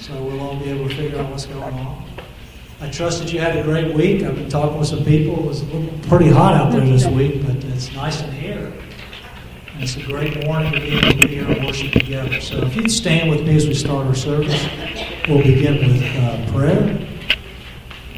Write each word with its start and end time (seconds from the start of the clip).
so 0.00 0.20
we'll 0.22 0.40
all 0.40 0.56
be 0.56 0.70
able 0.70 0.88
to 0.88 0.96
figure 0.96 1.18
out 1.18 1.30
what's 1.30 1.46
going 1.46 1.74
on. 1.74 2.04
I 2.80 2.88
trust 2.88 3.20
that 3.20 3.32
you 3.32 3.38
had 3.38 3.58
a 3.58 3.62
great 3.62 3.94
week. 3.94 4.22
I've 4.22 4.34
been 4.34 4.48
talking 4.48 4.78
with 4.78 4.88
some 4.88 5.04
people. 5.04 5.38
It 5.38 5.46
was 5.46 5.62
pretty 6.08 6.30
hot 6.30 6.54
out 6.54 6.72
there 6.72 6.80
this 6.80 7.06
week, 7.06 7.44
but 7.44 7.56
it's 7.64 7.92
nice 7.92 8.22
in 8.22 8.32
here. 8.32 8.72
And 9.74 9.82
it's 9.82 9.96
a 9.96 10.02
great 10.02 10.44
morning 10.46 10.72
to 10.72 10.80
be 10.80 10.96
able 10.96 11.10
to 11.10 11.16
be 11.16 11.26
here 11.26 11.44
and 11.46 11.66
worship 11.66 11.92
together. 11.92 12.40
So 12.40 12.56
if 12.62 12.74
you'd 12.74 12.90
stand 12.90 13.28
with 13.28 13.46
me 13.46 13.54
as 13.56 13.66
we 13.66 13.74
start 13.74 14.06
our 14.06 14.14
service, 14.14 14.66
we'll 15.28 15.42
begin 15.42 15.76
with 15.76 16.02
uh, 16.02 16.52
prayer 16.52 17.06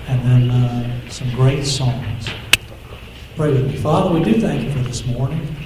and 0.06 0.22
then 0.24 0.50
uh, 0.50 1.10
some 1.10 1.30
great 1.34 1.64
songs. 1.64 2.28
Pray 3.34 3.50
with 3.50 3.66
me. 3.66 3.76
Father, 3.76 4.14
we 4.14 4.22
do 4.22 4.40
thank 4.40 4.62
you 4.62 4.70
for 4.70 4.86
this 4.88 5.04
morning. 5.06 5.56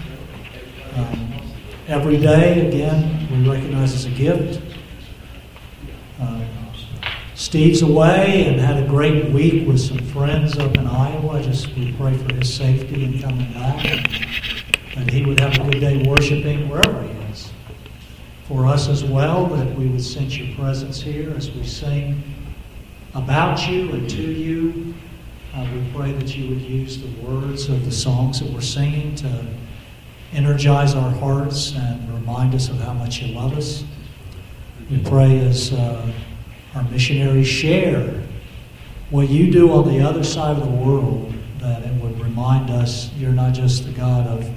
Um, 0.95 1.43
every 1.89 2.17
day, 2.17 2.67
again, 2.67 3.29
we 3.31 3.51
recognize 3.51 3.93
as 3.93 4.07
a 4.07 4.11
gift. 4.11 4.63
Steve's 7.37 7.83
away 7.83 8.47
and 8.47 8.59
had 8.59 8.83
a 8.83 8.89
great 8.89 9.31
week 9.31 9.69
with 9.69 9.79
some 9.79 9.99
friends 9.99 10.57
up 10.57 10.75
in 10.75 10.87
Iowa. 10.87 11.43
Just 11.43 11.69
we 11.77 11.93
pray 11.93 12.17
for 12.17 12.35
his 12.35 12.53
safety 12.53 13.05
and 13.05 13.23
coming 13.23 13.53
back. 13.53 13.85
And 14.97 15.11
he 15.11 15.23
would 15.27 15.39
have 15.41 15.53
a 15.59 15.71
good 15.71 15.81
day 15.81 16.03
worshiping 16.09 16.67
wherever 16.71 17.03
he 17.03 17.11
is. 17.31 17.53
For 18.49 18.67
us 18.67 18.89
as 18.89 19.05
well, 19.05 19.49
that 19.49 19.77
we 19.77 19.87
would 19.87 20.03
sense 20.03 20.39
your 20.39 20.57
presence 20.57 21.03
here 21.03 21.31
as 21.37 21.51
we 21.51 21.63
sing 21.67 22.25
about 23.15 23.69
you 23.69 23.91
and 23.93 24.09
to 24.09 24.23
you. 24.23 24.95
Uh, 25.55 25.67
we 25.75 25.93
pray 25.95 26.13
that 26.13 26.35
you 26.35 26.49
would 26.49 26.63
use 26.63 27.03
the 27.03 27.21
words 27.21 27.69
of 27.69 27.85
the 27.85 27.93
songs 27.93 28.41
that 28.41 28.51
we're 28.51 28.63
singing 28.63 29.15
to 29.17 29.47
energize 30.33 30.95
our 30.95 31.11
hearts 31.11 31.75
and 31.75 32.15
remind 32.15 32.55
us 32.55 32.71
of 32.71 32.81
how 32.81 32.95
much 32.95 33.21
you 33.21 33.35
love 33.35 33.59
us. 33.59 33.85
We 34.91 35.03
pray 35.03 35.39
as 35.41 35.75
uh, 35.75 36.11
our 36.77 36.85
missionaries 36.91 37.49
share 37.49 38.23
what 39.09 39.31
you 39.31 39.51
do 39.51 39.73
on 39.73 39.89
the 39.89 40.01
other 40.01 40.23
side 40.23 40.57
of 40.59 40.63
the 40.63 40.77
world, 40.77 41.33
that 41.59 41.83
it 41.83 42.03
would 42.03 42.21
remind 42.21 42.69
us 42.71 43.11
you're 43.15 43.33
not 43.33 43.55
just 43.55 43.87
the 43.87 43.93
God 43.93 44.27
of 44.27 44.49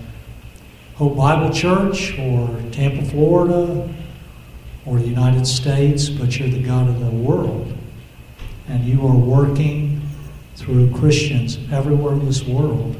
Hope 0.96 1.16
Bible 1.16 1.50
Church 1.54 2.20
or 2.20 2.62
Tampa, 2.72 3.06
Florida 3.06 3.90
or 4.86 5.00
the 5.00 5.08
United 5.08 5.48
States, 5.48 6.10
but 6.10 6.38
you're 6.38 6.50
the 6.50 6.62
God 6.62 6.90
of 6.90 7.00
the 7.00 7.12
world. 7.12 7.74
And 8.68 8.84
you 8.84 9.08
are 9.08 9.16
working 9.16 10.02
through 10.56 10.94
Christians 10.94 11.58
everywhere 11.72 12.14
in 12.14 12.26
this 12.26 12.44
world, 12.44 12.98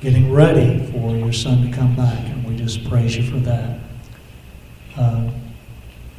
getting 0.00 0.32
ready 0.32 0.86
for 0.92 1.16
your 1.16 1.32
Son 1.32 1.68
to 1.68 1.76
come 1.76 1.96
back. 1.96 2.24
And 2.26 2.44
we 2.44 2.56
just 2.56 2.88
praise 2.88 3.16
you 3.16 3.28
for 3.28 3.38
that. 3.38 3.80
Uh, 4.96 5.30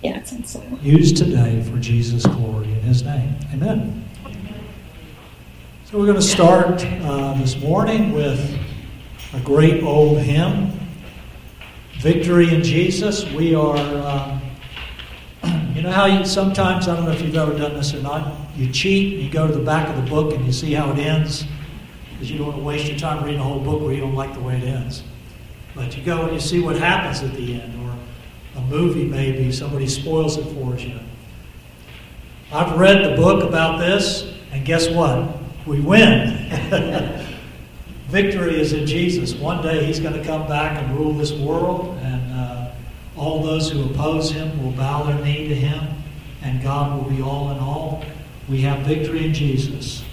yeah, 0.03 0.17
it's 0.17 0.31
inside. 0.31 0.81
Use 0.84 1.12
today 1.12 1.64
for 1.64 1.78
Jesus' 1.78 2.26
glory 2.26 2.72
in 2.72 2.81
His 2.81 3.03
name. 3.03 3.36
Amen. 3.53 4.06
So 5.86 5.98
we're 5.98 6.06
going 6.06 6.17
to 6.17 6.22
start 6.22 6.86
uh, 6.86 7.34
this 7.36 7.59
morning 7.59 8.12
with 8.12 8.59
a 9.34 9.40
great 9.40 9.84
old 9.84 10.20
hymn, 10.20 10.80
Victory 12.00 12.53
in 12.53 12.62
Jesus. 12.62 13.25
We 13.31 13.56
are, 13.56 13.78
uh, 13.78 14.40
you 15.73 15.81
know 15.81 15.92
how 15.92 16.06
you, 16.06 16.25
sometimes, 16.25 16.88
I 16.88 16.95
don't 16.95 17.06
know 17.06 17.12
if 17.12 17.22
you've 17.22 17.36
ever 17.36 17.58
done 17.58 17.73
this 17.73 17.94
or 17.95 18.02
not, 18.02 18.36
you 18.56 18.72
cheat 18.72 19.16
and 19.16 19.23
you 19.23 19.30
go 19.31 19.48
to 19.48 19.53
the 19.53 19.64
back 19.64 19.90
of 19.90 19.95
the 19.95 20.09
book 20.09 20.34
and 20.34 20.45
you 20.45 20.52
see 20.52 20.73
how 20.73 20.92
it 20.92 21.00
ends 21.00 21.45
because 22.12 22.30
you 22.30 22.38
don't 22.38 22.48
want 22.48 22.59
to 22.59 22.64
waste 22.64 22.88
your 22.88 23.00
time 23.00 23.23
reading 23.23 23.40
a 23.40 23.44
whole 23.44 23.59
book 23.59 23.81
where 23.81 23.94
you 23.94 24.02
don't 24.02 24.16
like 24.16 24.34
the 24.34 24.42
way 24.42 24.58
it 24.58 24.64
ends. 24.64 25.03
But 25.73 25.98
you 25.98 26.03
go 26.03 26.23
and 26.23 26.34
you 26.34 26.40
see 26.40 26.59
what 26.59 26.75
happens 26.75 27.23
at 27.23 27.34
the 27.34 27.62
end 27.62 27.77
movie 28.68 29.06
maybe, 29.06 29.52
somebody 29.52 29.88
spoils 29.88 30.38
it 30.38 30.46
for 30.54 30.76
you. 30.76 31.00
I've 32.52 32.78
read 32.78 33.04
the 33.04 33.16
book 33.16 33.44
about 33.44 33.78
this, 33.80 34.34
and 34.52 34.66
guess 34.66 34.90
what? 34.90 35.38
We 35.66 35.82
win. 35.82 36.48
Victory 38.08 38.59
is 38.59 38.72
in 38.72 38.86
Jesus. 38.86 39.34
One 39.36 39.62
day 39.62 39.84
he's 39.84 40.00
going 40.00 40.14
to 40.14 40.24
come 40.24 40.47
back 40.47 40.81
and 40.81 40.97
rule 40.97 41.14
this 41.14 41.34
world, 41.34 41.97
and 42.02 42.31
uh, 42.31 42.72
all 43.18 43.44
those 43.44 43.69
who 43.69 43.84
oppose 43.84 44.31
him 44.31 44.64
will 44.64 44.72
bow 44.72 45.03
their 45.03 45.22
knee 45.24 45.50
to 45.50 45.56
him, 45.56 46.02
and 46.41 46.64
God 46.64 46.96
will 46.96 47.09
be 47.09 47.22
all 47.22 47.52
in 47.52 47.59
all. 47.59 48.03
We 48.47 48.62
have 48.62 48.86
victory 48.86 49.25
in 49.25 49.34
Jesus. 49.34 50.03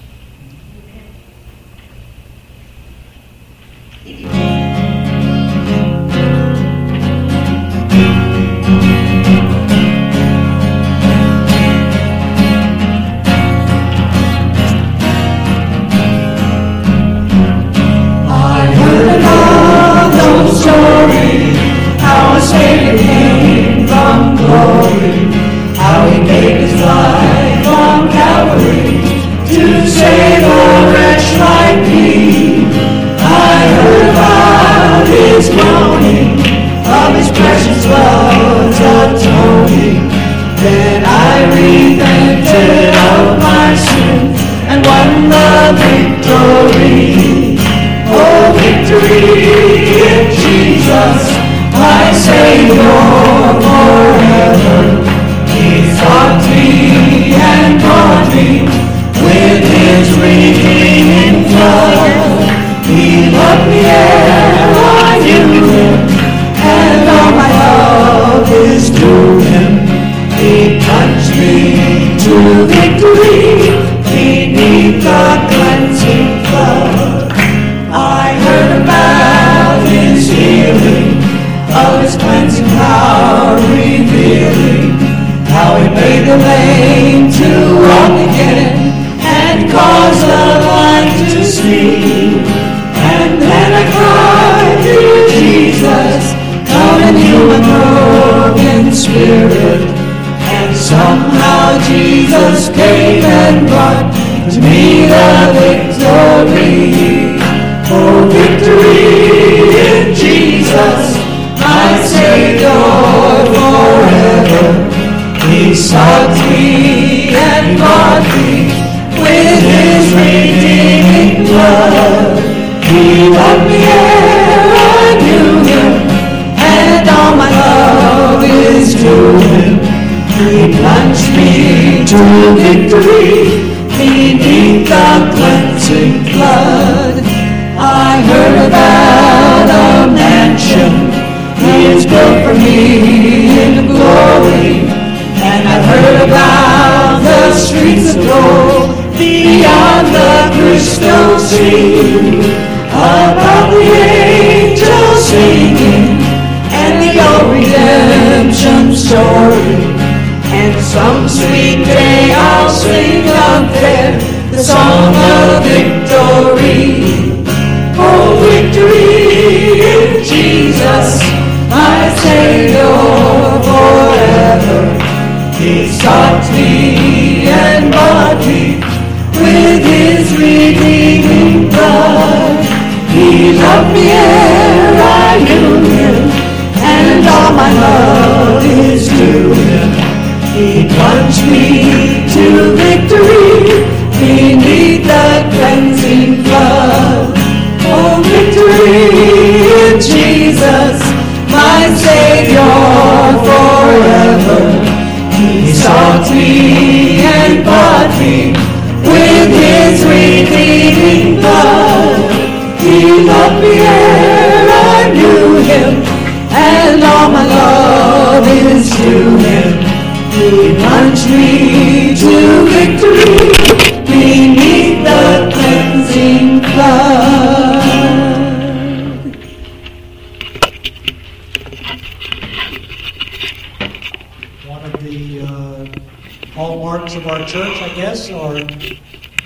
Hallmarks 236.85 237.15
of 237.15 237.27
our 237.27 237.39
church, 237.47 237.81
I 237.81 237.95
guess, 237.95 238.31
are 238.31 238.61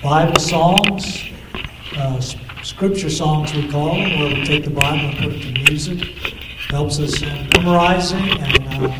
Bible 0.03 0.41
songs, 0.41 1.31
uh, 1.97 2.21
scripture 2.65 3.09
songs 3.09 3.55
we 3.55 3.71
call 3.71 3.95
them, 3.95 4.19
where 4.19 4.35
we 4.35 4.45
take 4.45 4.65
the 4.65 4.71
Bible 4.71 5.11
and 5.11 5.19
put 5.19 5.33
it 5.35 5.43
to 5.43 5.71
music. 5.71 6.01
Helps 6.69 6.99
us 6.99 7.23
in 7.23 7.49
memorizing, 7.51 8.29
and 8.41 8.85
uh, 8.85 8.93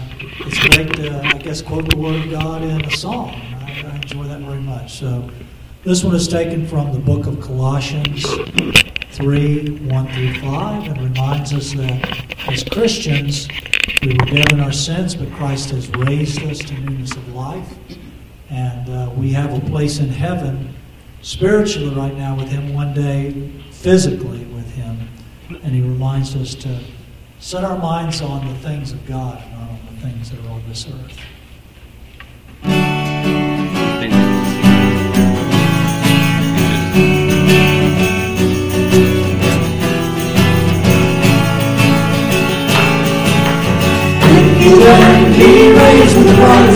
it's 0.47 0.59
great 0.69 0.95
to, 0.95 1.21
I 1.21 1.39
guess, 1.39 1.63
quote 1.63 1.91
the 1.91 1.97
Word 1.97 2.27
of 2.27 2.31
God 2.31 2.63
in 2.63 2.85
a 2.85 2.91
song. 2.93 3.31
I, 3.31 3.83
I 3.85 3.97
enjoy 3.97 4.23
that 4.29 4.41
very 4.41 4.61
much. 4.61 5.01
So 5.01 5.29
this 5.83 6.05
one 6.05 6.15
is 6.15 6.29
taken 6.29 6.65
from 6.65 6.93
the 6.93 7.01
book 7.01 7.27
of 7.27 7.41
Colossians 7.41 8.25
3 9.17 9.81
1 9.81 10.13
through 10.13 10.41
5 10.41 10.85
and 10.85 11.03
reminds 11.03 11.53
us 11.53 11.73
that 11.73 12.49
as 12.49 12.63
Christians, 12.63 13.49
we 14.01 14.11
were 14.11 14.27
dead 14.27 14.53
in 14.53 14.61
our 14.61 14.73
sins, 14.73 15.17
but 15.17 15.29
Christ 15.33 15.71
has 15.71 15.89
raised 15.91 16.41
us 16.45 16.61
to 16.61 16.75
newness 16.75 17.17
of 17.17 17.35
life. 17.35 17.77
And 18.51 18.89
uh, 18.89 19.11
we 19.15 19.33
have 19.33 19.53
a 19.53 19.61
place 19.69 19.99
in 19.99 20.09
heaven 20.09 20.75
spiritually 21.23 21.95
right 21.95 22.17
now 22.17 22.35
with 22.37 22.49
Him, 22.49 22.73
one 22.75 22.95
day 22.95 23.53
physically 23.71 24.45
with 24.47 24.71
Him. 24.73 25.09
And 25.51 25.75
He 25.75 25.83
reminds 25.83 26.35
us 26.35 26.55
to 26.57 26.81
set 27.41 27.65
our 27.65 27.79
minds 27.79 28.21
on 28.21 28.47
the 28.47 28.59
things 28.61 28.93
of 28.93 29.05
God, 29.07 29.43
not 29.53 29.71
on 29.71 29.79
the 29.93 30.01
things 30.01 30.31
that 30.31 30.45
are 30.45 30.51
on 30.51 30.63
this 30.69 30.87
earth. 30.89 31.19
He 44.59 44.75
learned, 44.75 45.35
he 45.35 45.73
raised 45.73 46.17
with 46.17 46.35
Christ. 46.37 46.68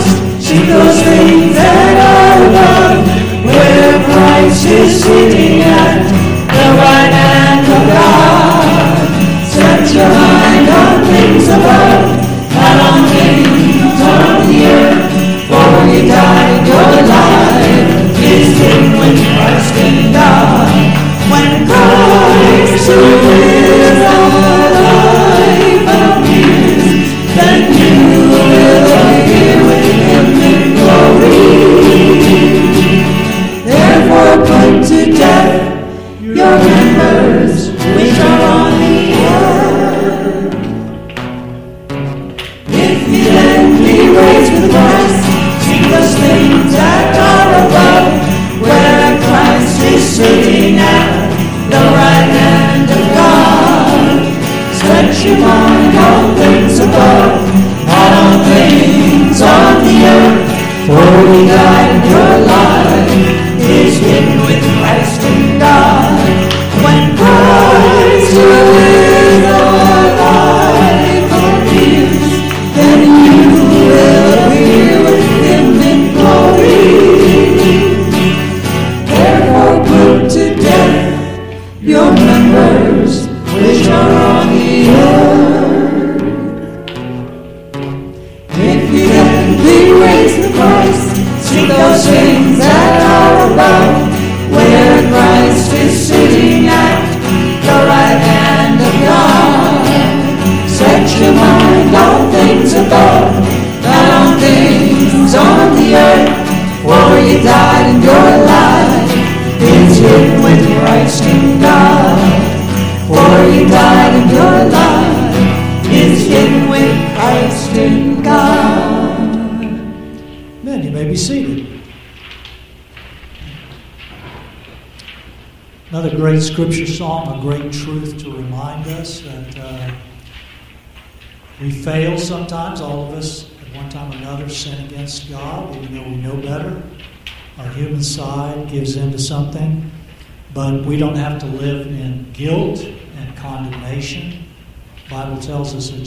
Sitting 5.13 5.61
at 5.61 6.09
the 6.49 6.67
right 6.81 7.13
hand 7.13 7.69
of 7.69 7.83
God. 7.85 9.45
Set 9.45 9.85
your 9.93 10.09
mind 10.09 10.67
on 10.73 11.05
things 11.05 11.45
above, 11.53 12.17
not 12.49 12.77
on 12.81 12.97
things 13.13 14.01
on 14.01 14.41
the 14.49 14.57
earth. 14.73 15.13
For 15.45 15.69
you 15.85 16.09
died, 16.09 16.65
your 16.65 16.89
life 17.05 18.17
is 18.25 18.57
hid 18.57 18.89
with 18.97 19.21
Christ 19.37 19.75
in 19.85 20.13
God. 20.17 20.65
When 21.29 21.67
Christ 21.69 22.73
is 22.73 22.89
our 22.89 23.62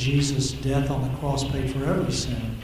Jesus' 0.07 0.53
death 0.53 0.89
on 0.89 1.03
the 1.03 1.19
cross 1.19 1.43
paid 1.43 1.69
for 1.69 1.85
every 1.85 2.13
sin. 2.13 2.57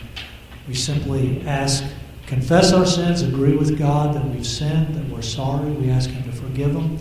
We 0.69 0.75
simply 0.75 1.45
ask, 1.45 1.83
confess 2.29 2.73
our 2.73 2.87
sins, 2.87 3.23
agree 3.23 3.57
with 3.57 3.77
God 3.77 4.15
that 4.15 4.25
we've 4.25 4.47
sinned, 4.47 4.95
that 4.95 5.09
we're 5.09 5.23
sorry. 5.23 5.73
We 5.73 5.91
ask 5.91 6.09
Him 6.09 6.23
to 6.23 6.31
forgive 6.31 6.73
them. 6.73 6.99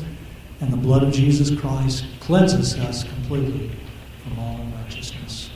And 0.60 0.74
the 0.74 0.78
blood 0.78 1.04
of 1.04 1.14
Jesus 1.14 1.56
Christ 1.60 2.06
cleanses 2.22 2.76
us 2.80 3.04
completely 3.04 3.70
from 4.24 4.40
all 4.40 4.56
unrighteousness. 4.56 5.52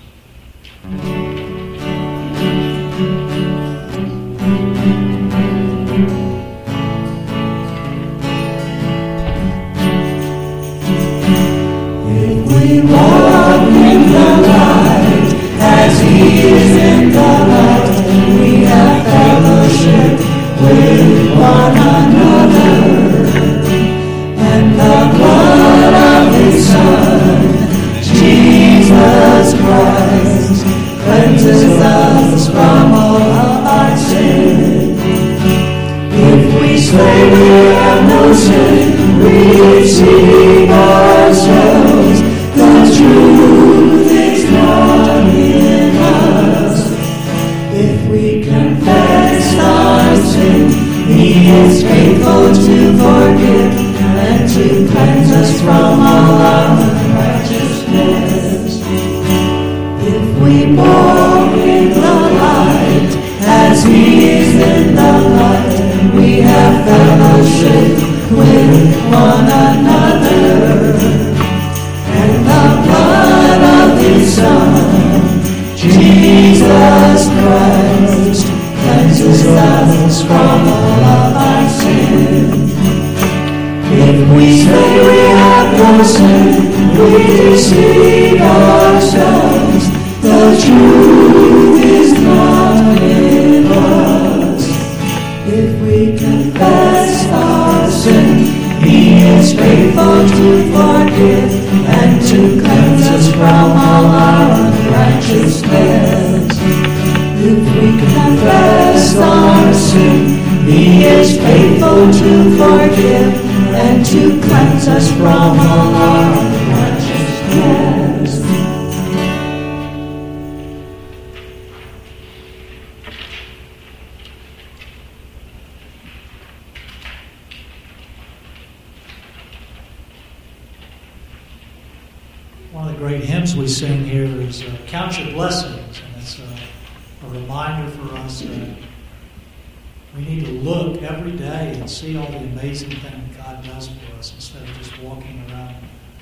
someone 143.65 144.05
for 144.07 144.17
us 144.17 144.34
instead 144.34 144.62
of 144.63 144.77
just 144.77 144.98
walking 145.00 145.43
around 145.50 145.75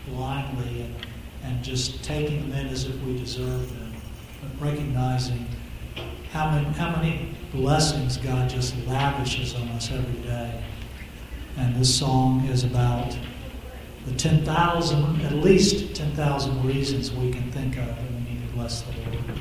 blindly 0.07 0.81
and, 0.81 0.95
and 1.43 1.63
just 1.63 2.03
taking 2.03 2.49
them 2.49 2.59
in 2.59 2.67
as 2.67 2.85
if 2.85 2.99
we 3.01 3.17
deserve 3.17 3.69
them, 3.79 3.93
but 4.41 4.65
recognizing 4.65 5.45
how 6.31 6.49
many, 6.49 6.65
how 6.73 6.95
many 6.95 7.35
blessings 7.51 8.17
God 8.17 8.49
just 8.49 8.75
lavishes 8.87 9.53
on 9.55 9.67
us 9.69 9.91
every 9.91 10.21
day. 10.23 10.63
And 11.57 11.75
this 11.75 11.93
song 11.93 12.45
is 12.45 12.63
about 12.63 13.15
the 14.05 14.13
10,000, 14.13 15.21
at 15.21 15.33
least 15.33 15.95
10,000 15.95 16.65
reasons 16.65 17.11
we 17.11 17.31
can 17.31 17.51
think 17.51 17.77
of 17.77 17.85
that 17.85 18.11
we 18.11 18.33
need 18.33 18.47
to 18.47 18.53
bless 18.55 18.81
the 18.81 18.91
Lord. 18.91 19.32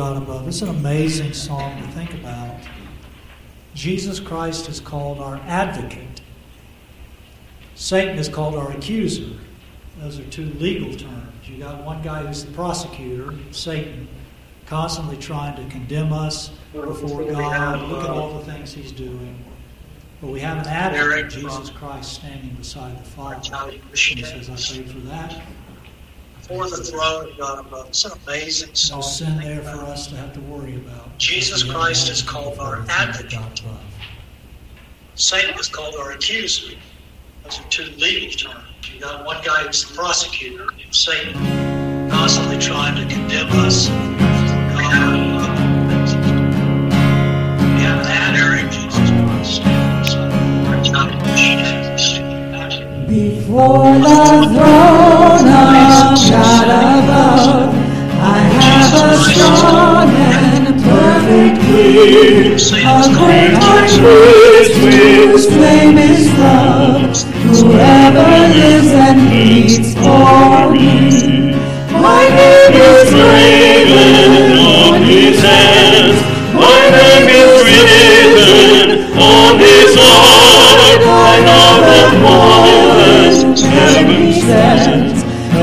God 0.00 0.16
above. 0.16 0.48
It's 0.48 0.62
an 0.62 0.70
amazing 0.70 1.34
song 1.34 1.78
to 1.78 1.86
think 1.88 2.14
about. 2.14 2.56
Jesus 3.74 4.18
Christ 4.18 4.66
is 4.70 4.80
called 4.80 5.18
our 5.18 5.36
advocate. 5.44 6.22
Satan 7.74 8.18
is 8.18 8.26
called 8.26 8.54
our 8.54 8.72
accuser. 8.72 9.36
Those 9.98 10.18
are 10.18 10.24
two 10.30 10.46
legal 10.54 10.94
terms. 10.94 11.46
You 11.46 11.58
got 11.58 11.84
one 11.84 12.00
guy 12.00 12.24
who's 12.24 12.46
the 12.46 12.52
prosecutor, 12.52 13.34
Satan, 13.50 14.08
constantly 14.64 15.18
trying 15.18 15.54
to 15.62 15.70
condemn 15.70 16.14
us 16.14 16.48
before 16.72 17.30
God. 17.30 17.86
Look 17.90 18.04
at 18.04 18.08
all 18.08 18.38
the 18.38 18.50
things 18.50 18.72
he's 18.72 18.92
doing. 18.92 19.44
But 20.22 20.28
we 20.28 20.40
have 20.40 20.66
an 20.66 20.66
advocate, 20.66 21.28
Jesus 21.28 21.68
Christ, 21.68 22.14
standing 22.14 22.54
beside 22.54 22.98
the 22.98 23.04
Father. 23.04 23.54
And 23.54 23.82
he 23.92 24.22
says, 24.22 24.48
I 24.48 24.56
prayed 24.56 24.90
for 24.90 25.00
that. 25.08 25.42
Before 26.50 26.68
the 26.68 26.82
throne 26.82 27.30
of 27.30 27.38
God 27.38 27.60
above. 27.60 27.88
It's 27.90 28.04
an 28.04 28.10
amazing 28.26 28.70
No 28.70 28.74
song. 28.74 29.02
sin 29.02 29.38
there 29.38 29.62
for 29.62 29.84
us 29.84 30.08
to 30.08 30.16
have 30.16 30.32
to 30.32 30.40
worry 30.40 30.74
about. 30.74 31.16
Jesus 31.16 31.62
Christ 31.62 32.10
is 32.10 32.22
called 32.22 32.58
our 32.58 32.80
the 32.80 32.86
throne 32.86 33.08
of 33.08 33.14
advocate. 33.14 33.62
God. 33.64 33.78
Satan 35.14 35.56
is 35.60 35.68
called 35.68 35.94
our 35.94 36.10
accuser. 36.10 36.74
Those 37.44 37.60
are 37.60 37.68
two 37.70 37.84
legal 37.98 38.30
terms. 38.36 38.64
You 38.92 38.98
got 39.00 39.24
one 39.24 39.36
guy 39.44 39.62
who's 39.62 39.84
the 39.88 39.94
prosecutor, 39.94 40.66
and 40.84 40.92
Satan, 40.92 41.34
constantly 42.10 42.58
trying 42.58 42.96
to 42.96 43.02
condemn 43.14 43.46
us. 43.50 43.86
God. 43.86 43.94
We 47.60 47.80
have 47.86 48.00
an 48.00 48.06
advocate, 48.10 48.72
Jesus 48.72 49.60
Christ. 49.60 50.16
Our 50.66 50.80
Italian 50.80 51.18
missionaries. 51.92 52.18
Before 53.08 53.98
the 54.00 54.48
throne 54.52 54.94
of 55.04 55.09
God 56.50 56.66
above, 56.66 57.74
I 58.18 58.38
have 58.58 58.92
a 59.06 59.18
strong 59.22 60.10
and 60.10 60.66
perfect 60.82 61.56
peace. 61.62 62.72
A 62.72 63.06
great 63.14 63.54
high 63.54 63.86
priest 63.86 64.74
whose 64.82 65.46
flame 65.46 65.98
is 65.98 66.26
love. 66.38 67.22
Whoever 67.54 68.30
lives 68.58 68.90
and 69.06 69.28
bleeds 69.30 69.94
for 69.94 70.74
me. 70.74 71.54
My 71.94 72.24
name 72.40 72.74
is 72.74 73.08
written 73.14 74.58
on 74.58 75.02
his 75.06 75.38
hands. 75.40 76.18
My 76.52 76.82
name 76.98 77.28
is 77.42 77.50
written 77.62 79.14
on 79.22 79.58
his 79.58 79.94
heart. 79.94 80.98
I 80.98 81.36
know 81.46 81.70
that 81.86 82.10
than 83.40 83.56
heaven 83.56 84.32
sends. 84.32 85.19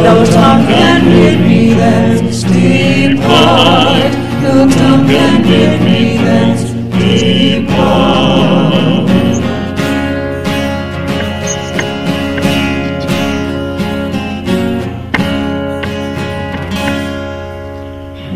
No 0.07 0.23
tongue 0.23 0.65
can 0.67 1.03
bid 1.03 1.41
me 1.41 1.73
thence 1.73 2.43
depart. 2.43 4.13
No 4.41 4.69
tongue 4.69 5.05
can 5.05 5.43
bid 5.43 5.81
me 5.81 6.15
thence 6.15 6.63
depart. 6.95 8.47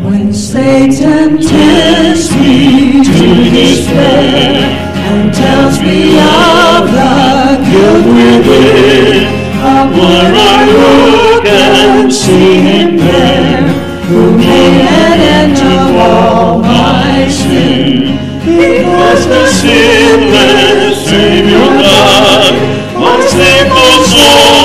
When 0.04 0.34
Satan 0.34 1.40
tempts 1.40 2.36
me 2.36 3.02
to 3.02 3.28
despair 3.50 4.60
and 5.08 5.32
tells 5.32 5.80
me 5.80 6.18
of 6.18 6.84
the 6.96 7.12
guilt 7.64 8.06
within, 8.18 9.24
upward 9.64 10.41
made 14.30 14.86
an 14.86 15.20
end 15.20 15.58
of 15.58 15.96
all 15.96 16.58
my 16.58 17.28
sin. 17.28 18.18
Because 18.44 19.26
the 19.26 19.46
sinless 19.46 21.04
Savior 21.08 21.66
God, 21.82 22.54
my 22.98 23.20
sinful 23.26 23.96
soul 24.12 24.61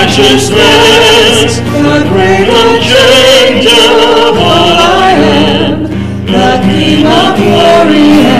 righteousness, 0.00 1.58
the 1.58 2.04
great 2.08 2.48
unchange 2.48 3.66
of 3.66 4.38
all 4.38 4.76
I 4.78 5.12
am, 5.12 5.82
the 6.24 6.60
King 6.64 7.06
of 7.06 7.36
glory 7.36 8.39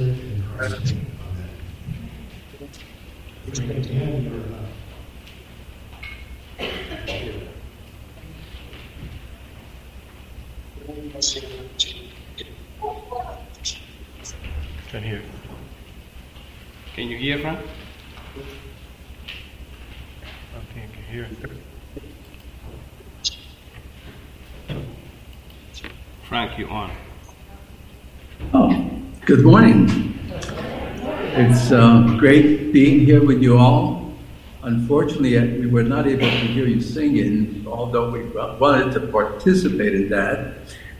you 0.00 0.12
bless 0.12 0.32
in 0.32 0.42
Christ's 0.56 0.92
name. 0.92 1.06
Amen. 1.30 1.50
And 3.46 3.84
Pam, 3.88 4.24
you're. 4.24 4.44
Can 14.90 15.02
hear. 15.02 15.22
Can 16.94 17.08
you 17.08 17.16
hear, 17.18 17.38
Frank? 17.38 17.60
I 20.56 20.60
think 20.74 20.90
I 20.90 20.94
can 20.94 21.04
hear. 21.04 21.28
Frank, 26.24 26.58
you 26.58 26.68
on? 26.68 26.90
Good 29.26 29.44
morning. 29.44 30.18
It's 31.36 31.70
uh, 31.70 32.16
great 32.18 32.72
being 32.72 33.00
here 33.00 33.22
with 33.22 33.42
you 33.42 33.58
all. 33.58 34.14
Unfortunately, 34.62 35.36
uh, 35.36 35.44
we 35.44 35.66
were 35.66 35.82
not 35.82 36.06
able 36.06 36.22
to 36.22 36.46
hear 36.48 36.66
you 36.66 36.80
singing, 36.80 37.64
although 37.68 38.10
we 38.10 38.24
wanted 38.58 38.92
to 38.94 39.06
participate 39.08 39.94
in 39.94 40.08
that. 40.08 40.54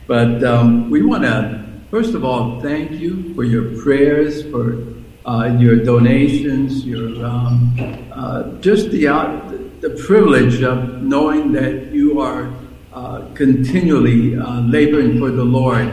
But 0.06 0.44
um, 0.44 0.90
we 0.90 1.02
want 1.02 1.22
to, 1.22 1.64
first 1.90 2.12
of 2.12 2.22
all, 2.22 2.60
thank 2.60 2.92
you 2.92 3.34
for 3.34 3.42
your 3.42 3.80
prayers, 3.82 4.42
for 4.50 4.84
uh, 5.24 5.56
your 5.58 5.76
donations, 5.76 6.84
your 6.84 7.24
um, 7.24 7.74
uh, 8.12 8.52
just 8.60 8.90
the 8.90 9.08
uh, 9.08 9.40
the 9.80 9.98
privilege 10.06 10.62
of 10.62 11.02
knowing 11.02 11.52
that 11.52 11.86
you 11.86 12.20
are 12.20 12.52
uh, 12.92 13.26
continually 13.34 14.36
laboring 14.36 15.18
for 15.18 15.30
the 15.30 15.44
Lord. 15.44 15.90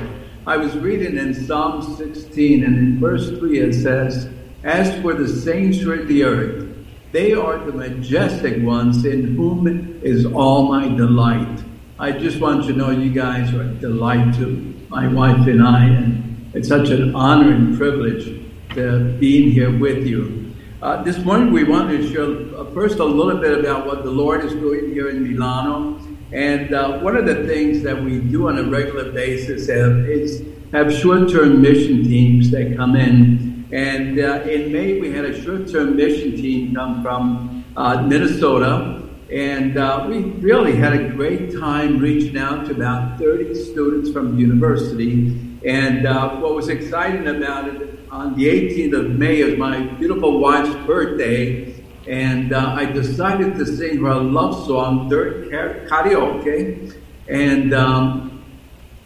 I 0.48 0.56
was 0.56 0.78
reading 0.78 1.18
in 1.18 1.34
Psalm 1.34 1.82
16, 1.98 2.64
and 2.64 2.78
in 2.78 3.00
verse 3.02 3.28
3 3.32 3.60
it 3.60 3.74
says, 3.74 4.30
As 4.64 4.98
for 5.02 5.14
the 5.14 5.28
saints 5.28 5.82
of 5.82 6.08
the 6.08 6.24
earth, 6.24 6.74
they 7.12 7.34
are 7.34 7.58
the 7.58 7.74
majestic 7.74 8.64
ones 8.64 9.04
in 9.04 9.36
whom 9.36 9.68
is 10.02 10.26
all 10.26 10.70
my 10.70 10.88
delight. 10.88 11.66
I 12.00 12.14
just 12.14 12.40
want 12.40 12.64
to 12.64 12.72
know 12.72 12.92
you 12.92 13.12
guys 13.12 13.54
are 13.54 13.64
a 13.64 13.74
delight 13.74 14.36
to 14.36 14.74
my 14.88 15.10
wife 15.10 15.46
and 15.48 15.62
I, 15.62 15.84
and 15.84 16.50
it's 16.54 16.70
such 16.70 16.92
an 16.92 17.14
honor 17.14 17.52
and 17.52 17.78
privilege 17.78 18.42
to 18.76 19.18
being 19.20 19.52
here 19.52 19.78
with 19.78 20.08
you. 20.08 20.56
Uh, 20.82 21.04
this 21.04 21.18
morning 21.26 21.52
we 21.52 21.66
want 21.66 21.90
to 21.90 22.10
share 22.10 22.58
uh, 22.58 22.72
first 22.74 23.00
a 23.00 23.04
little 23.04 23.42
bit 23.42 23.60
about 23.60 23.86
what 23.86 24.06
the 24.06 24.12
Lord 24.12 24.46
is 24.46 24.54
doing 24.54 24.94
here 24.94 25.10
in 25.10 25.28
Milano. 25.28 26.00
And 26.34 26.74
uh, 26.74 27.00
one 27.00 27.16
of 27.16 27.26
the 27.26 27.48
things 27.48 27.84
that 27.84 28.02
we 28.02 28.20
do 28.20 28.50
on 28.50 28.58
a 28.58 28.64
regular 28.64 29.12
basis 29.12 29.70
have, 29.70 30.10
is 30.10 30.44
have 30.74 30.94
short-term 30.94 31.62
mission 31.62 32.04
teams 32.04 32.52
that 32.52 32.76
come 32.76 32.96
in. 32.96 33.68
And 33.72 34.20
uh, 34.20 34.42
in 34.42 34.72
May, 34.72 35.00
we 35.00 35.12
had 35.12 35.26
a 35.26 35.42
short-term 35.42 35.96
mission 35.96 36.36
team 36.36 36.76
come 36.76 37.02
from 37.02 37.66
uh, 37.78 38.02
Minnesota, 38.02 39.04
and 39.32 39.78
uh, 39.78 40.06
we 40.08 40.20
really 40.20 40.76
had 40.76 40.94
a 40.94 41.10
great 41.10 41.54
time 41.54 42.00
reaching 42.00 42.38
out 42.38 42.66
to 42.68 42.72
about 42.72 43.20
30 43.20 43.54
students 43.56 44.12
from 44.12 44.36
the 44.36 44.42
university. 44.42 45.60
And 45.66 46.08
uh, 46.08 46.36
what 46.38 46.56
was 46.56 46.70
exciting 46.70 47.28
about 47.28 47.68
it, 47.68 48.00
on 48.10 48.36
the 48.36 48.46
18th 48.46 48.98
of 48.98 49.12
May 49.12 49.42
is 49.42 49.58
my 49.58 49.82
beautiful 49.82 50.40
wife's 50.40 50.74
birthday, 50.86 51.74
and 52.08 52.54
uh, 52.54 52.74
I 52.76 52.86
decided 52.86 53.56
to 53.56 53.66
sing 53.66 54.02
her 54.02 54.12
a 54.12 54.20
love 54.20 54.66
song 54.66 55.10
during 55.10 55.50
karaoke, 55.50 56.94
and 57.28 57.74
um, 57.74 58.44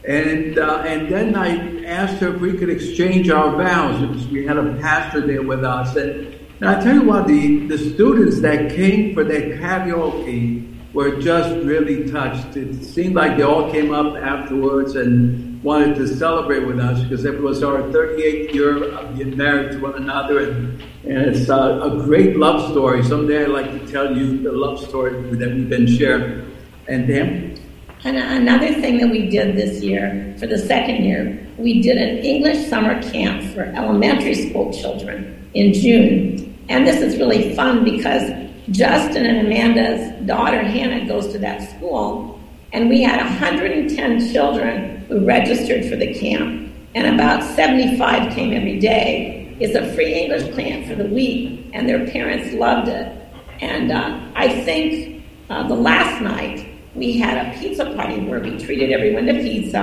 and 0.08 0.58
uh, 0.58 0.84
and 0.86 1.12
then 1.12 1.36
I 1.36 1.84
asked 1.86 2.22
her 2.22 2.36
if 2.36 2.42
we 2.42 2.58
could 2.58 2.70
exchange 2.70 3.30
our 3.30 3.56
vows 3.56 4.00
because 4.08 4.28
we 4.28 4.46
had 4.46 4.58
a 4.58 4.74
pastor 4.76 5.26
there 5.26 5.42
with 5.42 5.64
us, 5.64 5.96
and, 5.96 6.34
and 6.60 6.70
I 6.70 6.82
tell 6.82 6.96
you 6.96 7.04
what, 7.04 7.28
the 7.28 7.68
the 7.68 7.78
students 7.78 8.42
that 8.42 8.72
came 8.72 9.14
for 9.14 9.24
that 9.24 9.44
karaoke 9.60 10.71
were 10.94 11.22
just 11.22 11.50
really 11.66 12.10
touched. 12.12 12.58
It 12.58 12.84
seemed 12.84 13.16
like 13.16 13.38
they 13.38 13.44
all 13.44 13.72
came 13.72 13.94
up 13.94 14.18
afterwards 14.18 14.96
and 14.96 15.64
wanted 15.64 15.96
to 15.96 16.08
celebrate 16.08 16.66
with 16.66 16.80
us 16.80 17.02
because 17.04 17.24
it 17.24 17.40
was 17.40 17.64
our 17.64 17.82
38th 17.84 18.54
year 18.54 18.84
of 18.96 19.16
being 19.16 19.38
married 19.38 19.72
to 19.72 19.80
one 19.80 19.96
another, 19.96 20.40
and, 20.40 20.82
and 21.04 21.18
it's 21.18 21.50
uh, 21.50 21.80
a 21.84 22.04
great 22.04 22.36
love 22.36 22.72
story. 22.72 23.04
Someday 23.04 23.44
I'd 23.44 23.50
like 23.50 23.72
to 23.72 23.92
tell 23.92 24.16
you 24.16 24.42
the 24.42 24.52
love 24.52 24.80
story 24.80 25.14
that 25.38 25.54
we've 25.54 25.70
been 25.70 25.88
sharing. 25.88 26.52
And 26.88 27.08
then, 27.08 27.60
And 28.04 28.18
another 28.18 28.74
thing 28.82 28.98
that 28.98 29.10
we 29.10 29.30
did 29.30 29.56
this 29.56 29.82
year, 29.84 30.36
for 30.40 30.48
the 30.48 30.58
second 30.58 31.06
year, 31.06 31.48
we 31.58 31.82
did 31.82 31.98
an 31.98 32.18
English 32.18 32.68
summer 32.68 33.02
camp 33.04 33.44
for 33.54 33.62
elementary 33.62 34.34
school 34.34 34.74
children 34.74 35.50
in 35.54 35.74
June. 35.74 36.58
And 36.70 36.88
this 36.88 37.02
is 37.02 37.18
really 37.18 37.56
fun 37.56 37.84
because 37.84 38.32
Justin 38.72 39.26
and 39.26 39.48
Amanda's 39.48 40.26
daughter 40.26 40.62
Hannah 40.62 41.06
goes 41.08 41.32
to 41.34 41.40
that 41.40 41.70
school, 41.76 42.40
and 42.72 42.90
we 42.90 43.02
had 43.02 43.18
110 43.18 44.32
children 44.32 44.98
who 45.08 45.26
registered 45.26 45.86
for 45.86 45.96
the 45.96 46.14
camp, 46.14 46.74
and 46.96 47.14
about 47.14 47.44
75 47.44 48.34
came 48.34 48.54
every 48.54 48.80
day. 48.80 49.56
It's 49.60 49.76
a 49.76 49.94
free 49.94 50.14
English 50.14 50.56
camp 50.56 50.88
for 50.88 50.96
the 50.96 51.10
week, 51.10 51.70
and 51.74 51.88
their 51.88 52.08
parents 52.08 52.54
loved 52.54 52.88
it. 52.88 53.16
And 53.60 53.92
uh, 53.92 54.20
I 54.36 54.64
think 54.64 55.24
uh, 55.50 55.68
the 55.68 55.76
last 55.76 56.22
night 56.22 56.68
we 56.96 57.18
had 57.18 57.46
a 57.46 57.60
pizza 57.60 57.94
party 57.94 58.22
where 58.22 58.40
we 58.40 58.58
treated 58.58 58.92
everyone 58.92 59.26
to 59.26 59.34
pizza, 59.34 59.80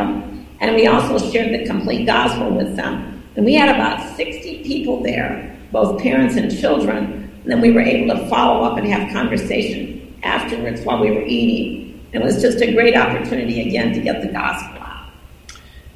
and 0.60 0.74
we 0.74 0.86
also 0.86 1.18
shared 1.30 1.52
the 1.52 1.66
complete 1.66 2.06
gospel 2.06 2.50
with 2.50 2.74
them. 2.76 3.22
And 3.36 3.44
we 3.44 3.54
had 3.54 3.74
about 3.74 4.16
60 4.16 4.64
people 4.64 5.02
there, 5.02 5.56
both 5.70 6.02
parents 6.02 6.36
and 6.36 6.50
children. 6.58 7.17
And 7.48 7.54
then 7.54 7.62
we 7.62 7.72
were 7.72 7.80
able 7.80 8.14
to 8.14 8.28
follow 8.28 8.62
up 8.62 8.76
and 8.76 8.86
have 8.88 9.10
conversation 9.10 10.14
afterwards 10.22 10.82
while 10.82 11.00
we 11.00 11.10
were 11.12 11.24
eating. 11.24 12.06
It 12.12 12.22
was 12.22 12.42
just 12.42 12.60
a 12.60 12.74
great 12.74 12.94
opportunity 12.94 13.66
again 13.66 13.94
to 13.94 14.02
get 14.02 14.20
the 14.20 14.28
gospel 14.28 14.82
out. 14.82 15.08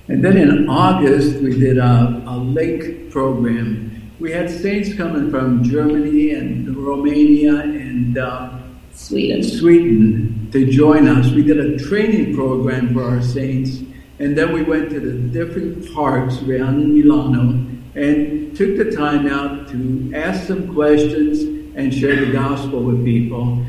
and 0.08 0.24
then 0.24 0.38
in 0.38 0.66
August 0.66 1.42
we 1.42 1.58
did 1.58 1.76
a, 1.76 2.22
a 2.26 2.38
lake 2.38 3.10
program. 3.10 4.10
We 4.18 4.32
had 4.32 4.48
saints 4.48 4.94
coming 4.94 5.30
from 5.30 5.62
Germany 5.62 6.30
and 6.30 6.74
Romania 6.74 7.60
and 7.60 8.16
uh, 8.16 8.58
Sweden. 8.94 9.42
Sweden 9.42 10.48
to 10.52 10.64
join 10.70 11.06
us. 11.06 11.30
We 11.32 11.42
did 11.42 11.58
a 11.60 11.78
training 11.78 12.34
program 12.34 12.94
for 12.94 13.04
our 13.04 13.20
saints, 13.20 13.82
and 14.18 14.38
then 14.38 14.54
we 14.54 14.62
went 14.62 14.88
to 14.88 15.00
the 15.00 15.18
different 15.28 15.92
parks 15.92 16.40
around 16.40 16.80
in 16.80 16.94
Milano 16.94 17.71
and 17.94 18.56
took 18.56 18.76
the 18.76 18.90
time 18.90 19.26
out 19.26 19.68
to 19.68 20.12
ask 20.14 20.46
some 20.46 20.72
questions 20.74 21.42
and 21.76 21.92
share 21.92 22.24
the 22.24 22.32
gospel 22.32 22.82
with 22.82 23.04
people. 23.04 23.64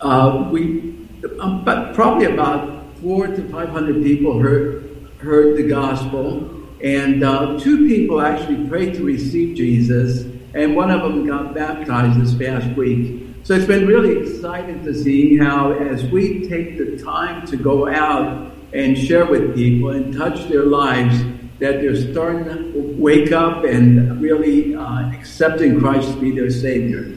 uh, 0.00 0.48
we, 0.50 0.94
um, 1.40 1.64
but 1.64 1.94
probably 1.94 2.26
about 2.26 2.84
four 3.02 3.26
to 3.26 3.48
500 3.48 4.02
people 4.02 4.38
heard, 4.38 5.08
heard 5.18 5.56
the 5.56 5.68
gospel. 5.68 6.56
And 6.82 7.22
uh, 7.22 7.58
two 7.58 7.86
people 7.86 8.20
actually 8.22 8.66
prayed 8.66 8.94
to 8.94 9.04
receive 9.04 9.54
Jesus, 9.54 10.24
and 10.54 10.74
one 10.74 10.90
of 10.90 11.02
them 11.02 11.26
got 11.26 11.54
baptized 11.54 12.18
this 12.18 12.34
past 12.34 12.74
week. 12.74 13.26
So 13.42 13.54
it's 13.54 13.66
been 13.66 13.86
really 13.86 14.18
exciting 14.18 14.82
to 14.84 14.94
see 14.94 15.36
how, 15.36 15.72
as 15.72 16.04
we 16.04 16.48
take 16.48 16.78
the 16.78 16.96
time 16.96 17.46
to 17.48 17.56
go 17.56 17.86
out 17.88 18.52
and 18.72 18.96
share 18.96 19.26
with 19.26 19.54
people 19.54 19.90
and 19.90 20.16
touch 20.16 20.48
their 20.48 20.64
lives, 20.64 21.20
that 21.60 21.80
they're 21.80 21.94
starting 21.94 22.44
to 22.44 22.94
wake 22.98 23.32
up 23.32 23.64
and 23.64 24.20
really 24.20 24.74
uh, 24.74 25.10
accepting 25.12 25.78
Christ 25.78 26.14
to 26.14 26.20
be 26.20 26.30
their 26.32 26.50
Savior. 26.50 27.14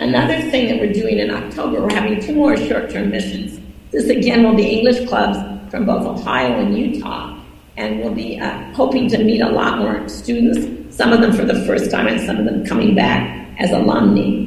Another 0.00 0.40
thing 0.50 0.68
that 0.68 0.80
we're 0.80 0.92
doing 0.92 1.18
in 1.18 1.30
October, 1.30 1.82
we're 1.82 1.92
having 1.92 2.18
two 2.18 2.34
more 2.34 2.56
short-term 2.56 3.10
missions. 3.10 3.60
This 3.90 4.08
again 4.08 4.42
will 4.42 4.54
be 4.54 4.64
English 4.64 5.06
clubs 5.06 5.38
from 5.70 5.84
both 5.84 6.06
Ohio 6.06 6.58
and 6.58 6.76
Utah, 6.76 7.38
and 7.76 8.00
we'll 8.00 8.14
be 8.14 8.40
uh, 8.40 8.72
hoping 8.72 9.08
to 9.10 9.22
meet 9.22 9.42
a 9.42 9.48
lot 9.48 9.78
more 9.78 10.08
students, 10.08 10.96
some 10.96 11.12
of 11.12 11.20
them 11.20 11.32
for 11.32 11.44
the 11.44 11.66
first 11.66 11.90
time 11.90 12.06
and 12.06 12.18
some 12.22 12.38
of 12.38 12.46
them 12.46 12.64
coming 12.64 12.94
back 12.94 13.54
as 13.58 13.70
alumni. 13.70 14.46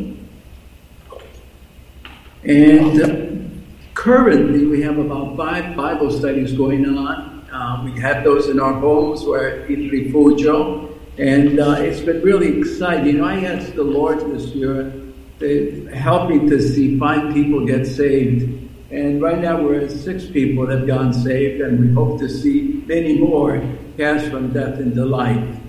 And 2.43 3.01
uh, 3.01 3.93
currently, 3.93 4.65
we 4.65 4.82
have 4.82 4.97
about 4.97 5.38
five 5.38 5.75
Bible 5.75 6.10
studies 6.10 6.53
going 6.53 6.86
on. 6.97 7.32
Uh, 7.53 7.79
we 7.85 7.91
have 8.01 8.23
those 8.23 8.49
in 8.49 8.59
our 8.59 8.73
homes. 8.73 9.23
We're 9.23 9.47
at 9.47 9.69
Refugio, 9.69 10.89
and 11.19 11.59
uh, 11.59 11.75
it's 11.77 11.99
been 11.99 12.23
really 12.23 12.57
exciting. 12.59 13.05
You 13.05 13.13
know, 13.19 13.25
I 13.25 13.41
asked 13.41 13.75
the 13.75 13.83
Lord 13.83 14.21
this 14.21 14.47
year 14.55 14.91
to 15.37 15.85
help 15.93 16.31
me 16.31 16.49
to 16.49 16.59
see 16.59 16.97
five 16.97 17.31
people 17.31 17.63
get 17.63 17.85
saved. 17.85 18.49
And 18.89 19.21
right 19.21 19.37
now, 19.37 19.61
we're 19.61 19.81
at 19.81 19.91
six 19.91 20.25
people 20.25 20.65
that 20.65 20.79
have 20.79 20.87
gone 20.87 21.13
saved, 21.13 21.61
and 21.61 21.79
we 21.79 21.93
hope 21.93 22.19
to 22.21 22.27
see 22.27 22.83
many 22.87 23.19
more 23.19 23.61
cast 23.97 24.31
from 24.31 24.51
death 24.51 24.79
into 24.79 25.05
life. 25.05 25.59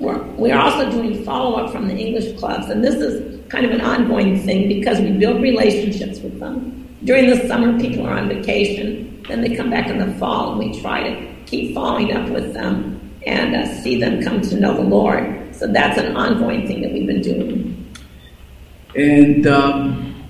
We're, 0.00 0.20
we're 0.32 0.58
also 0.58 0.90
doing 0.90 1.22
follow 1.24 1.60
up 1.60 1.70
from 1.70 1.86
the 1.86 1.94
English 1.94 2.40
clubs, 2.40 2.70
and 2.70 2.82
this 2.82 2.96
is 2.96 3.40
kind 3.48 3.64
of 3.64 3.70
an 3.70 3.80
ongoing 3.80 4.42
thing 4.42 4.66
because 4.66 4.98
we 4.98 5.12
build 5.12 5.40
relationships 5.40 6.18
with 6.18 6.40
them. 6.40 6.88
During 7.04 7.30
the 7.30 7.46
summer, 7.46 7.78
people 7.78 8.04
are 8.04 8.18
on 8.18 8.28
vacation, 8.28 9.11
then 9.28 9.40
they 9.40 9.54
come 9.54 9.70
back 9.70 9.88
in 9.88 9.98
the 9.98 10.18
fall, 10.18 10.52
and 10.52 10.58
we 10.58 10.80
try 10.80 11.08
to 11.08 11.34
keep 11.46 11.74
following 11.74 12.12
up 12.12 12.28
with 12.28 12.54
them 12.54 12.98
and 13.26 13.54
uh, 13.54 13.66
see 13.82 14.00
them 14.00 14.22
come 14.22 14.40
to 14.40 14.58
know 14.58 14.74
the 14.74 14.82
Lord. 14.82 15.54
So 15.54 15.66
that's 15.66 15.98
an 15.98 16.16
ongoing 16.16 16.66
thing 16.66 16.82
that 16.82 16.92
we've 16.92 17.06
been 17.06 17.22
doing. 17.22 17.94
And 18.96 19.46
um, 19.46 20.24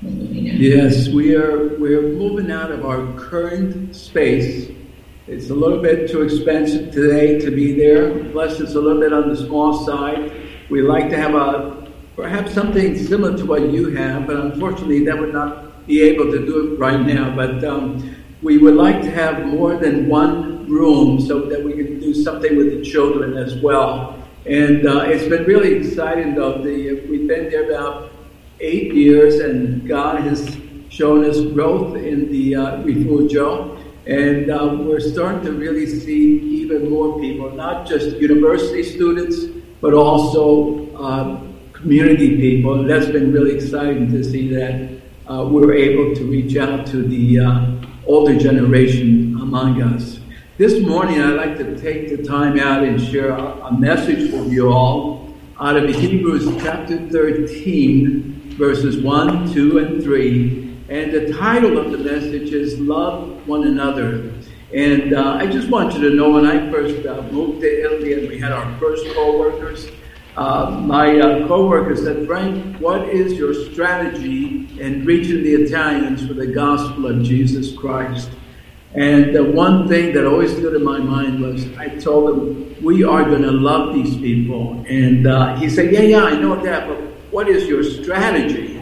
yes, 0.00 1.08
we 1.08 1.34
are 1.36 1.76
we 1.78 1.94
are 1.94 2.02
moving 2.02 2.50
out 2.50 2.70
of 2.70 2.84
our 2.84 3.06
current 3.18 3.94
space 3.94 4.70
it's 5.26 5.48
a 5.48 5.54
little 5.54 5.80
bit 5.80 6.10
too 6.10 6.20
expensive 6.20 6.92
today 6.92 7.40
to 7.40 7.50
be 7.50 7.74
there. 7.74 8.22
Plus, 8.30 8.60
it's 8.60 8.74
a 8.74 8.80
little 8.80 9.00
bit 9.00 9.14
on 9.14 9.30
the 9.30 9.36
small 9.36 9.72
side. 9.86 10.30
We 10.68 10.82
like 10.82 11.08
to 11.10 11.16
have 11.16 11.34
a 11.34 11.88
perhaps 12.14 12.52
something 12.52 12.96
similar 12.98 13.36
to 13.38 13.46
what 13.46 13.70
you 13.70 13.88
have, 13.96 14.26
but 14.26 14.36
unfortunately, 14.36 15.02
that 15.06 15.18
would 15.18 15.32
not 15.32 15.63
be 15.86 16.02
able 16.02 16.30
to 16.32 16.44
do 16.44 16.74
it 16.74 16.78
right 16.78 17.00
now. 17.00 17.34
But 17.34 17.64
um, 17.64 18.16
we 18.42 18.58
would 18.58 18.74
like 18.74 19.00
to 19.02 19.10
have 19.10 19.46
more 19.46 19.76
than 19.76 20.08
one 20.08 20.68
room 20.68 21.20
so 21.20 21.40
that 21.46 21.62
we 21.62 21.72
can 21.72 22.00
do 22.00 22.14
something 22.14 22.56
with 22.56 22.70
the 22.70 22.82
children 22.82 23.36
as 23.36 23.54
well. 23.56 24.18
And 24.46 24.86
uh, 24.86 25.00
it's 25.06 25.26
been 25.26 25.44
really 25.44 25.74
exciting, 25.74 26.34
though. 26.34 26.58
The, 26.58 27.06
we've 27.08 27.26
been 27.26 27.50
there 27.50 27.70
about 27.70 28.12
eight 28.60 28.92
years, 28.94 29.36
and 29.36 29.88
God 29.88 30.20
has 30.22 30.56
shown 30.90 31.24
us 31.24 31.40
growth 31.40 31.96
in 31.96 32.30
the 32.30 32.56
uh, 32.56 32.82
refugio. 32.82 33.76
And 34.06 34.50
uh, 34.50 34.76
we're 34.78 35.00
starting 35.00 35.42
to 35.44 35.52
really 35.52 35.86
see 35.86 36.38
even 36.60 36.90
more 36.90 37.18
people, 37.18 37.50
not 37.50 37.86
just 37.86 38.16
university 38.16 38.82
students, 38.82 39.46
but 39.80 39.94
also 39.94 40.94
uh, 40.96 41.40
community 41.72 42.36
people. 42.36 42.80
And 42.80 42.90
that's 42.90 43.06
been 43.06 43.32
really 43.32 43.54
exciting 43.54 44.12
to 44.12 44.22
see 44.22 44.48
that 44.54 45.03
uh, 45.28 45.46
we're 45.50 45.72
able 45.74 46.14
to 46.14 46.24
reach 46.24 46.56
out 46.56 46.86
to 46.88 47.02
the 47.02 47.40
uh, 47.40 47.72
older 48.06 48.38
generation 48.38 49.38
among 49.40 49.82
us. 49.82 50.20
This 50.58 50.80
morning, 50.80 51.20
I'd 51.20 51.36
like 51.36 51.56
to 51.58 51.78
take 51.80 52.08
the 52.08 52.22
time 52.22 52.58
out 52.58 52.84
and 52.84 53.00
share 53.00 53.30
a, 53.30 53.66
a 53.66 53.78
message 53.78 54.32
with 54.32 54.52
you 54.52 54.70
all 54.70 55.34
out 55.60 55.76
of 55.76 55.88
Hebrews 55.88 56.62
chapter 56.62 56.98
13, 57.08 58.56
verses 58.56 59.02
1, 59.02 59.52
2, 59.52 59.78
and 59.78 60.02
3 60.02 60.64
and 60.88 61.12
the 61.12 61.32
title 61.32 61.78
of 61.78 61.92
the 61.92 61.98
message 61.98 62.52
is 62.52 62.78
Love 62.78 63.48
One 63.48 63.66
Another. 63.66 64.30
And 64.74 65.14
uh, 65.14 65.38
I 65.40 65.46
just 65.46 65.70
want 65.70 65.94
you 65.94 66.10
to 66.10 66.14
know 66.14 66.30
when 66.30 66.44
I 66.44 66.70
first 66.70 67.06
uh, 67.06 67.22
moved 67.32 67.62
to 67.62 67.84
Italy 67.84 68.12
and 68.12 68.28
we 68.28 68.38
had 68.38 68.52
our 68.52 68.78
first 68.78 69.06
co 69.14 69.38
workers, 69.38 69.86
uh, 70.36 70.70
my 70.70 71.18
uh, 71.18 71.46
co 71.46 71.68
worker 71.68 71.96
said, 71.96 72.26
Frank, 72.26 72.80
what 72.80 73.08
is 73.08 73.34
your 73.34 73.54
strategy 73.54 74.68
in 74.80 75.04
reaching 75.04 75.42
the 75.42 75.54
Italians 75.54 76.26
for 76.26 76.34
the 76.34 76.46
gospel 76.46 77.06
of 77.06 77.22
Jesus 77.22 77.76
Christ? 77.76 78.30
And 78.94 79.34
the 79.34 79.44
one 79.44 79.88
thing 79.88 80.12
that 80.14 80.26
always 80.26 80.52
stood 80.52 80.74
in 80.74 80.84
my 80.84 80.98
mind 80.98 81.40
was 81.40 81.66
I 81.76 81.88
told 81.88 82.30
him, 82.30 82.76
We 82.82 83.04
are 83.04 83.24
going 83.24 83.42
to 83.42 83.52
love 83.52 83.94
these 83.94 84.16
people. 84.16 84.84
And 84.88 85.26
uh, 85.26 85.56
he 85.56 85.68
said, 85.68 85.92
Yeah, 85.92 86.02
yeah, 86.02 86.24
I 86.24 86.36
know 86.36 86.60
that, 86.62 86.88
but 86.88 86.98
what 87.30 87.48
is 87.48 87.66
your 87.66 87.82
strategy? 87.82 88.74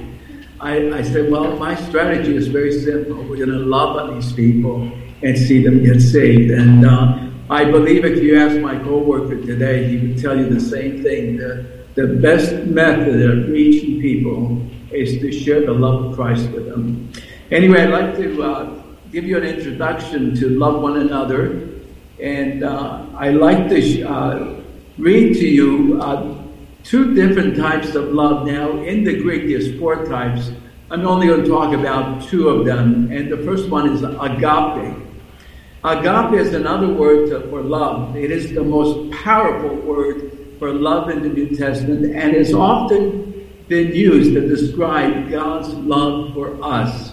I, 0.63 0.93
I 0.93 1.03
said, 1.03 1.29
well, 1.29 1.57
my 1.57 1.75
strategy 1.75 2.37
is 2.37 2.47
very 2.47 2.71
simple. 2.71 3.17
We're 3.17 3.45
going 3.45 3.49
to 3.49 3.59
love 3.59 3.97
on 3.97 4.15
these 4.15 4.33
people 4.33 4.93
and 5.23 5.37
see 5.37 5.61
them 5.61 5.83
get 5.83 6.01
saved. 6.01 6.53
And 6.53 6.87
uh, 6.87 7.32
I 7.53 7.71
believe 7.71 8.07
if 8.07 8.23
you 8.23 8.39
ask 8.39 8.59
my 8.61 8.79
coworker 8.79 9.37
today, 9.37 9.87
he 9.87 9.99
would 9.99 10.19
tell 10.19 10.35
you 10.35 10.49
the 10.49 10.59
same 10.59 11.03
thing. 11.03 11.37
The, 11.37 11.85
the 11.95 12.07
best 12.07 12.51
method 12.65 13.21
of 13.21 13.51
reaching 13.51 14.01
people 14.01 14.67
is 14.91 15.21
to 15.21 15.31
share 15.31 15.61
the 15.61 15.75
love 15.75 16.03
of 16.07 16.17
Christ 16.17 16.49
with 16.49 16.71
them. 16.71 17.13
Anyway, 17.51 17.83
I'd 17.83 17.91
like 17.91 18.17
to 18.17 18.43
uh, 18.43 18.83
give 19.11 19.25
you 19.25 19.37
an 19.37 19.45
introduction 19.45 20.35
to 20.37 20.49
love 20.49 20.81
one 20.81 20.97
another. 20.97 21.69
And 22.19 22.65
uh, 22.65 23.05
I'd 23.19 23.37
like 23.37 23.69
to 23.69 24.03
uh, 24.05 24.63
read 24.97 25.35
to 25.35 25.47
you 25.47 26.01
uh, 26.01 26.43
two 26.85 27.15
different 27.15 27.55
types 27.59 27.95
of 27.95 28.15
love 28.15 28.47
now. 28.47 28.81
In 28.81 29.05
the 29.05 29.21
Greek, 29.21 29.47
there's 29.49 29.79
four 29.79 30.07
types. 30.07 30.53
I'm 30.91 31.07
only 31.07 31.27
going 31.27 31.43
to 31.43 31.51
talk 31.51 31.75
about 31.75 32.23
two 32.23 32.49
of 32.49 32.65
them. 32.65 33.13
And 33.13 33.31
the 33.31 33.45
first 33.45 33.69
one 33.69 33.91
is 33.91 34.03
agape. 34.03 35.12
Agape 35.85 36.35
is 36.35 36.55
another 36.55 36.95
word 36.95 37.29
for 37.51 37.61
love. 37.61 38.15
It 38.15 38.31
is 38.31 38.53
the 38.53 38.63
most 38.63 39.11
powerful 39.11 39.75
word 39.79 40.31
for 40.61 40.73
love 40.73 41.11
in 41.11 41.23
the 41.23 41.29
New 41.29 41.57
Testament 41.57 42.15
and 42.15 42.37
is 42.37 42.55
often 42.55 43.51
been 43.67 43.93
used 43.93 44.33
to 44.35 44.47
describe 44.49 45.29
God's 45.29 45.71
love 45.71 46.35
for 46.35 46.63
us. 46.63 47.11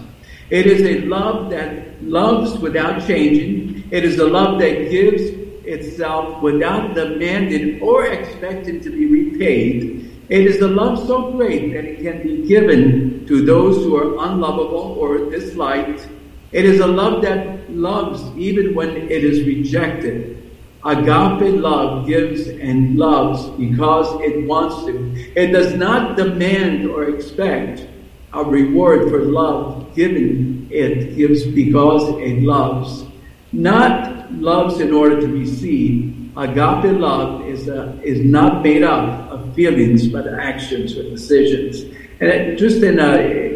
It 0.52 0.68
is 0.68 0.84
a 0.84 1.08
love 1.08 1.50
that 1.50 2.04
loves 2.04 2.60
without 2.60 3.08
changing. 3.08 3.90
It 3.90 4.06
is 4.06 4.20
a 4.20 4.28
love 4.28 4.60
that 4.60 4.92
gives 4.92 5.24
itself 5.66 6.40
without 6.44 6.94
demanding 6.94 7.82
or 7.82 8.06
expecting 8.06 8.82
to 8.82 8.92
be 8.92 9.08
repaid. 9.08 10.12
It 10.30 10.46
is 10.46 10.62
a 10.62 10.68
love 10.68 11.08
so 11.08 11.32
great 11.32 11.74
that 11.74 11.86
it 11.86 12.02
can 12.02 12.22
be 12.22 12.48
given 12.48 13.26
to 13.26 13.44
those 13.44 13.78
who 13.78 13.96
are 13.96 14.24
unlovable 14.30 14.96
or 15.00 15.32
disliked. 15.32 16.08
It 16.52 16.66
is 16.66 16.80
a 16.80 16.88
love 16.88 17.22
that 17.22 17.72
loves 17.72 18.24
even 18.38 18.74
when 18.74 18.90
it 18.90 19.24
is 19.24 19.46
rejected. 19.46 20.36
Agape 20.84 21.62
love 21.62 22.08
gives 22.08 22.48
and 22.48 22.98
loves 22.98 23.50
because 23.60 24.20
it 24.22 24.46
wants 24.48 24.86
to. 24.86 25.14
It 25.36 25.52
does 25.52 25.76
not 25.76 26.16
demand 26.16 26.90
or 26.90 27.10
expect 27.10 27.86
a 28.34 28.44
reward 28.44 29.10
for 29.10 29.26
love 29.26 29.94
given. 29.94 30.68
It 30.72 31.16
gives 31.16 31.46
because 31.46 32.08
it 32.20 32.44
loves. 32.44 33.06
Not 33.52 34.32
loves 34.32 34.80
in 34.80 34.94
order 34.94 35.20
to 35.20 35.28
receive. 35.28 36.16
Agape 36.38 36.98
love 36.98 37.46
is, 37.46 37.68
a, 37.68 38.00
is 38.02 38.22
not 38.22 38.64
made 38.64 38.84
up 38.84 39.32
of 39.32 39.54
feelings, 39.54 40.08
but 40.08 40.28
actions 40.28 40.96
or 40.98 41.04
decisions. 41.04 41.94
And 42.22 42.58
just 42.58 42.82
in, 42.84 43.00
a, 43.00 43.49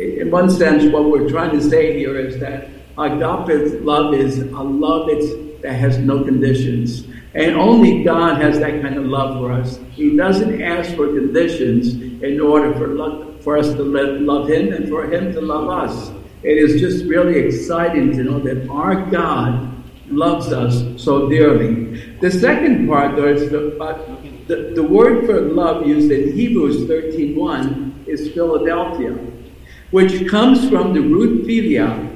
in 0.00 0.30
one 0.30 0.48
sense, 0.50 0.90
what 0.92 1.04
we're 1.04 1.28
trying 1.28 1.50
to 1.52 1.62
say 1.62 1.98
here 1.98 2.18
is 2.18 2.38
that 2.40 2.68
agape 2.98 3.82
love 3.82 4.14
is 4.14 4.38
a 4.38 4.62
love 4.62 5.08
that 5.62 5.74
has 5.74 5.98
no 5.98 6.24
conditions. 6.24 7.06
And 7.34 7.54
only 7.56 8.02
God 8.02 8.40
has 8.40 8.58
that 8.58 8.82
kind 8.82 8.96
of 8.96 9.04
love 9.04 9.38
for 9.38 9.52
us. 9.52 9.78
He 9.92 10.16
doesn't 10.16 10.60
ask 10.60 10.96
for 10.96 11.06
conditions 11.06 11.94
in 12.22 12.40
order 12.40 12.72
for, 12.74 12.88
love, 12.88 13.40
for 13.42 13.56
us 13.56 13.68
to 13.68 13.82
love 13.82 14.48
Him 14.48 14.72
and 14.72 14.88
for 14.88 15.04
Him 15.10 15.32
to 15.32 15.40
love 15.40 15.68
us. 15.68 16.10
It 16.42 16.56
is 16.56 16.80
just 16.80 17.04
really 17.04 17.38
exciting 17.38 18.12
to 18.12 18.24
know 18.24 18.40
that 18.40 18.68
our 18.68 19.06
God 19.10 19.70
loves 20.08 20.52
us 20.52 20.82
so 21.00 21.28
dearly. 21.28 22.16
The 22.20 22.30
second 22.30 22.88
part, 22.88 23.14
though, 23.14 23.28
is 23.28 23.50
the, 23.50 23.76
the, 24.48 24.72
the 24.74 24.82
word 24.82 25.26
for 25.26 25.40
love 25.40 25.86
used 25.86 26.10
in 26.10 26.32
Hebrews 26.32 26.88
13.1 26.88 28.08
is 28.08 28.32
Philadelphia, 28.32 29.16
which 29.90 30.28
comes 30.28 30.68
from 30.68 30.94
the 30.94 31.00
root 31.00 31.46
philia. 31.46 32.06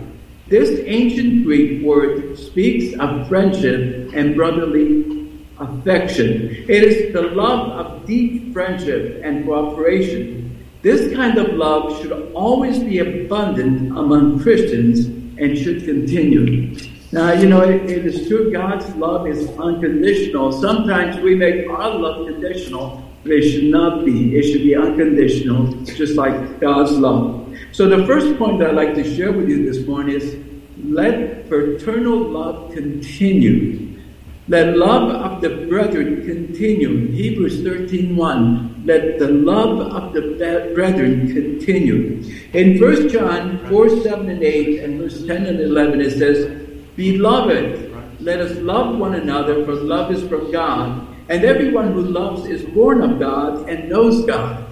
This 0.49 0.81
ancient 0.85 1.45
Greek 1.45 1.83
word 1.83 2.39
speaks 2.39 2.99
of 2.99 3.27
friendship 3.29 4.13
and 4.15 4.37
brotherly 4.37 5.31
affection. 5.59 6.51
It 6.69 6.85
is 6.85 7.13
the 7.13 7.23
love 7.23 7.71
of 7.71 8.07
deep 8.07 8.53
friendship 8.53 9.21
and 9.25 9.45
cooperation. 9.45 10.65
This 10.83 11.15
kind 11.15 11.39
of 11.39 11.55
love 11.55 12.01
should 12.01 12.13
always 12.35 12.79
be 12.79 12.99
abundant 12.99 13.97
among 13.97 14.41
Christians 14.41 15.07
and 15.39 15.57
should 15.57 15.85
continue. 15.85 16.77
Now, 17.11 17.33
you 17.33 17.49
know, 17.49 17.63
it, 17.63 17.89
it 17.89 18.05
is 18.05 18.29
true 18.29 18.53
God's 18.53 18.89
love 18.97 19.27
is 19.27 19.49
unconditional. 19.59 20.53
Sometimes 20.53 21.17
we 21.19 21.35
make 21.35 21.69
our 21.71 21.91
love 21.91 22.27
conditional, 22.27 23.03
but 23.23 23.33
it 23.33 23.51
should 23.51 23.71
not 23.71 24.05
be. 24.05 24.37
It 24.37 24.53
should 24.53 24.63
be 24.63 24.77
unconditional, 24.77 25.73
just 25.85 26.17
like 26.17 26.61
God's 26.61 26.93
love. 26.93 27.44
So, 27.75 27.89
the 27.89 28.07
first 28.07 28.39
point 28.39 28.63
I'd 28.63 28.77
like 28.77 28.95
to 28.95 29.17
share 29.17 29.33
with 29.33 29.49
you 29.49 29.67
this 29.67 29.85
morning 29.85 30.15
is 30.15 30.37
let 30.85 31.49
fraternal 31.49 32.17
love 32.17 32.73
continue. 32.73 33.99
Let 34.47 34.77
love 34.77 35.11
of 35.11 35.41
the 35.41 35.67
brethren 35.67 36.25
continue. 36.25 37.11
Hebrews 37.11 37.63
13.1 37.63 38.87
Let 38.87 39.19
the 39.19 39.27
love 39.27 39.93
of 39.93 40.13
the 40.13 40.71
brethren 40.73 41.35
continue. 41.35 42.23
In 42.53 42.79
1 42.81 43.09
John 43.09 43.67
4, 43.67 44.03
7 44.03 44.29
and 44.29 44.45
8 44.45 44.79
and 44.85 45.01
verse 45.01 45.27
10 45.27 45.47
and 45.47 45.59
11 45.59 46.01
it 46.01 46.11
says, 46.13 46.71
Beloved, 46.95 47.93
let 48.21 48.39
us 48.39 48.57
love 48.59 48.97
one 48.99 49.17
another, 49.17 49.65
for 49.65 49.75
love 49.75 50.13
is 50.13 50.23
from 50.29 50.53
God. 50.53 51.09
And 51.29 51.45
everyone 51.45 51.91
who 51.93 52.03
loves 52.03 52.47
is 52.47 52.65
born 52.67 53.03
of 53.03 53.19
God 53.19 53.69
and 53.69 53.89
knows 53.89 54.25
God. 54.27 54.65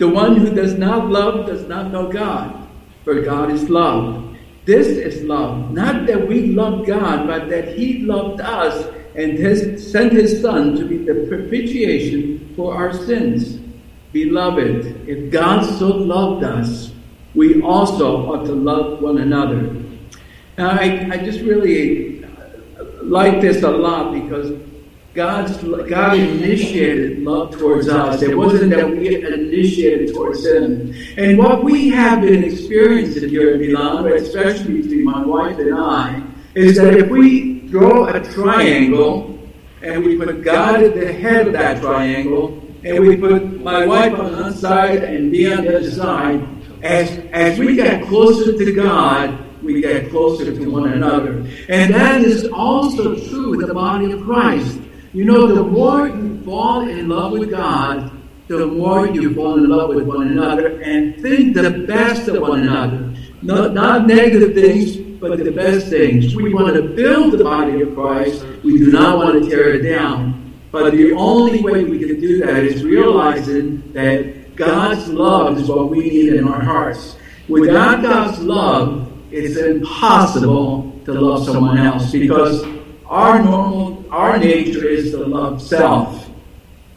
The 0.00 0.08
one 0.08 0.36
who 0.36 0.54
does 0.54 0.78
not 0.78 1.10
love 1.10 1.46
does 1.46 1.68
not 1.68 1.92
know 1.92 2.10
God, 2.10 2.66
for 3.04 3.20
God 3.20 3.50
is 3.50 3.68
love. 3.68 4.34
This 4.64 4.86
is 4.86 5.22
love, 5.24 5.72
not 5.72 6.06
that 6.06 6.26
we 6.26 6.46
love 6.46 6.86
God, 6.86 7.26
but 7.26 7.50
that 7.50 7.76
He 7.76 7.98
loved 7.98 8.40
us 8.40 8.88
and 9.14 9.38
has 9.38 9.92
sent 9.92 10.14
His 10.14 10.40
Son 10.40 10.74
to 10.76 10.86
be 10.86 10.96
the 10.96 11.26
propitiation 11.28 12.54
for 12.56 12.74
our 12.74 12.94
sins. 12.94 13.58
Beloved, 14.14 15.06
if 15.06 15.30
God 15.30 15.66
so 15.78 15.88
loved 15.88 16.44
us, 16.44 16.92
we 17.34 17.60
also 17.60 18.32
ought 18.32 18.46
to 18.46 18.54
love 18.54 19.02
one 19.02 19.18
another. 19.18 19.70
Now, 20.56 20.70
I, 20.70 21.10
I 21.12 21.16
just 21.18 21.40
really 21.40 22.24
like 23.02 23.42
this 23.42 23.62
a 23.64 23.70
lot 23.70 24.14
because 24.14 24.58
God's, 25.20 25.58
God 25.58 26.16
initiated 26.16 27.22
love 27.22 27.50
towards 27.50 27.90
us. 27.90 28.22
It 28.22 28.34
wasn't 28.34 28.70
that 28.70 28.88
we 28.88 29.22
initiated 29.22 30.14
towards 30.14 30.46
Him. 30.46 30.94
And 31.18 31.36
what 31.36 31.62
we 31.62 31.90
have 31.90 32.22
been 32.22 32.42
experiencing 32.42 33.28
here 33.28 33.52
in 33.52 33.60
Milan, 33.60 34.10
especially 34.14 34.80
between 34.80 35.04
my 35.04 35.22
wife 35.22 35.58
and 35.58 35.74
I, 35.74 36.22
is 36.54 36.76
that 36.78 36.94
if 36.94 37.10
we 37.10 37.60
draw 37.68 38.06
a 38.06 38.20
triangle 38.32 39.38
and 39.82 40.02
we 40.02 40.16
put 40.16 40.42
God 40.42 40.82
at 40.82 40.94
the 40.94 41.12
head 41.12 41.48
of 41.48 41.52
that 41.52 41.82
triangle, 41.82 42.58
and 42.82 42.98
we 42.98 43.14
put 43.18 43.60
my 43.60 43.84
wife 43.84 44.14
on 44.18 44.32
one 44.32 44.54
side 44.54 45.04
and 45.04 45.30
me 45.30 45.52
on 45.52 45.64
the 45.66 45.76
other 45.76 45.90
side, 45.90 46.48
as, 46.82 47.10
as 47.32 47.58
we 47.58 47.76
get 47.76 48.06
closer 48.06 48.56
to 48.56 48.72
God, 48.72 49.38
we 49.62 49.82
get 49.82 50.08
closer 50.08 50.46
to 50.46 50.70
one 50.70 50.90
another. 50.90 51.46
And 51.68 51.92
that 51.92 52.22
is 52.22 52.48
also 52.48 53.16
true 53.28 53.58
with 53.58 53.66
the 53.66 53.74
body 53.74 54.10
of 54.12 54.22
Christ. 54.22 54.79
You 55.12 55.24
know, 55.24 55.52
the 55.52 55.64
more 55.64 56.08
you 56.08 56.40
fall 56.44 56.88
in 56.88 57.08
love 57.08 57.32
with 57.32 57.50
God, 57.50 58.12
the 58.46 58.66
more 58.66 59.06
you 59.08 59.34
fall 59.34 59.58
in 59.58 59.68
love 59.68 59.94
with 59.94 60.06
one 60.06 60.28
another 60.28 60.80
and 60.82 61.20
think 61.20 61.54
the 61.54 61.84
best 61.86 62.28
of 62.28 62.40
one 62.40 62.60
another. 62.60 63.14
Not, 63.42 63.74
not 63.74 64.06
negative 64.06 64.54
things, 64.54 64.96
but 65.20 65.38
the 65.38 65.50
best 65.50 65.88
things. 65.88 66.34
We 66.36 66.54
want 66.54 66.76
to 66.76 66.82
build 66.82 67.32
the 67.32 67.44
body 67.44 67.80
of 67.80 67.94
Christ. 67.94 68.44
We 68.62 68.78
do 68.78 68.92
not 68.92 69.18
want 69.18 69.42
to 69.42 69.50
tear 69.50 69.74
it 69.74 69.82
down. 69.82 70.54
But 70.70 70.92
the 70.92 71.12
only 71.12 71.60
way 71.60 71.84
we 71.84 71.98
can 71.98 72.20
do 72.20 72.38
that 72.44 72.62
is 72.62 72.84
realizing 72.84 73.92
that 73.92 74.54
God's 74.54 75.08
love 75.08 75.58
is 75.58 75.68
what 75.68 75.90
we 75.90 76.08
need 76.08 76.34
in 76.34 76.46
our 76.46 76.60
hearts. 76.60 77.16
Without 77.48 78.02
God's 78.02 78.38
love, 78.40 79.12
it's 79.32 79.56
impossible 79.56 81.00
to 81.04 81.12
love 81.12 81.44
someone 81.44 81.78
else 81.78 82.12
because 82.12 82.64
our 83.06 83.42
normal, 83.42 83.99
our 84.10 84.38
nature 84.38 84.86
is 84.86 85.12
to 85.12 85.18
love 85.18 85.62
self. 85.62 86.28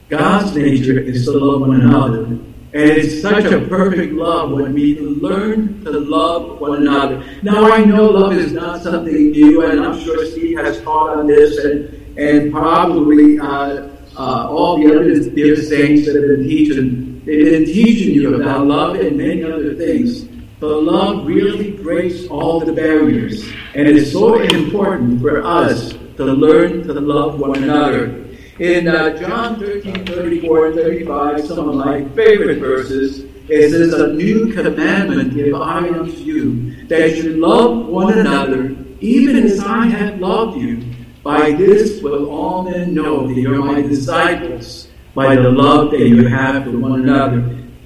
God's 0.10 0.56
nature 0.56 0.99
is 0.99 1.26
to 1.26 1.32
love 1.32 1.62
one 1.62 1.82
another. 1.82 2.23
And 2.26 2.89
it's 2.89 3.21
such 3.21 3.45
a 3.45 3.62
perfect 3.67 4.13
love 4.13 4.52
when 4.52 4.73
we 4.73 4.99
learn 4.99 5.84
to 5.84 5.91
love 5.91 6.60
one 6.60 6.82
another. 6.82 7.23
Now 7.43 7.71
I 7.71 7.84
know 7.84 8.06
love 8.06 8.34
is 8.34 8.52
not 8.52 8.82
something 8.82 9.32
new, 9.32 9.63
and 9.63 9.80
I'm 9.80 9.99
sure 10.02 10.26
Steve 10.26 10.58
has 10.58 10.82
taught 10.82 11.17
on 11.17 11.28
this, 11.28 11.63
and, 11.63 12.17
and 12.17 12.52
probably 12.52 13.39
uh, 13.39 13.89
uh, 14.17 14.47
all 14.49 14.78
the 14.78 14.93
other 14.93 15.30
dear 15.30 15.56
saints 15.56 16.08
that 16.08 16.15
have 16.15 16.28
been 16.28 16.43
teaching, 16.43 17.23
they've 17.26 17.45
been 17.45 17.65
teaching 17.65 18.15
you 18.15 18.36
about 18.36 18.65
love 18.65 18.95
and 18.95 19.17
many 19.17 19.43
other 19.43 19.76
things. 19.76 20.23
But 20.60 20.82
love 20.82 21.28
really 21.28 21.71
breaks 21.71 22.26
all 22.28 22.60
the 22.60 22.73
barriers. 22.73 23.43
And 23.76 23.88
it 23.88 23.97
is 23.97 24.12
so 24.12 24.41
important 24.41 25.21
for 25.21 25.43
us 25.43 25.92
to 26.18 26.26
learn 26.26 26.84
to 26.84 26.93
love 26.93 27.39
one 27.39 27.64
another. 27.64 28.26
In 28.59 28.88
uh, 28.88 29.18
John 29.18 29.59
13, 29.59 30.05
34 30.05 30.68
and 30.68 30.76
35, 30.76 31.47
some 31.47 31.70
of 31.70 31.76
my 31.76 32.05
favorite 32.09 32.59
verses, 32.59 33.26
it 33.49 33.72
says, 33.72 33.93
A 33.93 34.14
new 34.14 34.53
commandment 34.53 35.34
give 35.34 35.55
I 35.55 35.89
unto 35.89 36.11
you, 36.11 36.86
that 36.88 37.18
you 37.18 37.38
love 37.38 37.88
one 37.88 38.18
another, 38.18 38.76
even 38.99 39.38
as 39.38 39.59
I 39.59 39.88
have 39.88 40.20
loved 40.20 40.61
you. 40.61 40.84
By 41.24 41.51
this 41.53 42.01
will 42.03 42.30
all 42.30 42.64
men 42.64 42.93
know 42.93 43.28
that 43.28 43.34
you're 43.34 43.64
my 43.64 43.82
disciples, 43.82 44.89
by 45.16 45.36
the 45.36 45.49
love 45.49 45.91
that 45.91 46.07
you 46.07 46.28
have 46.28 46.66
for 46.66 46.78
one 46.78 47.01
another. 47.01 47.39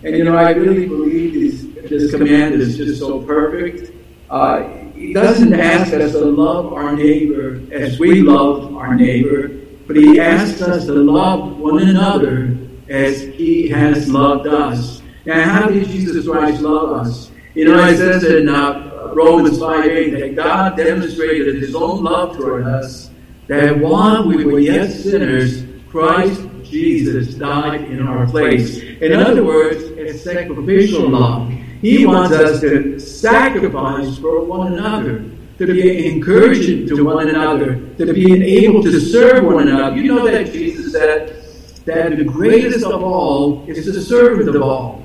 And 0.04 0.18
you 0.18 0.24
know, 0.24 0.36
I 0.36 0.52
really 0.52 0.88
believe 0.88 1.34
these 1.34 1.68
this 1.90 2.12
command 2.12 2.56
is 2.56 2.78
just 2.78 3.00
so 3.00 3.22
perfect. 3.22 3.94
Uh, 4.30 4.87
he 4.98 5.14
doesn't 5.14 5.54
ask 5.54 5.94
us 5.94 6.14
to 6.14 6.26
love 6.26 6.74
our 6.74 6.96
neighbor 6.96 7.62
as 7.72 8.00
we 8.00 8.22
love 8.22 8.76
our 8.76 8.96
neighbor, 8.96 9.50
but 9.86 9.96
he 9.96 10.20
asks 10.20 10.62
us 10.62 10.86
to 10.86 10.94
love 10.94 11.58
one 11.60 11.88
another 11.88 12.58
as 12.90 13.22
he 13.22 13.68
has 13.70 14.10
loved 14.10 14.48
us. 14.48 15.02
Now, 15.26 15.44
how 15.44 15.70
did 15.70 15.88
Jesus 15.88 16.28
Christ 16.28 16.62
love 16.62 17.06
us? 17.06 17.32
You 17.54 17.66
know, 17.66 17.88
it 17.88 17.98
says 17.98 18.24
in 18.24 18.50
uh, 18.50 19.12
Romans 19.14 19.60
5 19.60 19.86
8 19.86 20.10
that 20.20 20.36
God 20.36 20.78
demonstrated 20.78 21.62
his 21.62 21.76
own 21.76 22.04
love 22.04 22.38
toward 22.38 22.66
us, 22.66 23.12
that 23.48 23.78
while 23.78 24.28
we 24.28 24.46
were 24.46 24.60
yet 24.60 24.92
sinners, 24.92 25.64
Christ 25.90 26.42
Jesus 26.64 27.36
died 27.36 27.82
in 27.86 28.06
our 28.08 28.28
place. 28.28 28.78
In 28.78 29.14
other 29.14 29.44
words, 29.44 29.84
it's 29.84 30.24
sacrificial 30.24 31.10
love. 31.10 31.54
He 31.82 32.06
wants 32.06 32.34
us 32.34 32.60
to 32.62 33.00
sacrifice 33.00 34.18
for 34.18 34.44
one 34.44 34.74
another, 34.74 35.24
to 35.58 35.66
be 35.66 36.08
encouraging 36.08 36.88
to 36.88 37.06
one 37.06 37.30
another, 37.30 37.76
to 37.98 38.14
be 38.14 38.66
able 38.66 38.82
to 38.84 39.00
serve 39.00 39.44
one 39.44 39.68
another. 39.68 39.96
You 39.96 40.14
know 40.14 40.26
that 40.26 40.52
Jesus 40.52 40.92
said 40.92 41.44
that 41.86 42.18
the 42.18 42.24
greatest 42.24 42.86
of 42.86 43.04
all 43.04 43.66
is 43.68 43.86
the 43.86 44.02
servant 44.02 44.54
of 44.56 44.62
all. 44.62 45.04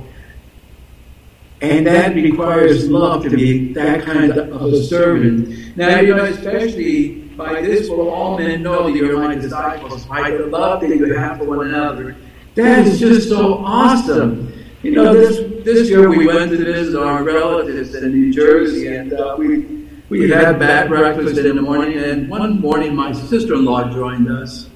And 1.61 1.87
that 1.87 2.15
requires 2.17 2.89
love 2.91 3.23
to 3.23 3.31
be 3.31 3.73
that 3.75 4.03
kind 4.03 4.33
of 4.33 4.73
a 4.73 4.83
servant. 4.83 5.77
Now, 5.77 6.01
you 6.01 6.15
know, 6.15 6.25
especially 6.25 7.21
by 7.37 7.63
this 7.63 7.89
will 7.89 8.11
all 8.11 8.37
men 8.37 8.63
know 8.63 8.85
that 8.85 8.97
you're 8.97 9.17
my 9.17 9.37
disciples, 9.37 10.05
by 10.07 10.31
the 10.33 10.47
love 10.47 10.81
that 10.81 10.89
you 10.89 11.15
have 11.15 11.39
for 11.39 11.45
one 11.45 11.69
another. 11.69 12.17
That 12.57 12.87
is 12.87 12.99
just 12.99 13.29
so 13.29 13.59
awesome. 13.65 14.53
You 14.83 14.91
know, 14.91 15.15
this 15.15 15.65
this 15.65 15.89
year 15.89 16.09
we 16.09 16.27
went 16.27 16.51
to 16.51 16.57
visit 16.57 17.01
our 17.01 17.23
relatives 17.23 17.95
in 17.95 18.11
New 18.11 18.33
Jersey, 18.33 18.95
and 18.95 19.13
uh, 19.13 19.37
we 19.39 19.87
we 20.09 20.29
had 20.29 20.59
bad 20.59 20.89
breakfast 20.89 21.39
in 21.39 21.57
the 21.57 21.63
morning. 21.63 21.99
And 21.99 22.29
one 22.29 22.61
morning, 22.61 22.95
my 22.95 23.13
sister-in-law 23.13 23.93
joined 23.93 24.29
us, 24.29 24.69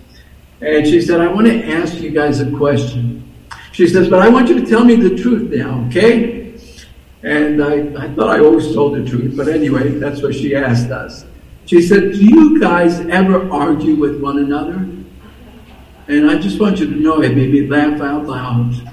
and 0.60 0.86
she 0.86 1.00
said, 1.00 1.20
"I 1.20 1.26
want 1.26 1.48
to 1.48 1.72
ask 1.72 1.94
you 1.94 2.10
guys 2.10 2.40
a 2.40 2.50
question." 2.52 3.22
She 3.72 3.88
says, 3.88 4.08
"But 4.08 4.20
I 4.20 4.28
want 4.28 4.48
you 4.48 4.60
to 4.60 4.64
tell 4.64 4.84
me 4.84 4.94
the 4.94 5.16
truth 5.20 5.50
now, 5.52 5.84
okay?" 5.88 6.54
And 7.22 7.60
I, 7.60 8.04
I 8.04 8.08
thought 8.14 8.30
I 8.30 8.38
always 8.38 8.72
told 8.72 8.94
the 8.94 9.04
truth, 9.04 9.36
but 9.36 9.48
anyway, 9.48 9.88
that's 9.98 10.22
what 10.22 10.32
she 10.32 10.54
asked 10.54 10.90
us. 10.92 11.24
She 11.64 11.82
said, 11.82 12.12
Do 12.12 12.24
you 12.24 12.60
guys 12.60 13.00
ever 13.00 13.50
argue 13.50 13.96
with 13.96 14.20
one 14.20 14.38
another? 14.38 14.88
And 16.06 16.30
I 16.30 16.38
just 16.38 16.60
want 16.60 16.78
you 16.78 16.86
to 16.86 16.94
know 16.94 17.20
it 17.22 17.34
made 17.34 17.50
me 17.50 17.66
laugh 17.66 18.00
out 18.00 18.26
loud. 18.26 18.85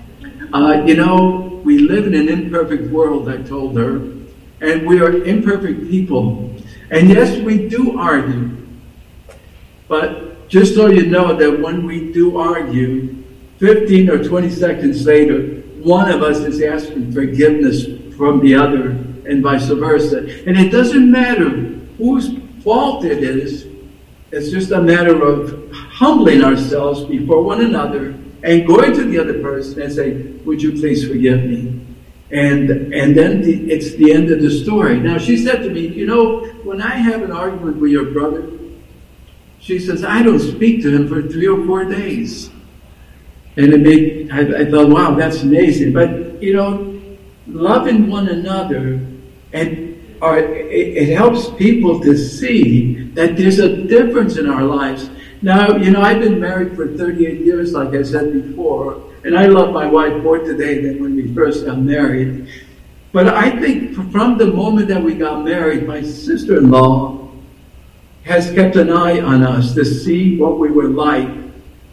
Uh, 0.54 0.84
you 0.86 0.96
know, 0.96 1.60
we 1.66 1.80
live 1.80 2.06
in 2.06 2.14
an 2.14 2.30
imperfect 2.30 2.92
world, 2.92 3.28
I 3.28 3.38
told 3.38 3.76
her, 3.76 3.96
and 4.62 4.86
we 4.86 5.02
are 5.02 5.24
imperfect 5.24 5.90
people. 5.90 6.56
And 6.92 7.10
yes, 7.10 7.40
we 7.40 7.68
do 7.68 7.98
argue. 7.98 8.56
But 9.88 10.48
just 10.50 10.76
so 10.76 10.88
you 10.88 11.08
know 11.08 11.36
that 11.36 11.60
when 11.60 11.88
we 11.88 12.14
do 12.14 12.38
argue, 12.38 13.24
15 13.58 14.12
or 14.12 14.24
20 14.24 14.52
seconds 14.52 15.04
later, 15.08 15.64
one 15.82 16.12
of 16.12 16.22
us 16.22 16.40
is 16.42 16.62
asking 16.62 17.12
forgiveness 17.14 17.88
from 18.16 18.40
the 18.40 18.54
other 18.54 18.92
and 19.26 19.42
vice 19.42 19.66
versa. 19.66 20.20
And 20.46 20.56
it 20.56 20.72
doesn't 20.72 21.10
matter 21.10 21.50
whose 21.98 22.38
fault 22.64 23.06
it 23.06 23.24
is, 23.24 23.66
it's 24.32 24.52
just 24.52 24.72
a 24.72 24.82
matter 24.82 25.20
of 25.24 25.72
humbling 25.72 26.44
ourselves 26.44 27.06
before 27.06 27.42
one 27.42 27.62
another 27.62 28.14
and 28.44 28.68
going 28.68 28.94
to 28.94 29.06
the 29.06 29.20
other 29.20 29.42
person 29.42 29.82
and 29.82 29.92
say, 29.92 30.14
Would 30.46 30.62
you 30.62 30.74
please 30.74 31.08
forgive 31.08 31.44
me? 31.44 31.80
And, 32.32 32.70
and 32.94 33.16
then 33.16 33.42
the, 33.42 33.72
it's 33.72 33.96
the 33.96 34.12
end 34.12 34.32
of 34.32 34.42
the 34.42 34.50
story. 34.50 35.00
Now, 35.00 35.18
she 35.18 35.38
said 35.38 35.64
to 35.64 35.70
me, 35.70 35.88
You 35.88 36.06
know, 36.06 36.46
when 36.64 36.82
I 36.82 36.96
have 36.96 37.22
an 37.24 37.32
argument 37.32 37.78
with 37.78 37.92
your 37.92 38.12
brother, 38.12 38.50
she 39.60 39.80
says, 39.80 40.04
I 40.04 40.22
don't 40.22 40.40
speak 40.40 40.82
to 40.84 40.94
him 40.94 41.08
for 41.08 41.22
three 41.22 41.48
or 41.48 41.66
four 41.66 41.86
days. 41.86 42.50
And 43.56 43.74
it 43.74 43.80
made, 43.80 44.32
I, 44.32 44.62
I 44.62 44.66
thought, 44.70 44.90
wow, 44.90 45.16
that's 45.16 45.42
amazing. 45.44 45.94
But, 45.94 46.42
you 46.44 46.54
know, 46.54 47.02
loving 47.48 48.10
one 48.10 48.28
another 48.28 49.00
and 49.54 49.94
or 50.22 50.38
it, 50.38 50.72
it, 50.72 51.16
helps 51.16 51.50
people 51.52 52.00
to 52.00 52.18
see 52.18 53.10
that 53.10 53.36
there's 53.36 53.60
a 53.60 53.76
difference 53.86 54.38
in 54.38 54.50
our 54.50 54.64
lives. 54.64 55.10
Now, 55.44 55.76
you 55.76 55.92
know, 55.92 56.02
I've 56.02 56.22
been 56.22 56.40
married 56.40 56.74
for 56.74 56.88
38 56.88 57.42
years, 57.42 57.74
like 57.74 57.94
I 57.94 58.02
said 58.02 58.32
before, 58.32 59.12
and 59.26 59.38
I 59.38 59.48
love 59.48 59.74
my 59.74 59.86
wife 59.86 60.24
more 60.24 60.40
today 60.40 60.82
than 60.82 61.04
when 61.04 61.18
we 61.18 61.34
first 61.36 61.66
got 61.66 61.80
married. 61.80 62.48
But 63.12 63.28
I 63.28 63.50
think 63.60 63.94
from 64.10 64.38
the 64.38 64.48
moment 64.48 64.88
that 64.88 65.04
we 65.04 65.16
got 65.16 65.44
married, 65.44 65.86
my 65.86 66.02
sister 66.02 66.58
in 66.60 66.72
law 66.72 67.30
has 68.24 68.54
kept 68.54 68.78
an 68.78 68.90
eye 68.90 69.20
on 69.20 69.44
us 69.44 69.74
to 69.74 69.84
see 69.84 70.38
what 70.38 70.60
we 70.60 70.72
were 70.72 70.88
like. 70.88 71.28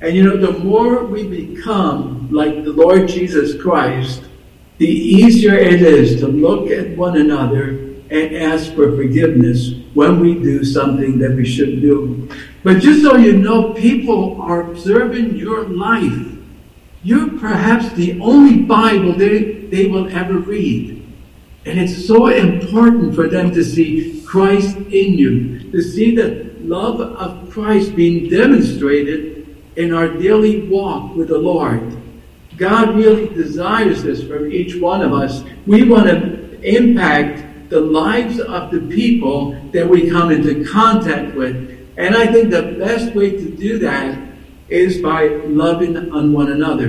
And 0.01 0.15
you 0.15 0.23
know, 0.23 0.37
the 0.37 0.57
more 0.61 1.05
we 1.05 1.27
become 1.27 2.29
like 2.31 2.63
the 2.63 2.73
Lord 2.73 3.09
Jesus 3.09 3.61
Christ, 3.61 4.23
the 4.79 4.87
easier 4.87 5.55
it 5.55 5.83
is 5.83 6.21
to 6.21 6.29
look 6.29 6.71
at 6.71 6.97
one 6.97 7.17
another 7.17 7.71
and 8.11 8.37
ask 8.37 8.73
for 8.75 8.95
forgiveness 8.95 9.75
when 9.95 10.21
we 10.21 10.35
do 10.35 10.63
something 10.63 11.19
that 11.19 11.33
we 11.33 11.45
shouldn't 11.45 11.81
do. 11.81 12.29
But 12.63 12.81
just 12.81 13.03
so 13.03 13.17
you 13.17 13.35
know, 13.35 13.73
people 13.73 14.41
are 14.43 14.71
observing 14.71 15.37
your 15.37 15.65
life. 15.65 16.27
You're 17.03 17.39
perhaps 17.39 17.91
the 17.93 18.21
only 18.21 18.63
Bible 18.63 19.15
they, 19.15 19.53
they 19.67 19.87
will 19.87 20.15
ever 20.15 20.39
read. 20.39 21.01
And 21.65 21.79
it's 21.79 22.07
so 22.07 22.27
important 22.27 23.15
for 23.15 23.29
them 23.29 23.53
to 23.53 23.65
see 23.65 24.23
Christ 24.27 24.77
in 24.77 25.15
you, 25.15 25.71
to 25.73 25.83
see 25.83 26.15
the 26.15 26.55
love 26.61 27.01
of 27.01 27.51
Christ 27.51 27.97
being 27.97 28.29
demonstrated 28.29 29.57
in 29.77 29.95
our 29.95 30.09
daily 30.09 30.69
walk 30.69 31.15
with 31.17 31.29
the 31.29 31.39
Lord. 31.39 31.97
God 32.57 32.95
really 32.95 33.29
desires 33.29 34.03
this 34.03 34.23
from 34.23 34.53
each 34.53 34.77
one 34.77 35.01
of 35.01 35.15
us. 35.15 35.43
We 35.67 35.89
want 35.89 36.09
to 36.09 36.61
impact 36.63 37.71
the 37.71 37.81
lives 37.81 38.39
of 38.41 38.71
the 38.71 38.81
people 38.81 39.53
that 39.73 39.89
we 39.89 40.11
come 40.11 40.31
into 40.31 40.65
contact 40.71 41.35
with. 41.35 41.70
And 42.01 42.17
I 42.17 42.33
think 42.33 42.49
the 42.49 42.77
best 42.79 43.15
way 43.15 43.33
to 43.33 43.51
do 43.51 43.79
that 43.81 44.19
is 44.71 45.03
by 45.03 45.27
loving 45.45 45.99
on 46.11 46.33
one 46.33 46.51
another. 46.51 46.89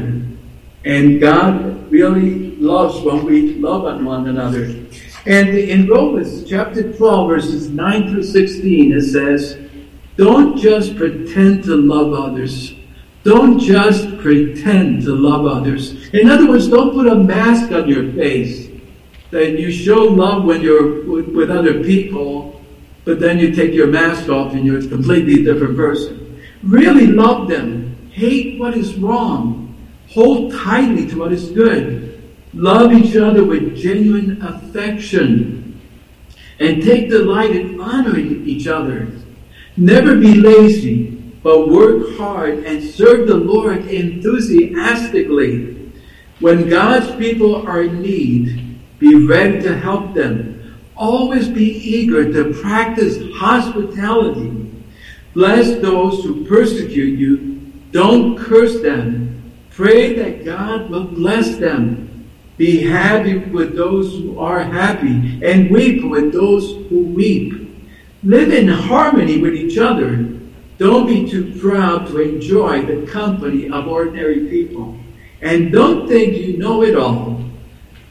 And 0.85 1.19
God 1.19 1.91
really 1.91 2.55
loves 2.55 3.01
when 3.01 3.25
we 3.25 3.55
love 3.55 3.83
on 3.83 4.05
one 4.05 4.29
another. 4.29 4.63
And 5.25 5.49
in 5.49 5.89
Romans 5.89 6.49
chapter 6.49 6.93
12, 6.93 7.29
verses 7.29 7.69
9 7.69 8.09
through 8.09 8.23
16, 8.23 8.93
it 8.93 9.01
says, 9.01 9.59
Don't 10.15 10.57
just 10.57 10.95
pretend 10.95 11.65
to 11.65 11.75
love 11.75 12.13
others. 12.13 12.73
Don't 13.25 13.59
just 13.59 14.17
pretend 14.19 15.01
to 15.03 15.13
love 15.13 15.45
others. 15.45 16.07
In 16.13 16.29
other 16.29 16.47
words, 16.47 16.69
don't 16.69 16.93
put 16.93 17.07
a 17.07 17.15
mask 17.15 17.69
on 17.73 17.89
your 17.89 18.13
face 18.13 18.69
that 19.31 19.59
you 19.59 19.71
show 19.71 20.05
love 20.05 20.45
when 20.45 20.61
you're 20.61 21.03
with, 21.03 21.27
with 21.27 21.51
other 21.51 21.83
people, 21.83 22.60
but 23.03 23.19
then 23.19 23.39
you 23.39 23.53
take 23.53 23.73
your 23.73 23.87
mask 23.87 24.29
off 24.29 24.53
and 24.53 24.65
you're 24.65 24.79
a 24.79 24.87
completely 24.87 25.43
different 25.43 25.75
person. 25.75 26.41
Really 26.63 27.07
love 27.07 27.47
them. 27.47 28.09
Hate 28.11 28.59
what 28.59 28.77
is 28.77 28.95
wrong. 28.95 29.75
Hold 30.09 30.53
tightly 30.53 31.07
to 31.07 31.17
what 31.17 31.31
is 31.31 31.49
good. 31.51 32.21
Love 32.53 32.91
each 32.91 33.15
other 33.15 33.43
with 33.43 33.75
genuine 33.75 34.41
affection. 34.41 35.81
And 36.59 36.83
take 36.83 37.09
delight 37.09 37.55
in 37.55 37.81
honoring 37.81 38.47
each 38.47 38.67
other. 38.67 39.07
Never 39.77 40.17
be 40.17 40.35
lazy, 40.35 41.11
but 41.41 41.69
work 41.69 42.17
hard 42.17 42.65
and 42.65 42.83
serve 42.83 43.27
the 43.27 43.37
Lord 43.37 43.87
enthusiastically. 43.87 45.91
When 46.39 46.69
God's 46.69 47.15
people 47.15 47.65
are 47.67 47.83
in 47.83 48.01
need, 48.01 48.79
be 48.99 49.25
ready 49.25 49.61
to 49.61 49.77
help 49.77 50.13
them. 50.13 50.60
Always 51.01 51.47
be 51.47 51.65
eager 51.65 52.31
to 52.31 52.53
practice 52.61 53.17
hospitality. 53.33 54.71
Bless 55.33 55.81
those 55.81 56.23
who 56.23 56.45
persecute 56.45 57.17
you. 57.17 57.71
Don't 57.91 58.37
curse 58.37 58.79
them. 58.81 59.51
Pray 59.71 60.13
that 60.13 60.45
God 60.45 60.91
will 60.91 61.05
bless 61.05 61.55
them. 61.57 62.29
Be 62.57 62.83
happy 62.83 63.39
with 63.39 63.75
those 63.75 64.11
who 64.11 64.37
are 64.37 64.61
happy 64.61 65.43
and 65.43 65.71
weep 65.71 66.03
with 66.03 66.33
those 66.33 66.69
who 66.89 67.05
weep. 67.05 67.83
Live 68.21 68.53
in 68.53 68.67
harmony 68.67 69.39
with 69.39 69.55
each 69.55 69.79
other. 69.79 70.17
Don't 70.77 71.07
be 71.07 71.27
too 71.27 71.59
proud 71.59 72.09
to 72.09 72.19
enjoy 72.19 72.85
the 72.85 73.11
company 73.11 73.71
of 73.71 73.87
ordinary 73.87 74.41
people. 74.51 74.99
And 75.41 75.71
don't 75.71 76.07
think 76.07 76.37
you 76.37 76.57
know 76.57 76.83
it 76.83 76.95
all. 76.95 77.40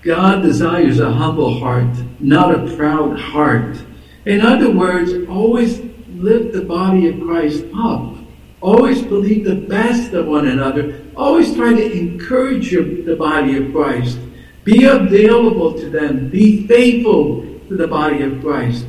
God 0.02 0.42
desires 0.42 0.98
a 0.98 1.12
humble 1.12 1.58
heart, 1.58 1.94
not 2.20 2.54
a 2.54 2.74
proud 2.76 3.18
heart. 3.18 3.76
In 4.24 4.40
other 4.40 4.70
words, 4.70 5.12
always 5.28 5.80
lift 6.14 6.52
the 6.52 6.62
body 6.62 7.08
of 7.08 7.20
Christ 7.20 7.64
up. 7.74 8.16
Always 8.60 9.02
believe 9.02 9.44
the 9.44 9.54
best 9.54 10.12
of 10.12 10.26
one 10.26 10.48
another. 10.48 11.02
Always 11.16 11.54
try 11.54 11.74
to 11.74 11.92
encourage 11.92 12.70
the 12.70 13.16
body 13.18 13.56
of 13.56 13.72
Christ. 13.72 14.18
Be 14.64 14.84
available 14.84 15.72
to 15.74 15.88
them. 15.88 16.28
Be 16.28 16.66
faithful 16.66 17.42
to 17.68 17.76
the 17.76 17.88
body 17.88 18.22
of 18.22 18.40
Christ. 18.40 18.86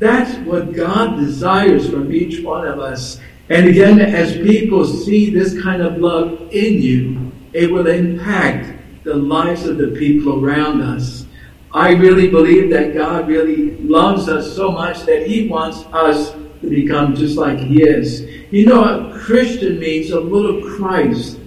That's 0.00 0.36
what 0.46 0.72
God 0.72 1.18
desires 1.18 1.88
from 1.88 2.12
each 2.12 2.42
one 2.42 2.66
of 2.66 2.80
us. 2.80 3.20
And 3.48 3.68
again, 3.68 4.00
as 4.00 4.32
people 4.32 4.84
see 4.84 5.30
this 5.30 5.60
kind 5.62 5.82
of 5.82 5.98
love 5.98 6.48
in 6.50 6.82
you, 6.82 7.32
it 7.52 7.70
will 7.70 7.86
impact 7.86 8.73
the 9.04 9.14
lives 9.14 9.66
of 9.66 9.78
the 9.78 9.88
people 9.88 10.44
around 10.44 10.80
us. 10.80 11.26
I 11.72 11.92
really 11.92 12.28
believe 12.28 12.70
that 12.70 12.94
God 12.94 13.28
really 13.28 13.76
loves 13.78 14.28
us 14.28 14.54
so 14.54 14.70
much 14.72 15.02
that 15.02 15.26
He 15.26 15.48
wants 15.48 15.84
us 15.92 16.32
to 16.32 16.70
become 16.70 17.14
just 17.14 17.36
like 17.36 17.58
He 17.58 17.82
is. 17.82 18.22
You 18.50 18.66
know, 18.66 18.82
a 18.82 19.18
Christian 19.18 19.78
means 19.78 20.10
a 20.10 20.20
little 20.20 20.62
Christ. 20.76 21.38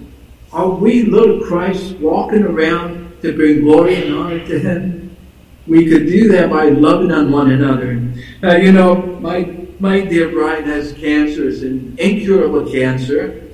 Are 0.52 0.68
we 0.68 1.02
little 1.02 1.40
Christ 1.46 1.96
walking 1.96 2.44
around 2.44 3.20
to 3.22 3.34
bring 3.34 3.62
glory 3.62 4.02
and 4.02 4.14
honor 4.14 4.46
to 4.46 4.58
Him? 4.58 5.16
We 5.66 5.88
could 5.88 6.06
do 6.06 6.28
that 6.28 6.50
by 6.50 6.68
loving 6.68 7.10
on 7.10 7.30
one 7.30 7.50
another. 7.50 8.00
Uh, 8.42 8.56
you 8.56 8.72
know, 8.72 8.94
my 9.20 9.66
my 9.80 10.00
dear 10.00 10.28
bride 10.28 10.66
has 10.66 10.92
cancer, 10.92 11.48
it's 11.48 11.62
an 11.62 11.94
incurable 11.98 12.68
cancer, 12.70 13.44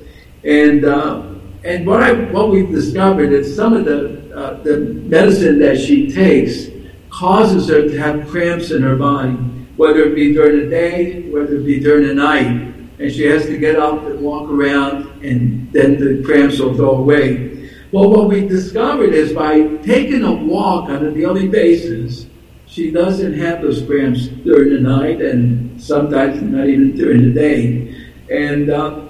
and 0.43 0.85
uh, 0.85 1.34
and 1.65 1.87
what 1.87 2.03
I 2.03 2.13
what 2.13 2.51
we've 2.51 2.71
discovered 2.71 3.33
is 3.33 3.57
some 3.57 3.73
of 3.73 3.87
the 3.87 4.37
uh, 4.37 4.63
the 4.63 4.79
medicine 4.79 5.59
that 5.61 5.79
she 5.81 6.13
takes 6.13 6.69
causes 7.09 7.69
her 7.69 7.83
to 7.89 7.99
have 7.99 8.29
cramps 8.29 8.71
in 8.71 8.83
her 8.83 8.97
body, 8.97 9.33
whether 9.77 10.03
it 10.03 10.15
be 10.15 10.35
during 10.35 10.59
the 10.59 10.69
day, 10.69 11.23
whether 11.31 11.57
it 11.57 11.65
be 11.65 11.81
during 11.81 12.07
the 12.09 12.15
night, 12.15 12.75
and 12.99 13.11
she 13.11 13.25
has 13.25 13.47
to 13.47 13.57
get 13.57 13.77
up 13.77 14.05
and 14.05 14.21
walk 14.21 14.51
around, 14.51 15.07
and 15.25 15.73
then 15.73 15.99
the 15.99 16.23
cramps 16.25 16.59
will 16.59 16.75
go 16.75 16.97
away. 16.97 17.71
Well, 17.93 18.11
what 18.11 18.29
we 18.29 18.47
discovered 18.47 19.15
is 19.15 19.33
by 19.33 19.63
taking 19.79 20.25
a 20.25 20.33
walk 20.33 20.91
on 20.91 21.07
a 21.07 21.13
daily 21.13 21.49
basis, 21.49 22.27
she 22.67 22.91
doesn't 22.91 23.35
have 23.35 23.63
those 23.63 23.83
cramps 23.87 24.27
during 24.27 24.75
the 24.75 24.81
night, 24.81 25.23
and 25.23 25.81
sometimes 25.81 26.43
not 26.43 26.69
even 26.69 26.95
during 26.95 27.23
the 27.23 27.33
day, 27.33 28.11
and. 28.29 28.69
Uh, 28.69 29.04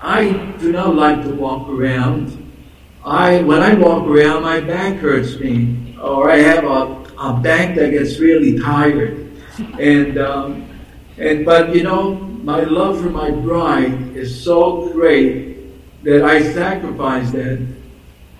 I 0.00 0.30
do 0.58 0.72
not 0.72 0.94
like 0.94 1.22
to 1.22 1.34
walk 1.34 1.68
around. 1.68 2.44
I 3.04 3.42
when 3.42 3.62
I 3.62 3.74
walk 3.74 4.06
around, 4.06 4.42
my 4.42 4.60
back 4.60 4.96
hurts 4.96 5.38
me, 5.38 5.96
or 6.00 6.30
I 6.30 6.36
have 6.36 6.64
a, 6.64 7.04
a 7.18 7.40
back 7.40 7.74
that 7.76 7.90
gets 7.90 8.18
really 8.18 8.58
tired. 8.58 9.30
And 9.78 10.18
um, 10.18 10.68
and 11.16 11.44
but 11.44 11.74
you 11.74 11.82
know, 11.82 12.14
my 12.14 12.60
love 12.60 13.00
for 13.00 13.10
my 13.10 13.30
bride 13.30 14.16
is 14.16 14.42
so 14.42 14.88
great 14.92 16.04
that 16.04 16.24
I 16.24 16.42
sacrifice 16.52 17.32
that 17.32 17.66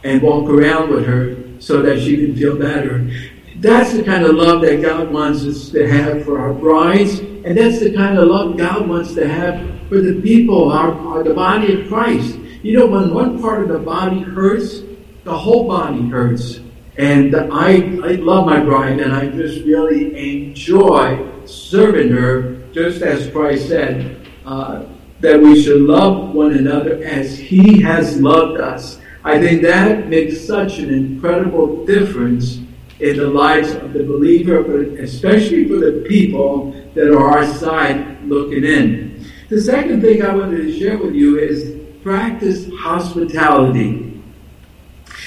and 0.05 0.23
walk 0.23 0.49
around 0.49 0.91
with 0.91 1.07
her 1.07 1.37
so 1.59 1.83
that 1.83 2.01
she 2.01 2.17
can 2.17 2.37
feel 2.37 2.57
better. 2.57 3.11
That's 3.57 3.93
the 3.93 4.05
kind 4.05 4.25
of 4.25 4.37
love 4.37 4.61
that 4.63 4.81
God 4.81 5.11
wants 5.11 5.45
us 5.45 5.71
to 5.71 5.89
have 5.89 6.25
for 6.25 6.39
our 6.39 6.53
brides, 6.53 7.21
and 7.45 7.57
that's 7.57 7.80
the 7.80 7.95
kind 7.95 8.18
of 8.18 8.28
love 8.28 8.57
God 8.57 8.89
wants 8.89 9.14
to 9.14 9.28
have 9.28 9.89
for 9.89 10.01
the 10.01 10.20
people, 10.20 10.70
our, 10.70 10.93
our 10.93 11.22
the 11.22 11.34
body 11.34 11.80
of 11.80 11.89
Christ. 11.89 12.36
You 12.62 12.78
know, 12.78 12.86
when 12.86 13.14
one 13.14 13.41
part 13.41 13.62
of 13.62 13.68
the 13.68 13.78
body 13.78 14.20
hurts, 14.20 14.82
the 15.24 15.36
whole 15.36 15.66
body 15.66 16.09
hurts. 16.09 16.61
And 16.97 17.34
I, 17.34 17.76
I 17.76 18.12
love 18.16 18.47
my 18.47 18.61
bride, 18.61 18.99
and 19.01 19.12
I 19.12 19.28
just 19.28 19.64
really 19.64 20.49
enjoy 20.49 21.47
serving 21.47 22.11
her, 22.11 22.57
just 22.72 23.03
as 23.03 23.30
Christ 23.30 23.68
said, 23.68 24.26
uh, 24.45 24.84
that 25.20 25.41
we 25.41 25.62
should 25.62 25.82
love 25.82 26.34
one 26.34 26.55
another 26.55 27.03
as 27.05 27.39
He 27.39 27.80
has 27.82 28.20
loved 28.20 28.61
us. 28.61 29.01
I 29.24 29.39
think 29.39 29.62
that 29.62 30.09
makes 30.09 30.41
such 30.41 30.78
an 30.78 30.93
incredible 30.93 31.84
difference 31.84 32.61
in 33.01 33.17
the 33.17 33.29
lives 33.29 33.73
of 33.73 33.93
the 33.93 34.03
believer, 34.03 34.63
but 34.63 34.99
especially 34.99 35.69
for 35.69 35.77
the 35.77 36.05
people 36.09 36.73
that 36.95 37.09
are 37.09 37.39
our 37.39 37.47
side 37.55 38.25
looking 38.25 38.65
in. 38.65 39.25
The 39.49 39.61
second 39.61 40.03
thing 40.03 40.23
I 40.23 40.35
wanted 40.35 40.59
to 40.59 40.79
share 40.79 40.99
with 40.99 41.15
you 41.15 41.39
is 41.39 41.81
practice 42.03 42.69
hospitality. 42.79 44.21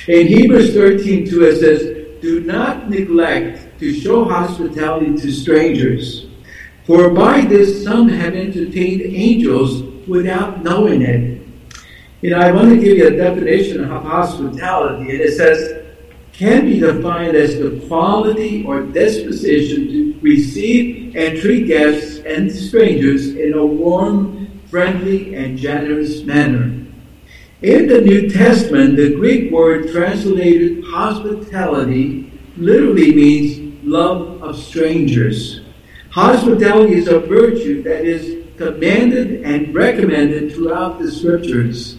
In 0.08 0.28
Hebrews 0.28 0.74
13 0.74 1.30
2, 1.30 1.44
it 1.44 1.60
says, 1.60 2.22
Do 2.22 2.42
not 2.42 2.90
neglect 2.90 3.80
to 3.80 3.94
show 3.94 4.26
hospitality 4.26 5.16
to 5.18 5.32
strangers, 5.32 6.28
for 6.86 7.10
by 7.12 7.42
this 7.42 7.84
some 7.84 8.10
have 8.10 8.36
entertained 8.36 9.02
angels 9.02 9.84
without 10.08 10.64
knowing 10.64 11.02
it. 11.02 11.42
You 12.22 12.32
know, 12.32 12.40
I 12.40 12.52
want 12.52 12.70
to 12.70 12.76
give 12.76 12.98
you 12.98 13.08
a 13.08 13.18
definition 13.18 13.84
of 13.90 14.04
hospitality, 14.04 15.10
and 15.12 15.22
it 15.22 15.36
says, 15.36 15.81
can 16.34 16.66
be 16.66 16.80
defined 16.80 17.36
as 17.36 17.60
the 17.60 17.84
quality 17.88 18.64
or 18.66 18.82
disposition 18.82 19.88
to 19.88 20.20
receive 20.22 21.16
and 21.16 21.40
treat 21.40 21.68
guests 21.68 22.20
and 22.26 22.52
strangers 22.52 23.36
in 23.36 23.54
a 23.54 23.66
warm, 23.66 24.62
friendly, 24.70 25.36
and 25.36 25.58
generous 25.58 26.24
manner. 26.24 26.86
In 27.62 27.88
the 27.88 28.02
New 28.02 28.30
Testament, 28.30 28.96
the 28.96 29.14
Greek 29.16 29.52
word 29.52 29.92
translated 29.92 30.84
hospitality 30.86 32.32
literally 32.58 33.14
means 33.14 33.84
love 33.84 34.42
of 34.42 34.58
strangers. 34.58 35.62
Hospitality 36.10 36.96
is 36.96 37.08
a 37.08 37.20
virtue 37.20 37.84
that 37.84 38.04
is 38.04 38.46
commanded 38.58 39.44
and 39.44 39.74
recommended 39.74 40.54
throughout 40.54 41.00
the 41.00 41.12
scriptures. 41.12 41.98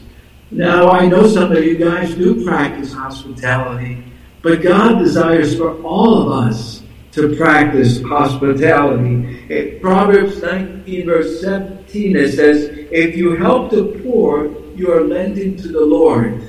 Now, 0.51 0.91
I 0.91 1.07
know 1.07 1.27
some 1.27 1.53
of 1.53 1.65
you 1.65 1.79
guys 1.79 2.15
do 2.15 2.45
practice 2.45 2.93
hospitality, 2.93 4.05
but 4.43 4.63
God 4.63 4.99
desires 4.99 5.57
for 5.57 5.81
all 5.83 6.23
of 6.23 6.47
us 6.49 6.83
to 7.13 7.37
practice 7.37 8.03
hospitality. 8.03 9.47
In 9.49 9.79
Proverbs 9.81 10.43
19, 10.43 11.07
verse 11.07 11.41
17, 11.41 12.17
it 12.17 12.33
says, 12.33 12.71
If 12.91 13.17
you 13.17 13.37
help 13.37 13.71
the 13.71 14.01
poor, 14.03 14.51
you 14.75 14.91
are 14.93 15.03
lending 15.03 15.57
to 15.59 15.69
the 15.69 15.85
Lord, 15.85 16.43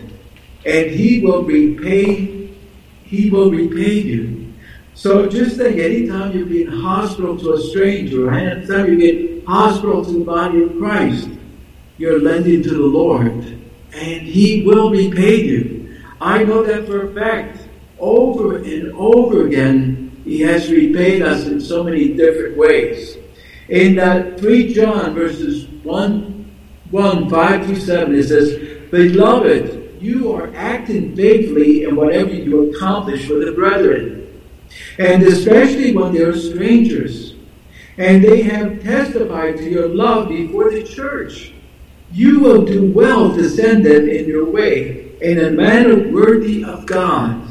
and 0.66 0.90
He 0.90 1.20
will 1.22 1.44
repay. 1.44 2.50
He 3.04 3.30
will 3.30 3.52
repay 3.52 4.00
you. 4.00 4.54
So 4.96 5.28
just 5.28 5.58
think, 5.58 5.80
anytime 5.80 6.32
you 6.32 6.46
get 6.46 6.74
hospital 6.74 7.38
to 7.40 7.54
a 7.54 7.62
stranger, 7.62 8.32
anytime 8.34 8.88
you 8.88 8.98
get 8.98 9.46
hospital 9.46 10.04
to 10.06 10.12
the 10.12 10.24
body 10.24 10.64
of 10.64 10.78
Christ, 10.78 11.30
you're 11.98 12.22
lending 12.22 12.64
to 12.64 12.70
the 12.70 12.86
Lord, 12.86 13.34
and 13.94 14.22
He 14.22 14.64
will 14.64 14.90
repay 14.90 15.42
you. 15.42 16.02
I 16.22 16.44
know 16.44 16.64
that 16.64 16.88
for 16.88 17.08
a 17.08 17.14
fact. 17.14 17.63
Over 18.00 18.58
and 18.58 18.92
over 18.94 19.48
again, 19.48 20.22
He 20.26 20.42
has 20.42 20.72
repaid 20.72 21.22
us 21.22 21.48
in 21.48 21.60
so 21.60 21.84
many 21.84 22.14
different 22.14 22.58
ways. 22.58 23.18
In 23.70 24.00
uh, 24.00 24.36
3 24.38 24.74
John 24.74 25.14
verses 25.14 25.68
1 25.84 26.34
1 26.92 27.30
5 27.30 27.66
through 27.66 27.76
7, 27.76 28.16
it 28.16 28.24
says, 28.24 28.92
Beloved, 28.92 29.98
you 30.00 30.34
are 30.34 30.54
acting 30.56 31.16
faithfully 31.16 31.86
in 31.86 31.96
whatever 31.96 32.30
you 32.30 32.70
accomplish 32.70 33.26
for 33.26 33.36
the 33.36 33.52
brethren, 33.54 34.42
and 35.00 35.24
especially 35.24 35.96
when 35.96 36.14
they 36.14 36.22
are 36.22 36.38
strangers, 36.38 37.34
and 37.98 38.24
they 38.24 38.44
have 38.44 38.84
testified 38.84 39.58
to 39.58 39.70
your 39.70 39.88
love 39.88 40.30
before 40.30 40.70
the 40.70 40.84
church. 40.84 41.54
You 42.12 42.42
will 42.42 42.64
do 42.64 42.92
well 42.92 43.34
to 43.34 43.50
send 43.50 43.86
them 43.86 44.08
in 44.08 44.28
your 44.28 44.46
way 44.46 45.18
in 45.22 45.40
a 45.40 45.50
manner 45.50 46.12
worthy 46.12 46.64
of 46.64 46.86
God, 46.86 47.43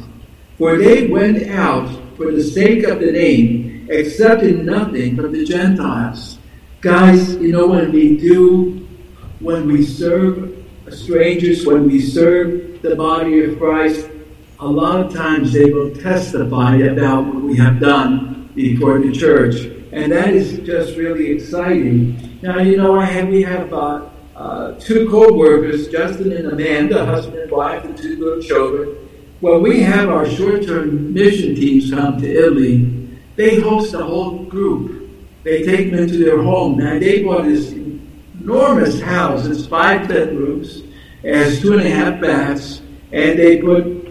for 0.63 0.77
they 0.77 1.07
went 1.07 1.49
out 1.49 1.89
for 2.15 2.31
the 2.31 2.41
sake 2.41 2.85
of 2.85 3.01
the 3.01 3.11
name, 3.11 3.85
accepting 3.91 4.63
nothing 4.63 5.13
from 5.13 5.33
the 5.33 5.43
Gentiles. 5.43 6.39
Guys, 6.79 7.35
you 7.35 7.51
know, 7.51 7.67
when 7.67 7.91
we 7.91 8.15
do 8.15 8.87
when 9.41 9.67
we 9.67 9.83
serve 9.83 10.55
strangers, 10.89 11.65
when 11.65 11.85
we 11.85 11.99
serve 11.99 12.81
the 12.81 12.95
body 12.95 13.43
of 13.43 13.59
Christ, 13.59 14.07
a 14.61 14.65
lot 14.65 15.01
of 15.01 15.13
times 15.13 15.51
they 15.51 15.69
will 15.69 15.93
testify 15.93 16.77
about 16.77 17.25
what 17.25 17.43
we 17.43 17.57
have 17.57 17.81
done 17.81 18.49
before 18.55 18.99
the 18.99 19.11
church. 19.11 19.55
And 19.91 20.13
that 20.13 20.29
is 20.29 20.59
just 20.65 20.95
really 20.95 21.29
exciting. 21.29 22.39
Now, 22.41 22.59
you 22.59 22.77
know, 22.77 22.97
I 22.97 23.03
have, 23.03 23.27
we 23.27 23.43
have 23.43 23.73
uh, 23.73 24.07
uh, 24.33 24.79
two 24.79 25.09
co-workers, 25.09 25.89
Justin 25.89 26.31
and 26.31 26.53
Amanda, 26.53 27.05
husband 27.05 27.39
and 27.39 27.51
wife, 27.51 27.83
and 27.83 27.97
two 27.97 28.15
little 28.15 28.41
children. 28.41 29.02
When 29.43 29.61
we 29.61 29.81
have 29.81 30.07
our 30.07 30.25
short-term 30.25 31.13
mission 31.13 31.53
teams 31.53 31.91
come 31.91 32.17
to 32.21 32.25
Italy, 32.25 33.09
they 33.35 33.59
host 33.59 33.93
a 33.93 34.01
whole 34.01 34.45
group. 34.45 35.11
They 35.43 35.63
take 35.63 35.91
them 35.91 35.99
into 35.99 36.17
their 36.17 36.41
home. 36.41 36.77
Now, 36.77 36.97
they 36.97 37.21
bought 37.21 37.43
this 37.43 37.73
enormous 37.73 39.01
house. 39.01 39.45
It's 39.45 39.65
five 39.65 40.07
bedrooms, 40.07 40.83
has 41.25 41.59
two 41.59 41.73
and 41.73 41.85
a 41.85 41.89
half 41.89 42.21
baths, 42.21 42.83
and 43.11 43.37
they 43.37 43.59
put 43.59 44.07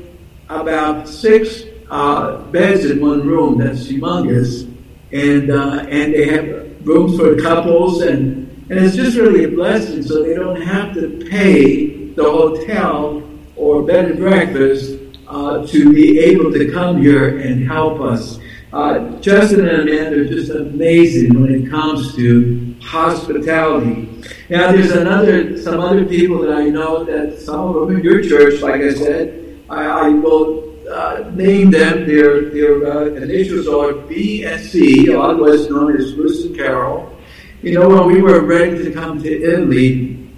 about 0.50 1.08
six 1.08 1.62
uh, 1.90 2.36
beds 2.50 2.84
in 2.84 3.00
one 3.00 3.26
room. 3.26 3.56
That's 3.56 3.88
humongous, 3.88 4.70
and 5.12 5.50
uh, 5.50 5.86
and 5.88 6.12
they 6.12 6.26
have 6.26 6.86
rooms 6.86 7.18
for 7.18 7.40
couples, 7.40 8.02
and 8.02 8.50
and 8.68 8.78
it's 8.78 8.96
just 8.96 9.16
really 9.16 9.44
a 9.44 9.48
blessing. 9.48 10.02
So 10.02 10.24
they 10.24 10.34
don't 10.34 10.60
have 10.60 10.92
to 10.92 11.26
pay 11.30 11.86
the 12.12 12.22
hotel 12.22 13.22
or 13.56 13.82
bed 13.82 14.10
and 14.10 14.18
breakfast 14.18 14.91
uh, 15.32 15.66
to 15.66 15.92
be 15.92 16.18
able 16.18 16.52
to 16.52 16.70
come 16.70 17.00
here 17.00 17.38
and 17.38 17.66
help 17.66 18.00
us. 18.00 18.38
Uh, 18.70 19.18
Justin 19.20 19.66
and 19.66 19.88
Amanda 19.88 20.20
are 20.20 20.24
just 20.24 20.50
amazing 20.50 21.40
when 21.40 21.54
it 21.54 21.70
comes 21.70 22.14
to 22.16 22.76
hospitality. 22.82 24.08
Now, 24.50 24.72
there's 24.72 24.92
another, 24.92 25.56
some 25.56 25.80
other 25.80 26.04
people 26.04 26.38
that 26.42 26.54
I 26.54 26.64
know 26.68 27.04
that 27.04 27.40
some 27.40 27.60
of 27.60 27.88
them 27.88 27.96
in 27.96 28.04
your 28.04 28.22
church, 28.22 28.60
like 28.60 28.82
I 28.82 28.92
said, 28.92 29.62
I, 29.70 29.84
I 29.84 30.08
will 30.10 30.72
uh, 30.90 31.30
name 31.34 31.70
them. 31.70 32.06
Their 32.06 32.50
their 32.50 32.92
uh, 32.92 33.04
initials 33.14 33.66
are 33.68 33.94
B 33.94 34.44
and 34.44 34.60
C, 34.60 35.14
otherwise 35.14 35.70
known 35.70 35.96
as 35.96 36.12
Bruce 36.12 36.44
and 36.44 36.54
Carol. 36.54 37.18
You 37.62 37.78
know, 37.78 37.88
when 37.88 38.06
we 38.06 38.20
were 38.20 38.44
ready 38.44 38.84
to 38.84 38.92
come 38.92 39.22
to 39.22 39.42
Italy, 39.42 40.28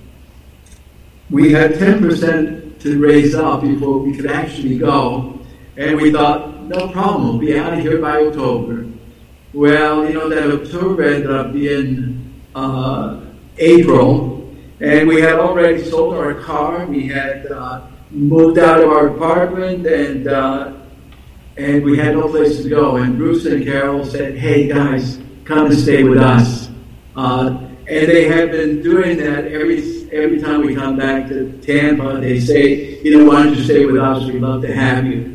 we 1.30 1.52
had 1.52 1.72
10% 1.72 2.63
to 2.84 2.98
raise 2.98 3.34
up 3.34 3.62
before 3.62 3.98
we 3.98 4.14
could 4.14 4.30
actually 4.30 4.76
go, 4.76 5.40
and 5.78 5.98
we 5.98 6.12
thought 6.12 6.62
no 6.64 6.88
problem. 6.88 7.28
We'll 7.30 7.38
be 7.38 7.58
out 7.58 7.72
of 7.72 7.80
here 7.80 7.98
by 7.98 8.26
October. 8.26 8.86
Well, 9.54 10.06
you 10.06 10.12
know, 10.12 10.28
that 10.28 10.50
October 10.50 11.02
ended 11.02 11.30
up 11.30 11.54
being 11.54 12.42
uh, 12.54 13.20
April, 13.56 14.54
and 14.80 15.08
we 15.08 15.22
had 15.22 15.34
already 15.34 15.82
sold 15.82 16.14
our 16.14 16.34
car. 16.34 16.84
We 16.84 17.08
had 17.08 17.46
uh, 17.46 17.86
moved 18.10 18.58
out 18.58 18.82
of 18.82 18.90
our 18.90 19.08
apartment, 19.08 19.86
and 19.86 20.28
uh, 20.28 20.74
and 21.56 21.84
we 21.84 21.96
had 21.96 22.14
no 22.14 22.28
place 22.28 22.62
to 22.62 22.68
go. 22.68 22.96
And 22.96 23.16
Bruce 23.16 23.46
and 23.46 23.64
Carol 23.64 24.04
said, 24.04 24.36
"Hey 24.36 24.68
guys, 24.68 25.18
come 25.46 25.66
and 25.66 25.78
stay 25.78 26.04
with 26.04 26.18
us." 26.18 26.68
And 27.86 28.08
they 28.08 28.28
have 28.28 28.50
been 28.50 28.82
doing 28.82 29.18
that 29.18 29.46
every 29.46 30.08
every 30.10 30.40
time 30.40 30.64
we 30.64 30.74
come 30.74 30.96
back 30.96 31.28
to 31.28 31.52
Tampa. 31.60 32.20
They 32.20 32.40
say, 32.40 33.00
"You 33.02 33.18
know, 33.18 33.24
why 33.26 33.44
don't 33.44 33.56
you 33.56 33.64
stay 33.64 33.84
with 33.84 33.98
us? 33.98 34.24
We'd 34.24 34.40
love 34.40 34.62
to 34.62 34.74
have 34.74 35.06
you." 35.06 35.34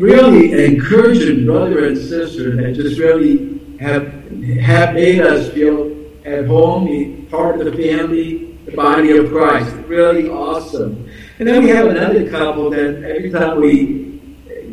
really 0.00 0.64
encouraging 0.64 1.44
brother 1.44 1.86
and 1.86 1.96
sister 1.96 2.56
that 2.56 2.74
just 2.74 2.98
really 2.98 3.60
have 3.78 4.06
have 4.60 4.94
made 4.94 5.20
us 5.20 5.50
feel 5.52 5.96
at 6.24 6.46
home, 6.46 7.26
part 7.30 7.60
of 7.60 7.66
the 7.66 7.72
family, 7.72 8.52
the 8.66 8.72
body 8.72 9.16
of 9.16 9.30
Christ. 9.30 9.74
Really 9.86 10.28
awesome. 10.28 11.08
And 11.38 11.48
then 11.48 11.64
we 11.64 11.70
have 11.70 11.86
another 11.88 12.28
couple 12.30 12.70
that 12.70 13.02
every 13.04 13.30
time 13.30 13.60
we 13.60 14.20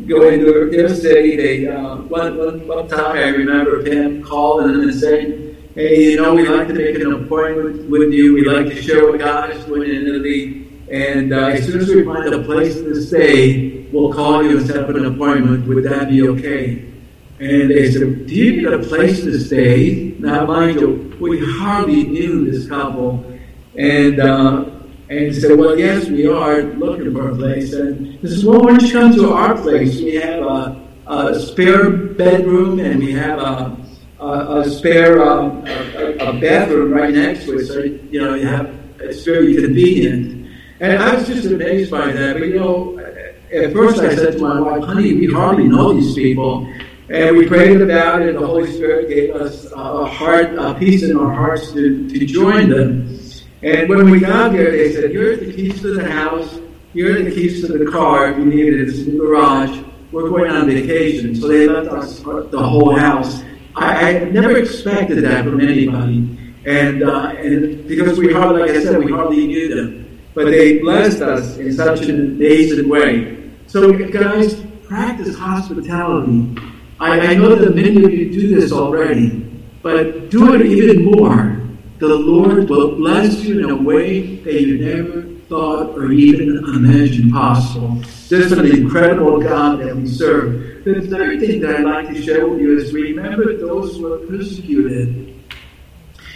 go 0.06 0.28
into 0.28 0.70
their 0.70 0.94
city, 0.94 1.36
they 1.36 1.68
uh, 1.68 1.96
one, 1.96 2.36
one, 2.36 2.66
one 2.66 2.88
time 2.88 3.16
I 3.16 3.28
remember 3.28 3.84
him 3.84 4.22
calling 4.22 4.72
them 4.72 4.80
and 4.82 4.94
saying, 4.94 5.47
Hey, 5.74 6.12
you 6.12 6.16
know, 6.16 6.34
we'd 6.34 6.48
like 6.48 6.66
to 6.68 6.74
make 6.74 6.96
an 6.96 7.12
appointment 7.12 7.90
with 7.90 8.10
you. 8.10 8.32
We'd 8.32 8.46
like 8.46 8.66
to 8.66 8.82
share 8.82 9.06
what 9.06 9.18
God 9.18 9.50
is 9.50 9.64
doing 9.66 9.90
in 9.90 10.06
Italy. 10.06 10.66
And 10.90 11.34
uh, 11.34 11.48
as 11.48 11.66
soon 11.66 11.80
as 11.80 11.88
we 11.88 12.04
find 12.04 12.32
a 12.32 12.42
place 12.42 12.74
to 12.76 13.00
stay, 13.02 13.86
we'll 13.92 14.12
call 14.12 14.42
you 14.42 14.58
and 14.58 14.66
set 14.66 14.78
up 14.78 14.88
an 14.88 15.04
appointment. 15.04 15.68
Would 15.68 15.84
that 15.84 16.08
be 16.08 16.26
okay? 16.26 16.90
And 17.38 17.70
they 17.70 17.92
said, 17.92 18.26
Do 18.26 18.34
you 18.34 18.56
need 18.56 18.66
a 18.72 18.78
place 18.78 19.20
to 19.20 19.38
stay? 19.38 20.16
Now, 20.18 20.46
mind 20.46 20.80
you, 20.80 21.16
we 21.20 21.38
hardly 21.38 22.04
knew 22.04 22.50
this 22.50 22.66
couple. 22.66 23.38
And, 23.76 24.20
uh, 24.20 24.70
and 25.10 25.34
said, 25.34 25.58
Well, 25.58 25.78
yes, 25.78 26.08
we 26.08 26.26
are 26.26 26.62
looking 26.62 27.12
for 27.12 27.30
a 27.30 27.36
place. 27.36 27.74
And 27.74 28.18
he 28.20 28.26
says, 28.26 28.44
Well, 28.44 28.62
why 28.62 28.70
don't 28.70 28.82
you 28.82 28.92
come 28.92 29.14
to 29.14 29.32
our 29.32 29.54
place? 29.54 30.00
We 30.00 30.14
have 30.14 30.42
a, 30.42 30.88
a 31.06 31.38
spare 31.38 31.90
bedroom 31.90 32.80
and 32.80 32.98
we 33.00 33.12
have 33.12 33.38
a, 33.38 33.76
a, 34.20 34.60
a 34.60 34.70
spare 34.70 35.22
um, 35.22 35.64
a, 35.66 36.16
a 36.18 36.40
bathroom 36.40 36.92
right 36.92 37.14
next 37.14 37.44
to 37.44 37.58
it. 37.58 37.66
So, 37.66 37.78
you 37.78 38.20
know, 38.20 38.34
you 38.34 38.46
have, 38.46 38.74
it's 39.00 39.24
very 39.24 39.54
convenient. 39.54 40.50
And 40.80 41.02
I 41.02 41.14
was 41.14 41.26
just 41.26 41.46
amazed 41.46 41.90
by 41.90 42.10
that. 42.12 42.34
But, 42.34 42.48
you 42.48 42.60
know, 42.60 42.98
at 42.98 43.72
first 43.72 43.98
I 43.98 44.14
said 44.14 44.34
to 44.34 44.38
my 44.38 44.60
wife, 44.60 44.84
honey, 44.84 45.14
we 45.14 45.32
hardly 45.32 45.64
know 45.64 45.92
these 45.92 46.14
people. 46.14 46.72
And 47.10 47.36
we 47.38 47.48
prayed 47.48 47.80
about 47.80 48.20
it, 48.20 48.28
and 48.28 48.38
the 48.38 48.46
Holy 48.46 48.70
Spirit 48.70 49.08
gave 49.08 49.34
us 49.34 49.64
a 49.72 50.04
heart, 50.04 50.54
a 50.58 50.74
peace 50.74 51.02
in 51.02 51.16
our 51.16 51.32
hearts 51.32 51.72
to, 51.72 52.06
to 52.06 52.26
join 52.26 52.68
them. 52.68 53.18
And 53.62 53.88
when 53.88 54.10
we 54.10 54.20
got 54.20 54.52
there, 54.52 54.70
they 54.70 54.92
said, 54.92 55.10
Here 55.10 55.32
are 55.32 55.36
the 55.36 55.52
keys 55.52 55.80
to 55.80 55.94
the 55.94 56.08
house, 56.08 56.58
here 56.92 57.18
are 57.18 57.22
the 57.22 57.30
keys 57.30 57.66
to 57.66 57.78
the 57.78 57.90
car 57.90 58.30
if 58.30 58.38
you 58.38 58.44
need 58.44 58.74
it, 58.74 58.80
it's 58.88 58.98
in 58.98 59.16
the 59.16 59.24
garage. 59.24 59.82
We're 60.12 60.28
going 60.28 60.50
on 60.50 60.66
vacation. 60.66 61.34
So 61.34 61.48
they 61.48 61.66
left 61.66 61.88
us 61.88 62.20
the 62.20 62.62
whole 62.62 62.96
house. 62.96 63.42
I, 63.78 64.20
I 64.20 64.24
never 64.24 64.56
expected 64.56 65.24
that 65.24 65.44
from 65.44 65.60
anybody. 65.60 66.36
And, 66.66 67.02
uh, 67.02 67.28
and 67.38 67.86
because 67.86 68.18
we 68.18 68.32
hardly, 68.32 68.62
like 68.62 68.72
I 68.72 68.82
said, 68.82 69.02
we 69.02 69.10
hardly 69.10 69.46
knew 69.46 69.74
them. 69.74 70.20
But 70.34 70.46
they 70.46 70.78
blessed 70.78 71.22
us 71.22 71.56
in 71.56 71.72
such 71.72 72.02
an 72.02 72.20
amazing 72.20 72.88
way. 72.88 73.50
So, 73.66 73.92
guys, 73.92 74.62
practice 74.84 75.36
hospitality. 75.36 76.56
I, 77.00 77.20
I 77.20 77.34
know 77.34 77.54
that 77.54 77.74
many 77.74 78.04
of 78.04 78.12
you 78.12 78.30
do 78.32 78.60
this 78.60 78.72
already, 78.72 79.44
but 79.82 80.30
do 80.30 80.54
it 80.54 80.66
even 80.66 81.04
more. 81.04 81.60
The 81.98 82.08
Lord 82.08 82.68
will 82.68 82.96
bless 82.96 83.44
you 83.44 83.60
in 83.60 83.70
a 83.70 83.76
way 83.76 84.36
that 84.36 84.60
you 84.60 84.78
never 84.78 85.37
thought 85.48 85.96
or 85.96 86.12
even 86.12 86.58
imagined 86.58 87.32
possible. 87.32 87.94
This 88.28 88.32
is 88.46 88.52
an 88.52 88.66
incredible 88.66 89.40
God 89.40 89.80
that 89.80 89.96
we 89.96 90.06
serve. 90.06 90.84
The 90.84 91.06
third 91.06 91.40
thing 91.40 91.60
that 91.60 91.76
I'd 91.76 91.84
like 91.84 92.08
to 92.08 92.22
share 92.22 92.46
with 92.46 92.60
you 92.60 92.78
is 92.78 92.92
remember 92.92 93.56
those 93.56 93.96
who 93.96 94.12
are 94.12 94.18
persecuted. 94.26 95.34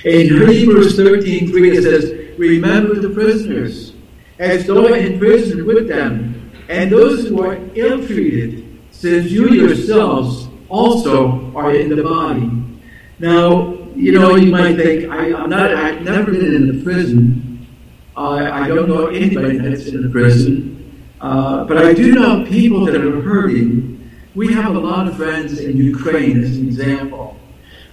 In 0.04 0.48
Hebrews 0.48 0.96
13 0.96 1.48
3, 1.48 1.76
it 1.76 1.82
says, 1.82 2.38
Remember 2.38 2.94
the 2.94 3.10
prisoners, 3.10 3.92
as 4.38 4.66
though 4.66 4.92
in 4.94 5.18
prison 5.18 5.66
with 5.66 5.88
them, 5.88 6.50
and 6.68 6.90
those 6.90 7.28
who 7.28 7.42
are 7.42 7.58
ill 7.74 8.04
treated, 8.06 8.80
since 8.90 9.30
you 9.30 9.50
yourselves 9.50 10.48
also 10.68 11.54
are 11.54 11.74
in 11.74 11.94
the 11.94 12.02
body. 12.02 12.50
Now, 13.18 13.74
you 13.94 14.12
know, 14.12 14.36
you 14.36 14.50
might 14.50 14.76
think, 14.76 15.10
I, 15.10 15.26
am 15.26 15.50
not, 15.50 15.74
I've 15.74 16.02
never 16.02 16.32
been 16.32 16.54
in 16.54 16.80
a 16.80 16.82
prison. 16.82 17.51
Uh, 18.22 18.52
I 18.52 18.68
don't 18.68 18.88
know 18.88 19.08
anybody 19.08 19.58
that's 19.58 19.88
in 19.88 20.06
a 20.06 20.08
prison. 20.08 20.54
Uh, 21.20 21.64
but 21.64 21.76
I 21.76 21.92
do 21.92 22.12
know 22.12 22.46
people 22.46 22.84
that 22.84 22.94
are 22.94 23.20
hurting. 23.20 24.08
We 24.36 24.52
have 24.52 24.76
a 24.76 24.78
lot 24.78 25.08
of 25.08 25.16
friends 25.16 25.58
in 25.58 25.76
Ukraine, 25.76 26.40
as 26.44 26.56
an 26.56 26.68
example. 26.68 27.36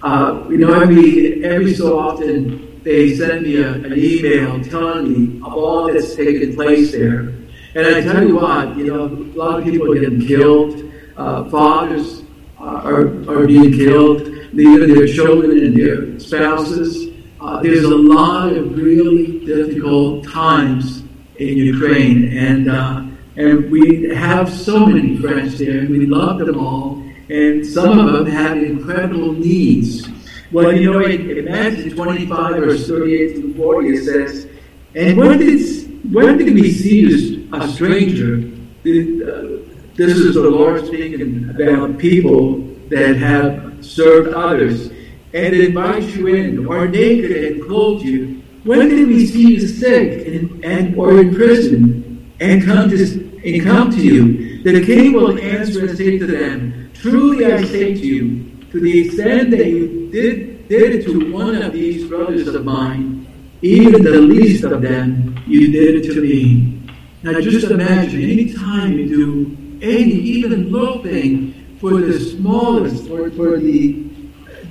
Uh, 0.03 0.45
you 0.47 0.59
know, 0.59 0.79
every, 0.79 1.43
every 1.43 1.73
so 1.73 1.97
often 1.97 2.79
they 2.83 3.15
send 3.15 3.41
me 3.41 3.55
a, 3.57 3.71
an 3.71 3.93
email 3.97 4.63
telling 4.63 5.05
me 5.11 5.41
of 5.43 5.51
all 5.51 5.91
that's 5.91 6.13
taken 6.15 6.53
place 6.53 6.91
there. 6.91 7.33
And 7.73 7.87
I 7.87 8.01
tell 8.01 8.21
you 8.21 8.35
what, 8.35 8.77
you 8.77 8.85
know, 8.85 9.05
a 9.05 9.35
lot 9.35 9.57
of 9.57 9.65
people 9.65 9.91
are 9.91 9.99
getting 9.99 10.27
killed. 10.27 10.91
Uh, 11.17 11.49
fathers 11.49 12.21
are, 12.59 13.07
are 13.31 13.47
being 13.47 13.71
killed, 13.73 14.27
leaving 14.53 14.93
their 14.93 15.07
children 15.07 15.57
and 15.57 15.75
their 15.75 16.19
spouses. 16.19 17.08
Uh, 17.41 17.61
there's 17.61 17.85
a 17.85 17.95
lot 17.95 18.51
of 18.51 18.77
really 18.77 19.39
difficult 19.45 20.25
times 20.25 21.03
in 21.37 21.57
Ukraine, 21.57 22.37
and 22.37 22.69
uh, 22.69 23.05
and 23.37 23.71
we 23.71 24.13
have 24.13 24.51
so 24.51 24.85
many 24.85 25.15
friends 25.15 25.57
there, 25.57 25.79
and 25.79 25.89
we 25.89 26.05
love 26.05 26.39
them 26.39 26.59
all, 26.59 27.01
and 27.29 27.65
some 27.65 27.97
of 27.97 28.11
them 28.11 28.25
have 28.25 28.57
incredible 28.57 29.31
needs. 29.31 30.05
Well, 30.51 30.75
you 30.75 30.91
know, 30.91 30.99
in, 31.05 31.29
in 31.29 31.45
Matthew 31.45 31.95
25, 31.95 32.55
verse 32.55 32.87
38 32.87 33.35
to 33.35 33.53
40, 33.53 33.87
it 33.87 34.03
says, 34.03 34.47
And 34.95 35.15
when 35.17 35.37
did, 35.37 36.13
when 36.13 36.39
did 36.39 36.53
we 36.53 36.71
see 36.71 37.47
a 37.53 37.67
stranger? 37.69 38.35
Uh, 38.35 39.63
this 39.95 40.17
is 40.17 40.33
the 40.33 40.49
Lord 40.49 40.85
speaking 40.85 41.49
about 41.51 41.97
people 41.99 42.57
that 42.89 43.15
have 43.15 43.85
served 43.85 44.33
others 44.33 44.91
and 45.33 45.53
invite 45.53 46.03
you 46.15 46.27
in, 46.27 46.65
or 46.65 46.87
naked 46.87 47.31
and 47.31 47.63
clothed 47.65 48.03
you. 48.03 48.41
When 48.63 48.89
did 48.89 49.07
we 49.07 49.25
see 49.25 49.55
you 49.55 49.67
sick 49.67 50.27
and, 50.27 50.63
and 50.65 50.95
or 50.97 51.19
in 51.19 51.33
prison 51.33 52.33
and 52.39 52.63
come 52.63 52.89
to 52.89 53.41
and 53.43 53.63
come 53.63 53.91
to 53.91 54.01
you? 54.01 54.63
The 54.63 54.85
king 54.85 55.13
will 55.13 55.39
answer 55.39 55.87
and 55.87 55.97
say 55.97 56.17
to 56.17 56.27
them, 56.27 56.91
Truly 56.93 57.45
I 57.45 57.63
say 57.63 57.93
to 57.93 58.05
you, 58.05 58.65
to 58.71 58.79
the 58.79 59.05
extent 59.07 59.51
that 59.51 59.65
you 59.65 60.09
did, 60.11 60.67
did 60.67 60.95
it 60.95 61.05
to 61.05 61.31
one 61.31 61.55
of 61.55 61.73
these 61.73 62.07
brothers 62.07 62.47
of 62.47 62.65
mine, 62.65 63.25
even 63.61 64.03
the 64.03 64.11
least 64.11 64.63
of 64.63 64.81
them, 64.81 65.41
you 65.47 65.71
did 65.71 66.05
it 66.05 66.13
to 66.13 66.21
me. 66.21 66.81
Now 67.23 67.39
just 67.39 67.69
imagine, 67.69 68.21
any 68.21 68.53
time 68.53 68.93
you 68.93 69.07
do 69.07 69.57
any 69.81 70.11
even 70.11 70.71
little 70.71 71.01
thing 71.01 71.77
for 71.79 72.01
the 72.01 72.19
smallest 72.19 73.09
or 73.09 73.31
for 73.31 73.57
the 73.57 74.08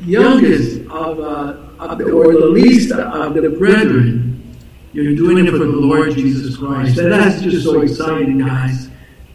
youngest 0.09 0.80
of, 0.90 1.20
uh, 1.20 1.56
of 1.78 1.98
the, 1.98 2.11
or 2.11 2.32
the 2.32 2.46
least 2.46 2.92
of 2.92 3.34
the 3.34 3.50
brethren, 3.50 4.56
you're 4.92 5.14
doing 5.14 5.46
it 5.46 5.50
for 5.50 5.59
the 5.59 5.66
Lord 5.66 6.14
Jesus 6.14 6.56
Christ. 6.56 6.98
And 6.98 7.12
that's 7.12 7.42
just 7.42 7.64
so 7.64 7.80
exciting, 7.82 8.38
guys. 8.38 8.88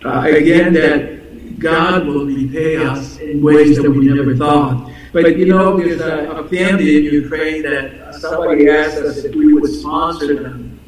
Uh, 0.04 0.22
again, 0.22 0.74
that 0.74 1.60
God 1.60 2.08
will 2.08 2.26
repay 2.26 2.78
us 2.78 3.18
in 3.20 3.42
ways 3.42 3.78
that 3.78 3.90
we 3.90 4.06
never 4.08 4.36
thought. 4.36 4.92
But 5.14 5.38
you 5.38 5.46
know, 5.46 5.78
there's 5.78 6.02
a, 6.02 6.32
a 6.32 6.50
family 6.50 6.98
in 6.98 7.04
Ukraine 7.14 7.62
that 7.62 8.16
somebody 8.16 8.68
asked 8.68 8.98
us 8.98 9.18
if 9.24 9.36
we 9.36 9.54
would 9.54 9.72
sponsor 9.72 10.42
them. 10.42 10.80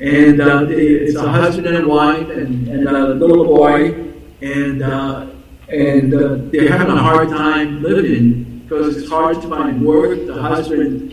And 0.00 0.40
uh, 0.40 0.66
it's 0.68 1.16
a 1.16 1.28
husband 1.28 1.66
and 1.66 1.86
wife 1.86 2.28
and, 2.30 2.68
and 2.68 2.88
a 2.88 3.14
little 3.14 3.44
boy. 3.44 4.12
And 4.40 4.82
uh, 4.82 5.26
and 5.68 6.14
uh, 6.14 6.36
they're 6.52 6.70
having 6.70 6.92
a 6.92 7.02
hard 7.02 7.30
time 7.30 7.82
living 7.82 8.53
because 8.64 8.96
it's 8.96 9.08
hard 9.08 9.40
to 9.42 9.48
find 9.48 9.84
work. 9.84 10.26
The 10.26 10.40
husband 10.40 11.12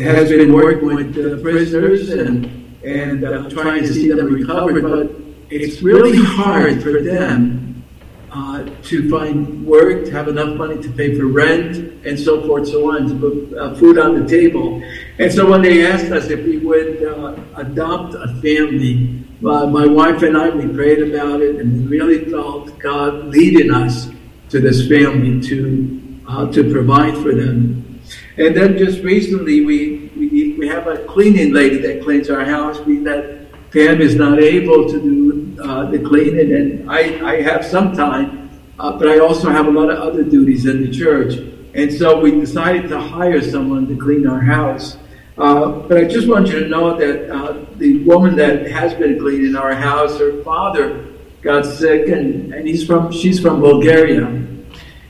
has 0.00 0.28
been 0.28 0.52
working 0.52 0.94
with 0.94 1.14
the 1.14 1.38
prisoners 1.42 2.10
and 2.10 2.58
and 2.84 3.24
uh, 3.24 3.48
trying 3.50 3.82
to 3.82 3.92
see 3.92 4.08
them 4.08 4.32
recover, 4.32 4.80
but 4.80 5.10
it's 5.50 5.82
really 5.82 6.16
hard 6.16 6.82
for 6.82 7.02
them 7.02 7.84
uh, 8.30 8.64
to 8.82 9.10
find 9.10 9.66
work, 9.66 10.04
to 10.04 10.10
have 10.10 10.28
enough 10.28 10.56
money 10.56 10.80
to 10.80 10.90
pay 10.92 11.18
for 11.18 11.26
rent, 11.26 11.76
and 12.06 12.18
so 12.18 12.46
forth, 12.46 12.68
so 12.68 12.90
on, 12.92 13.08
to 13.08 13.14
put 13.14 13.58
uh, 13.58 13.74
food 13.74 13.98
on 13.98 14.20
the 14.20 14.28
table. 14.28 14.82
And 15.18 15.32
so 15.32 15.50
when 15.50 15.62
they 15.62 15.86
asked 15.86 16.12
us 16.12 16.28
if 16.28 16.44
we 16.44 16.58
would 16.58 17.02
uh, 17.02 17.36
adopt 17.56 18.14
a 18.14 18.28
family, 18.40 19.24
uh, 19.44 19.66
my 19.66 19.86
wife 19.86 20.22
and 20.22 20.36
I, 20.36 20.50
we 20.50 20.68
prayed 20.72 21.02
about 21.02 21.40
it, 21.40 21.56
and 21.56 21.88
we 21.88 21.98
really 21.98 22.24
felt 22.30 22.78
God 22.78 23.26
leading 23.26 23.72
us 23.72 24.08
to 24.50 24.60
this 24.60 24.88
family 24.88 25.40
to 25.48 26.07
to 26.52 26.70
provide 26.70 27.14
for 27.14 27.34
them. 27.34 28.00
And 28.36 28.56
then 28.56 28.78
just 28.78 29.02
recently, 29.02 29.64
we, 29.64 30.10
we 30.16 30.54
we 30.58 30.68
have 30.68 30.86
a 30.86 30.98
cleaning 31.04 31.52
lady 31.52 31.78
that 31.78 32.02
cleans 32.02 32.30
our 32.30 32.44
house. 32.44 32.78
We 32.80 32.98
that 33.04 33.70
Pam 33.72 34.00
is 34.00 34.14
not 34.14 34.38
able 34.38 34.88
to 34.88 35.00
do 35.00 35.62
uh, 35.62 35.90
the 35.90 35.98
cleaning, 35.98 36.54
and 36.54 36.90
I, 36.90 37.00
I 37.32 37.42
have 37.42 37.64
some 37.64 37.92
time, 37.92 38.50
uh, 38.78 38.92
but 38.98 39.08
I 39.08 39.18
also 39.18 39.50
have 39.50 39.66
a 39.66 39.70
lot 39.70 39.90
of 39.90 39.98
other 39.98 40.22
duties 40.22 40.66
in 40.66 40.82
the 40.82 40.90
church. 40.90 41.34
And 41.74 41.92
so 41.92 42.18
we 42.18 42.30
decided 42.30 42.88
to 42.88 42.98
hire 42.98 43.42
someone 43.42 43.86
to 43.88 43.96
clean 43.96 44.26
our 44.26 44.40
house. 44.40 44.96
Uh, 45.36 45.70
but 45.70 45.98
I 45.98 46.04
just 46.04 46.26
want 46.26 46.48
you 46.48 46.60
to 46.60 46.68
know 46.68 46.96
that 46.96 47.30
uh, 47.30 47.64
the 47.76 48.02
woman 48.04 48.36
that 48.36 48.70
has 48.70 48.94
been 48.94 49.18
cleaning 49.18 49.54
our 49.54 49.74
house, 49.74 50.18
her 50.18 50.42
father 50.42 51.06
got 51.42 51.66
sick, 51.66 52.08
and, 52.08 52.52
and 52.54 52.66
he's 52.66 52.86
from 52.86 53.12
she's 53.12 53.38
from 53.38 53.60
Bulgaria, 53.60 54.24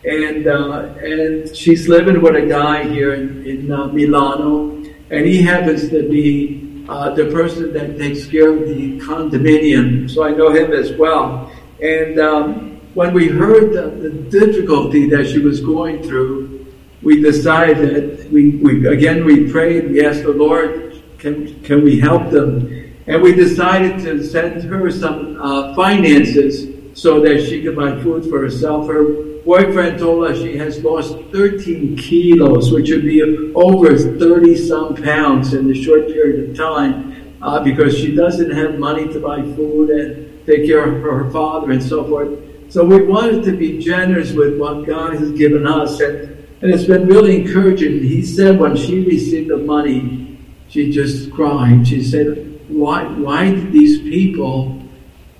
and 0.08 0.46
uh, 0.46 0.94
and 1.02 1.54
she's 1.54 1.86
living 1.86 2.22
with 2.22 2.34
a 2.34 2.46
guy 2.46 2.82
here 2.84 3.12
in, 3.14 3.44
in 3.44 3.70
uh, 3.70 3.88
Milano, 3.88 4.70
and 5.10 5.26
he 5.26 5.42
happens 5.42 5.90
to 5.90 6.08
be 6.08 6.84
uh, 6.88 7.10
the 7.10 7.26
person 7.26 7.72
that 7.74 7.98
takes 7.98 8.26
care 8.26 8.50
of 8.50 8.66
the 8.66 8.98
condominium, 9.00 10.08
so 10.10 10.24
I 10.24 10.30
know 10.30 10.50
him 10.50 10.72
as 10.72 10.92
well. 10.94 11.52
And 11.82 12.18
um, 12.18 12.80
when 12.94 13.12
we 13.12 13.28
heard 13.28 13.74
the, 13.74 14.08
the 14.08 14.10
difficulty 14.10 15.08
that 15.10 15.26
she 15.26 15.40
was 15.40 15.60
going 15.60 16.02
through, 16.02 16.66
we 17.02 17.20
decided 17.22 18.32
we, 18.32 18.56
we 18.56 18.86
again 18.88 19.26
we 19.26 19.50
prayed, 19.52 19.90
we 19.90 20.04
asked 20.04 20.22
the 20.22 20.32
Lord, 20.32 21.02
can 21.18 21.62
can 21.62 21.84
we 21.84 22.00
help 22.00 22.30
them? 22.30 22.94
And 23.06 23.22
we 23.22 23.34
decided 23.34 24.00
to 24.04 24.24
send 24.24 24.62
her 24.62 24.90
some 24.90 25.40
uh, 25.40 25.74
finances 25.74 26.66
so 26.94 27.20
that 27.20 27.44
she 27.46 27.62
could 27.62 27.76
buy 27.76 28.00
food 28.02 28.24
for 28.28 28.40
herself. 28.40 28.86
Her 28.86 29.37
boyfriend 29.48 29.98
told 29.98 30.26
us 30.26 30.36
she 30.36 30.58
has 30.58 30.84
lost 30.84 31.16
13 31.32 31.96
kilos, 31.96 32.70
which 32.70 32.90
would 32.90 33.02
be 33.02 33.22
over 33.54 33.96
30 33.96 34.54
some 34.54 34.94
pounds 34.94 35.54
in 35.54 35.70
a 35.70 35.74
short 35.74 36.06
period 36.06 36.50
of 36.50 36.54
time, 36.54 37.34
uh, 37.40 37.58
because 37.64 37.96
she 37.96 38.14
doesn't 38.14 38.50
have 38.50 38.78
money 38.78 39.08
to 39.08 39.18
buy 39.18 39.40
food 39.56 39.88
and 39.88 40.44
take 40.44 40.66
care 40.66 40.84
of 40.84 41.02
her 41.02 41.30
father 41.30 41.70
and 41.70 41.82
so 41.82 42.06
forth. 42.06 42.38
So 42.68 42.84
we 42.84 43.02
wanted 43.06 43.42
to 43.44 43.56
be 43.56 43.78
generous 43.78 44.32
with 44.32 44.58
what 44.58 44.86
God 44.86 45.14
has 45.14 45.32
given 45.32 45.66
us, 45.66 45.98
and, 45.98 46.28
and 46.60 46.70
it's 46.70 46.84
been 46.84 47.06
really 47.06 47.40
encouraging. 47.40 48.02
He 48.02 48.20
said 48.20 48.60
when 48.60 48.76
she 48.76 49.02
received 49.02 49.48
the 49.48 49.56
money, 49.56 50.38
she 50.68 50.92
just 50.92 51.32
cried. 51.32 51.88
She 51.88 52.04
said, 52.04 52.60
"Why? 52.68 53.04
Why 53.04 53.48
did 53.48 53.72
these 53.72 54.00
people 54.00 54.82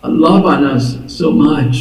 love 0.02 0.46
on 0.46 0.64
us 0.64 0.96
so 1.08 1.30
much 1.30 1.76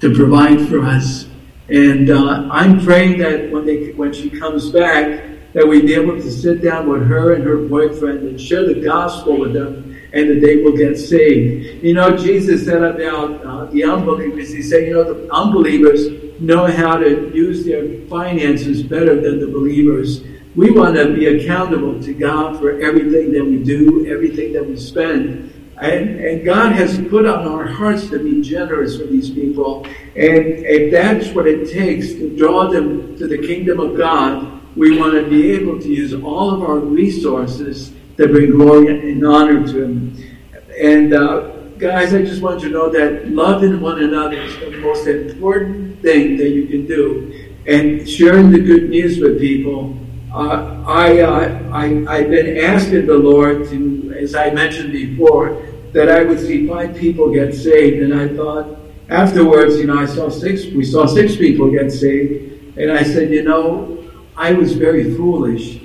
to 0.00 0.12
provide 0.12 0.66
for 0.66 0.84
us?" 0.84 1.29
And 1.70 2.10
uh, 2.10 2.48
I'm 2.50 2.84
praying 2.84 3.18
that 3.18 3.50
when 3.50 3.64
they 3.64 3.92
when 3.92 4.12
she 4.12 4.28
comes 4.28 4.70
back, 4.70 5.24
that 5.52 5.66
we 5.66 5.82
be 5.82 5.94
able 5.94 6.16
to 6.16 6.30
sit 6.30 6.62
down 6.62 6.88
with 6.88 7.06
her 7.06 7.34
and 7.34 7.44
her 7.44 7.56
boyfriend 7.56 8.20
and 8.20 8.40
share 8.40 8.66
the 8.66 8.80
gospel 8.80 9.38
with 9.38 9.52
them 9.52 9.96
and 10.12 10.28
that 10.28 10.40
they 10.40 10.56
will 10.56 10.76
get 10.76 10.96
saved. 10.98 11.84
You 11.84 11.94
know, 11.94 12.16
Jesus 12.16 12.64
said 12.64 12.82
about 12.82 13.44
uh, 13.44 13.64
the 13.66 13.84
unbelievers, 13.84 14.52
he 14.52 14.62
said, 14.62 14.88
you 14.88 14.94
know, 14.94 15.04
the 15.04 15.32
unbelievers 15.32 16.40
know 16.40 16.66
how 16.66 16.96
to 16.96 17.30
use 17.34 17.64
their 17.64 18.06
finances 18.08 18.82
better 18.82 19.20
than 19.20 19.38
the 19.38 19.46
believers. 19.46 20.22
We 20.56 20.70
want 20.70 20.96
to 20.96 21.14
be 21.14 21.26
accountable 21.26 22.02
to 22.02 22.14
God 22.14 22.58
for 22.58 22.80
everything 22.80 23.32
that 23.32 23.44
we 23.44 23.62
do, 23.62 24.06
everything 24.06 24.52
that 24.54 24.66
we 24.66 24.76
spend. 24.76 25.54
And, 25.80 26.20
and 26.20 26.44
God 26.44 26.72
has 26.72 26.98
put 27.08 27.24
on 27.24 27.48
our 27.48 27.66
hearts 27.66 28.10
to 28.10 28.18
be 28.18 28.42
generous 28.42 28.98
with 28.98 29.10
these 29.10 29.30
people. 29.30 29.86
And 30.14 30.66
if 30.66 30.92
that's 30.92 31.28
what 31.34 31.46
it 31.46 31.72
takes 31.72 32.12
to 32.12 32.36
draw 32.36 32.68
them 32.68 33.16
to 33.16 33.26
the 33.26 33.38
kingdom 33.38 33.80
of 33.80 33.96
God, 33.96 34.60
we 34.76 34.98
want 34.98 35.14
to 35.14 35.28
be 35.28 35.52
able 35.52 35.80
to 35.80 35.88
use 35.88 36.12
all 36.12 36.54
of 36.54 36.62
our 36.62 36.78
resources 36.78 37.92
to 38.18 38.28
bring 38.28 38.50
glory 38.50 39.10
and 39.10 39.26
honor 39.26 39.66
to 39.66 39.82
Him. 39.82 40.38
And 40.78 41.14
uh, 41.14 41.48
guys, 41.78 42.12
I 42.12 42.22
just 42.22 42.42
want 42.42 42.62
you 42.62 42.68
to 42.68 42.74
know 42.74 42.90
that 42.90 43.30
loving 43.30 43.80
one 43.80 44.02
another 44.02 44.36
is 44.36 44.58
the 44.58 44.70
most 44.78 45.06
important 45.06 46.02
thing 46.02 46.36
that 46.36 46.50
you 46.50 46.66
can 46.66 46.86
do. 46.86 47.54
And 47.66 48.08
sharing 48.08 48.50
the 48.50 48.58
good 48.58 48.90
news 48.90 49.18
with 49.18 49.40
people. 49.40 49.96
Uh, 50.32 50.84
I, 50.86 51.20
uh, 51.22 51.70
I, 51.72 52.04
I've 52.08 52.30
been 52.30 52.56
asking 52.58 53.06
the 53.06 53.18
Lord 53.18 53.68
to, 53.70 54.14
as 54.16 54.36
I 54.36 54.50
mentioned 54.50 54.92
before, 54.92 55.60
that 55.92 56.08
I 56.08 56.22
would 56.22 56.38
see 56.38 56.68
five 56.68 56.96
people 56.96 57.32
get 57.32 57.52
saved. 57.52 58.00
And 58.00 58.14
I 58.14 58.28
thought, 58.36 58.78
afterwards, 59.08 59.76
you 59.76 59.88
know, 59.88 59.98
I 59.98 60.06
saw 60.06 60.28
six, 60.28 60.66
we 60.66 60.84
saw 60.84 61.06
six 61.06 61.36
people 61.36 61.68
get 61.72 61.90
saved. 61.90 62.78
And 62.78 62.92
I 62.92 63.02
said, 63.02 63.30
you 63.30 63.42
know, 63.42 64.08
I 64.36 64.52
was 64.52 64.74
very 64.74 65.16
foolish 65.16 65.80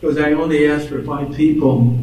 because 0.00 0.18
I 0.18 0.32
only 0.32 0.68
asked 0.68 0.88
for 0.88 1.00
five 1.04 1.32
people. 1.32 1.96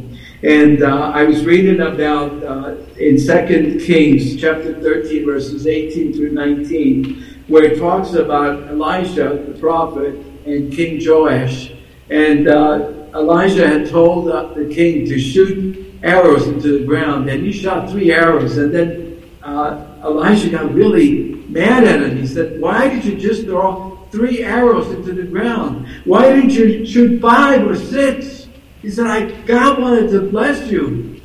And 0.43 0.83
uh, 0.83 1.11
I 1.13 1.25
was 1.25 1.45
reading 1.45 1.81
about 1.81 2.41
uh, 2.41 2.75
in 2.97 3.19
Second 3.19 3.81
Kings 3.81 4.39
chapter 4.39 4.79
13, 4.79 5.25
verses 5.25 5.67
18 5.67 6.13
through 6.13 6.31
19, 6.31 7.43
where 7.47 7.65
it 7.65 7.79
talks 7.79 8.13
about 8.13 8.63
Elijah, 8.69 9.43
the 9.45 9.59
prophet, 9.59 10.15
and 10.45 10.71
King 10.71 11.01
Joash. 11.05 11.73
And 12.11 12.47
uh, 12.47 13.07
Elijah 13.15 13.67
had 13.67 13.89
told 13.89 14.29
uh, 14.29 14.53
the 14.53 14.65
king 14.65 15.05
to 15.05 15.19
shoot 15.19 15.95
arrows 16.03 16.47
into 16.47 16.79
the 16.79 16.85
ground, 16.85 17.29
and 17.29 17.43
he 17.43 17.51
shot 17.51 17.89
three 17.89 18.11
arrows. 18.11 18.57
And 18.57 18.73
then 18.73 19.23
uh, 19.41 19.85
Elijah 20.03 20.49
got 20.49 20.71
really 20.73 21.35
mad 21.49 21.83
at 21.85 22.01
him. 22.03 22.17
He 22.17 22.27
said, 22.27 22.61
Why 22.61 22.89
did 22.89 23.05
you 23.05 23.17
just 23.17 23.45
throw 23.45 23.91
three 24.11 24.43
arrows 24.43 24.91
into 24.91 25.13
the 25.13 25.23
ground. 25.23 25.87
Why 26.05 26.29
didn't 26.33 26.51
you 26.51 26.85
shoot 26.85 27.21
five 27.21 27.65
or 27.65 27.75
six? 27.75 28.47
He 28.81 28.89
said, 28.89 29.07
I, 29.07 29.31
God 29.43 29.81
wanted 29.81 30.11
to 30.11 30.29
bless 30.29 30.69
you. 30.69 31.21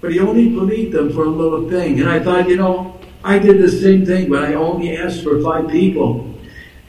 But 0.00 0.12
he 0.12 0.20
only 0.20 0.48
believed 0.48 0.92
them 0.92 1.12
for 1.12 1.24
a 1.24 1.28
little 1.28 1.68
thing. 1.68 2.00
And 2.00 2.08
I 2.08 2.20
thought, 2.20 2.48
you 2.48 2.56
know, 2.56 2.98
I 3.22 3.38
did 3.38 3.60
the 3.60 3.70
same 3.70 4.06
thing, 4.06 4.30
but 4.30 4.42
I 4.42 4.54
only 4.54 4.96
asked 4.96 5.22
for 5.22 5.40
five 5.42 5.68
people. 5.68 6.29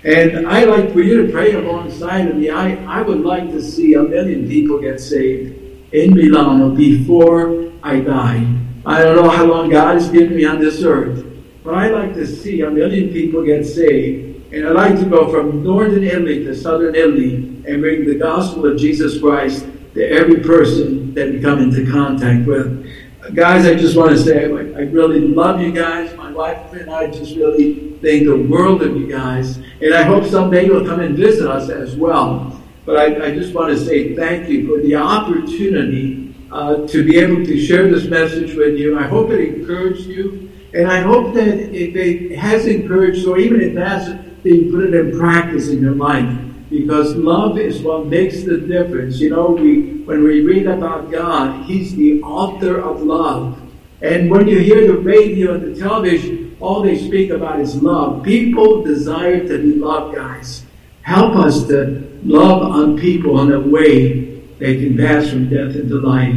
And 0.04 0.48
I 0.48 0.64
like 0.64 0.92
for 0.94 1.02
you 1.02 1.26
to 1.26 1.32
pray 1.32 1.54
alongside 1.54 2.28
of 2.28 2.36
me. 2.36 2.50
I, 2.50 2.76
I 2.86 3.02
would 3.02 3.22
like 3.22 3.52
to 3.52 3.62
see 3.62 3.94
a 3.94 4.02
million 4.02 4.48
people 4.48 4.80
get 4.80 5.00
saved 5.00 5.94
in 5.94 6.14
Milano 6.16 6.74
before 6.76 7.72
I 7.84 8.00
die. 8.00 8.48
I 8.86 9.04
don't 9.04 9.16
know 9.16 9.30
how 9.30 9.46
long 9.46 9.70
God 9.70 9.96
has 9.96 10.10
given 10.10 10.36
me 10.36 10.46
on 10.46 10.60
this 10.60 10.82
earth, 10.82 11.24
but 11.64 11.76
I 11.76 11.90
like 11.90 12.16
to 12.16 12.26
see 12.26 12.62
a 12.62 12.72
million 12.72 13.10
people 13.10 13.46
get 13.46 13.64
saved 13.66 14.32
and 14.52 14.68
I'd 14.68 14.74
like 14.74 15.00
to 15.00 15.06
go 15.06 15.32
from 15.32 15.64
northern 15.64 16.04
Italy 16.04 16.44
to 16.44 16.54
southern 16.54 16.94
Italy 16.94 17.36
and 17.68 17.82
bring 17.82 18.06
the 18.06 18.16
gospel 18.16 18.66
of 18.66 18.78
Jesus 18.78 19.20
Christ 19.22 19.66
to 19.94 20.10
every 20.10 20.42
person 20.42 21.14
that 21.14 21.32
we 21.32 21.40
come 21.40 21.60
into 21.60 21.90
contact 21.90 22.46
with. 22.48 22.86
Guys, 23.34 23.66
I 23.66 23.76
just 23.76 23.96
want 23.96 24.12
to 24.12 24.18
say 24.18 24.46
I 24.46 24.48
really 24.48 25.22
love 25.22 25.62
you 25.62 25.72
guys. 25.72 26.12
Wife 26.42 26.74
and 26.74 26.90
I 26.90 27.06
just 27.06 27.36
really 27.36 27.92
think 28.02 28.26
the 28.26 28.36
world 28.36 28.82
of 28.82 28.98
you 28.98 29.06
guys. 29.06 29.58
And 29.58 29.94
I 29.94 30.02
hope 30.02 30.26
someday 30.26 30.66
you'll 30.66 30.88
come 30.88 31.00
and 31.00 31.16
visit 31.16 31.48
us 31.48 31.70
as 31.70 31.96
well. 31.96 32.60
But 32.84 32.98
I, 32.98 33.28
I 33.28 33.32
just 33.36 33.54
want 33.54 33.70
to 33.70 33.78
say 33.78 34.16
thank 34.16 34.50
you 34.50 34.68
for 34.68 34.82
the 34.82 34.96
opportunity 34.96 36.34
uh, 36.52 36.88
to 36.88 37.06
be 37.06 37.20
able 37.20 37.46
to 37.46 37.64
share 37.64 37.88
this 37.92 38.06
message 38.06 38.56
with 38.56 38.76
you. 38.80 38.98
I 38.98 39.04
hope 39.04 39.30
it 39.30 39.40
encouraged 39.40 40.08
you. 40.08 40.52
And 40.74 40.88
I 40.88 41.02
hope 41.02 41.36
that 41.36 41.48
if 41.48 41.96
it 41.96 42.36
has 42.40 42.66
encouraged, 42.66 43.28
or 43.28 43.38
even 43.38 43.62
if 43.62 43.74
it 43.74 43.78
hasn't, 43.78 44.42
that 44.42 44.50
you 44.50 44.72
put 44.72 44.84
it 44.86 44.96
in 44.96 45.20
practice 45.20 45.70
in 45.70 45.80
your 45.80 45.94
life. 45.94 46.28
Because 46.72 47.16
love 47.16 47.60
is 47.60 47.84
what 47.84 48.08
makes 48.08 48.42
the 48.42 48.58
difference. 48.58 49.20
You 49.20 49.30
know, 49.30 49.52
we 49.52 50.02
when 50.10 50.24
we 50.24 50.42
read 50.42 50.66
about 50.66 51.12
God, 51.12 51.66
He's 51.66 51.96
the 51.96 52.20
author 52.24 52.80
of 52.80 53.04
love. 53.04 53.61
And 54.02 54.32
when 54.32 54.48
you 54.48 54.60
hear 54.60 54.88
the 54.88 54.98
radio 54.98 55.56
and 55.56 55.76
the 55.76 55.80
television, 55.80 56.58
all 56.60 56.82
they 56.82 56.98
speak 56.98 57.30
about 57.30 57.60
is 57.60 57.82
love. 57.82 58.24
People 58.24 58.84
desire 58.84 59.48
to 59.48 59.58
be 59.58 59.76
loved, 59.76 60.16
guys. 60.16 60.66
Help 61.02 61.36
us 61.36 61.68
to 61.68 62.20
love 62.24 62.64
on 62.64 62.98
people 62.98 63.42
in 63.42 63.52
a 63.52 63.60
way 63.60 64.42
they 64.60 64.76
can 64.76 64.98
pass 64.98 65.30
from 65.30 65.50
death 65.50 65.76
into 65.76 66.00
life. 66.00 66.36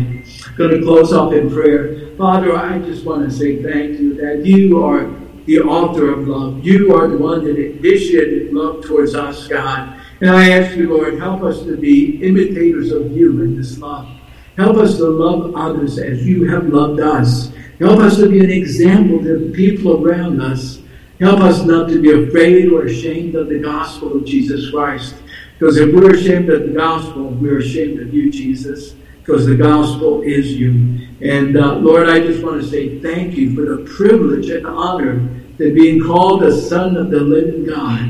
I'm 0.49 0.57
going 0.57 0.71
to 0.71 0.83
close 0.83 1.13
off 1.13 1.33
in 1.33 1.51
prayer. 1.51 2.15
Father, 2.17 2.57
I 2.57 2.79
just 2.79 3.05
want 3.05 3.29
to 3.29 3.35
say 3.35 3.63
thank 3.63 4.01
you 4.01 4.15
that 4.15 4.47
you 4.47 4.83
are 4.83 5.11
the 5.45 5.61
author 5.61 6.11
of 6.11 6.27
love. 6.27 6.65
You 6.65 6.95
are 6.95 7.09
the 7.09 7.19
one 7.19 7.45
that 7.45 7.59
initiated 7.59 8.55
love 8.55 8.85
towards 8.85 9.15
us, 9.15 9.47
God. 9.49 10.01
And 10.21 10.31
I 10.31 10.51
ask 10.51 10.77
you, 10.77 10.97
Lord, 10.97 11.19
help 11.19 11.43
us 11.43 11.63
to 11.65 11.77
be 11.77 12.23
imitators 12.23 12.93
of 12.93 13.13
you 13.13 13.43
in 13.43 13.57
this 13.57 13.79
love. 13.79 14.09
Help 14.57 14.77
us 14.77 14.97
to 14.97 15.09
love 15.09 15.55
others 15.55 15.99
as 15.99 16.25
you 16.27 16.49
have 16.49 16.69
loved 16.69 17.01
us. 17.01 17.53
Help 17.79 18.01
us 18.01 18.17
to 18.19 18.29
be 18.29 18.41
an 18.41 18.51
example 18.51 19.19
to 19.19 19.39
the 19.39 19.53
people 19.53 20.07
around 20.07 20.41
us. 20.41 20.81
Help 21.21 21.41
us 21.41 21.65
not 21.65 21.89
to 21.89 22.01
be 22.01 22.11
afraid 22.11 22.73
or 22.73 22.87
ashamed 22.87 23.35
of 23.35 23.49
the 23.49 23.59
gospel 23.59 24.17
of 24.17 24.25
Jesus 24.25 24.71
Christ. 24.71 25.15
Because 25.59 25.77
if 25.77 25.95
we're 25.95 26.15
ashamed 26.15 26.51
of 26.51 26.63
the 26.63 26.75
gospel, 26.75 27.29
we're 27.29 27.59
ashamed 27.59 28.01
of 28.01 28.13
you, 28.13 28.31
Jesus. 28.31 28.95
Because 29.19 29.47
the 29.47 29.57
gospel 29.57 30.23
is 30.23 30.53
you. 30.53 31.09
And 31.21 31.57
uh, 31.57 31.77
Lord, 31.77 32.09
I 32.09 32.21
just 32.21 32.43
want 32.43 32.61
to 32.61 32.69
say 32.69 32.99
thank 32.99 33.35
you 33.35 33.55
for 33.55 33.63
the 33.63 33.91
privilege 33.91 34.51
and 34.51 34.67
honor 34.67 35.29
that 35.57 35.75
being 35.75 36.03
called 36.03 36.43
the 36.43 36.53
Son 36.53 36.97
of 36.97 37.11
the 37.11 37.21
living 37.21 37.67
God. 37.67 38.01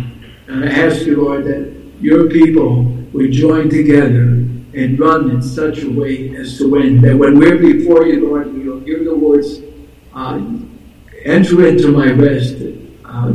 And 0.49 0.65
I 0.65 0.69
ask 0.69 1.07
you, 1.07 1.23
Lord, 1.23 1.45
that 1.45 1.73
your 2.01 2.29
people 2.29 2.85
would 3.13 3.33
join 3.33 3.71
together 3.71 4.45
and 4.77 4.99
run 4.99 5.31
in 5.31 5.43
such 5.43 5.83
a 5.83 5.91
way 5.91 6.35
as 6.37 6.59
to 6.59 6.71
win. 6.71 7.01
That 7.03 7.17
when 7.17 7.39
we're 7.39 7.59
before 7.59 8.07
you, 8.07 8.29
Lord, 8.29 8.53
we'll 8.53 8.74
uh, 10.15 10.45
enter 11.25 11.67
into 11.67 11.89
my 11.89 12.13
rest, 12.13 12.57
uh, 13.05 13.33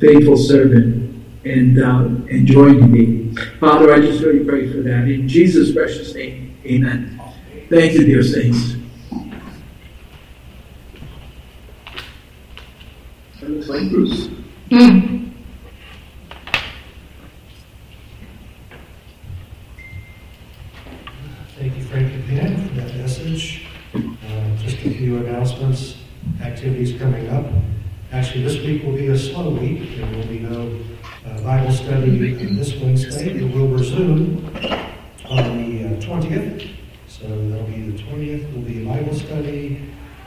faithful 0.00 0.36
servant, 0.36 1.24
and, 1.44 1.82
uh, 1.82 2.04
and 2.30 2.46
join 2.46 2.90
me. 2.90 3.34
Father, 3.58 3.92
I 3.92 4.00
just 4.00 4.22
really 4.22 4.44
pray 4.44 4.70
for 4.70 4.78
that. 4.82 5.08
In 5.08 5.28
Jesus' 5.28 5.72
precious 5.72 6.14
name, 6.14 6.56
amen. 6.64 7.20
Thank 7.68 7.94
you, 7.94 8.04
dear 8.04 8.22
saints. 8.22 8.76
Thank 21.60 21.76
you, 21.76 21.82
Frank 21.84 22.12
and 22.12 22.68
for 22.68 22.74
that 22.80 22.96
message. 22.96 23.69
Few 25.10 25.26
announcements, 25.26 25.96
activities 26.40 26.96
coming 26.96 27.28
up. 27.30 27.44
Actually, 28.12 28.44
this 28.44 28.58
week 28.64 28.84
will 28.84 28.92
be 28.92 29.08
a 29.08 29.18
slow 29.18 29.50
week. 29.50 29.96
There 29.96 30.06
will 30.06 30.26
be 30.28 30.38
no 30.38 30.78
uh, 31.26 31.42
Bible 31.42 31.72
study 31.72 32.32
this 32.34 32.76
Wednesday. 32.76 33.30
It 33.30 33.52
will 33.52 33.66
resume 33.66 34.46
on 35.28 35.58
the 35.58 35.96
uh, 35.96 36.00
20th. 36.00 36.70
So 37.08 37.26
that'll 37.26 37.66
be 37.66 37.90
the 37.90 38.00
20th 38.00 38.54
will 38.54 38.62
be 38.62 38.84
Bible 38.84 39.12
study. 39.16 39.82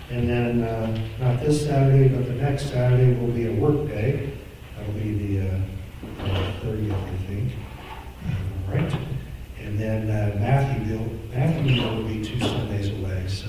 And 0.10 0.30
then, 0.30 0.64
uh, 0.64 1.00
not 1.18 1.40
this 1.40 1.66
Saturday, 1.66 2.10
but 2.10 2.26
the 2.26 2.34
next 2.34 2.70
Saturday 2.70 3.18
will 3.18 3.32
be 3.32 3.48
a 3.48 3.54
work 3.54 3.88
day. 3.88 4.34
That'll 4.76 4.94
be 4.96 5.38
the 5.38 5.48
uh, 5.48 6.52
thirtieth, 6.62 6.92
I 6.92 7.18
think. 7.30 7.54
Uh, 8.28 8.70
Right? 8.70 8.98
And 9.64 9.80
then 9.80 10.10
uh, 10.10 10.38
Matthewville, 10.40 11.10
Matthewville 11.34 11.96
will 11.96 12.04
be 12.04 12.22
two 12.22 12.38
Sundays 12.42 12.90
away, 12.90 13.24
so 13.30 13.48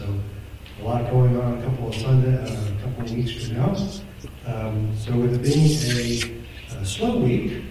a 0.80 0.84
lot 0.84 1.10
going 1.10 1.36
on 1.40 1.58
a 1.58 1.62
couple 1.62 1.88
of 1.88 1.94
Sunday, 1.94 2.36
uh, 2.36 2.44
a 2.44 2.82
couple 2.82 3.04
of 3.04 3.10
weeks 3.12 3.46
from 3.46 3.56
now. 3.56 3.76
Um, 4.46 4.96
So 4.96 5.12
with 5.16 5.34
it 5.34 5.42
being 5.42 6.40
a, 6.76 6.82
a 6.82 6.84
slow 6.84 7.18
week, 7.18 7.62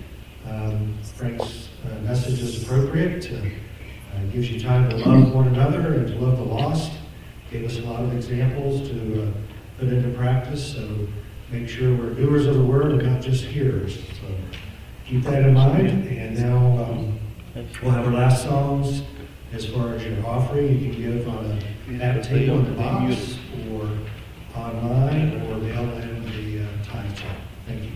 um, 0.49 0.97
Frank's 1.15 1.69
uh, 1.85 1.99
message 2.01 2.39
is 2.41 2.63
appropriate. 2.63 3.21
to, 3.23 3.37
uh, 3.37 4.23
gives 4.31 4.49
you 4.51 4.59
time 4.59 4.89
to 4.89 4.95
love 4.97 5.33
one 5.33 5.47
another 5.47 5.93
and 5.93 6.07
to 6.07 6.15
love 6.15 6.37
the 6.37 6.43
lost. 6.43 6.91
Gave 7.51 7.65
us 7.65 7.77
a 7.77 7.81
lot 7.81 8.03
of 8.03 8.13
examples 8.15 8.87
to 8.89 9.23
uh, 9.23 9.31
put 9.79 9.89
into 9.89 10.09
practice. 10.17 10.73
So 10.75 11.07
make 11.51 11.67
sure 11.69 11.95
we're 11.95 12.13
doers 12.13 12.45
of 12.47 12.55
the 12.55 12.63
word 12.63 12.93
and 12.93 13.03
not 13.03 13.21
just 13.21 13.43
hearers. 13.45 13.95
So 13.95 14.27
keep 15.05 15.23
that 15.23 15.43
in 15.43 15.53
mind. 15.53 16.07
And 16.07 16.39
now 16.39 16.83
um, 16.83 17.19
we'll 17.81 17.91
have 17.91 18.05
our 18.07 18.13
last 18.13 18.43
songs. 18.43 19.03
As 19.53 19.67
far 19.67 19.93
as 19.93 20.03
your 20.03 20.25
offering, 20.25 20.79
you 20.79 20.91
can 20.91 20.99
give 20.99 21.27
on 21.29 21.45
a 21.45 22.03
at 22.03 22.23
table 22.23 22.57
in 22.57 22.65
the 22.65 22.71
box 22.71 23.37
or 23.71 23.87
online 24.59 25.41
or 25.43 25.57
mail 25.57 25.83
in 26.01 26.23
the 26.25 26.63
uh, 26.63 26.83
time 26.83 27.13
check. 27.13 27.37
Thank 27.67 27.83
you. 27.83 27.91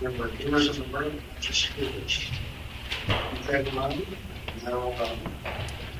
Remember, 0.00 0.36
doers 0.36 0.68
of 0.68 0.76
the 0.76 0.92
word, 0.92 1.22
just 1.40 1.66
hearers. 1.66 2.30
Keep 3.06 3.46
that 3.46 3.68
in 3.68 3.74
mind. 3.76 4.06
Now, 4.64 4.92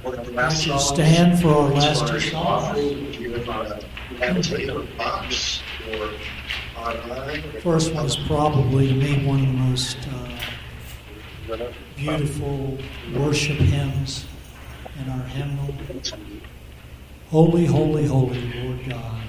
Would 0.05 0.27
you 0.67 0.79
stand 0.79 1.41
for 1.41 1.49
our 1.49 1.73
As 1.73 1.85
last 1.85 1.99
far 2.01 2.09
two 2.09 2.17
as 2.17 2.31
songs? 2.31 2.35
offering, 2.69 3.11
Give 3.13 3.49
on 3.49 3.67
a 3.67 3.81
agitator 4.21 4.83
box 4.99 5.63
or 5.93 6.11
online. 6.77 7.43
First 7.63 7.95
one 7.95 8.07
is 8.07 8.17
probably, 8.17 8.89
to 8.89 8.95
me, 8.95 9.27
one 9.27 9.41
of 9.41 9.47
the 9.47 9.53
most 9.53 9.97
uh, 11.49 11.71
beautiful 11.97 12.79
worship 13.15 13.57
hymns 13.57 14.27
in 15.01 15.11
our 15.11 15.25
hymnal. 15.25 15.75
Holy, 17.31 17.65
holy, 17.65 18.07
holy, 18.07 18.53
Lord 18.53 18.89
God 18.89 19.24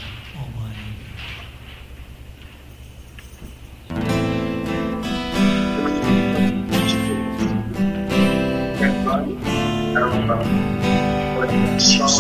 Songs. 11.80 12.20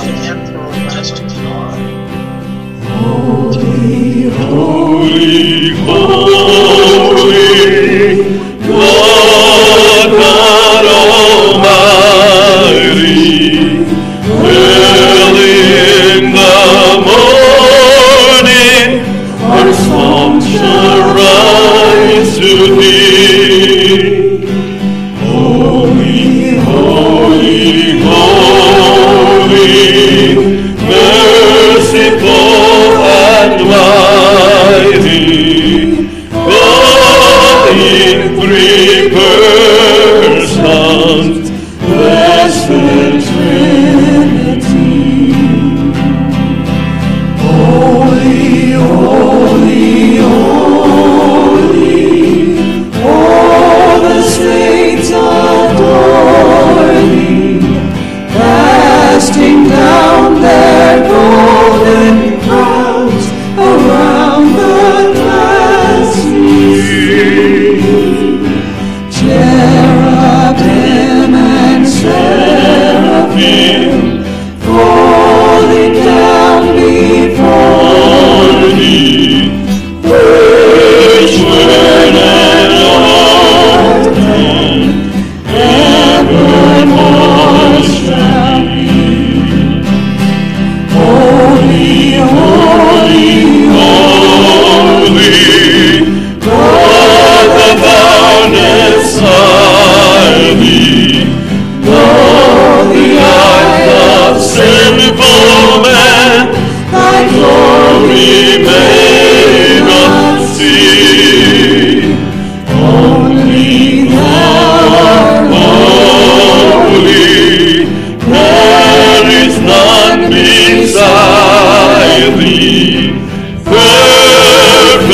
Holy, 2.87 4.29
holy, 4.29 5.69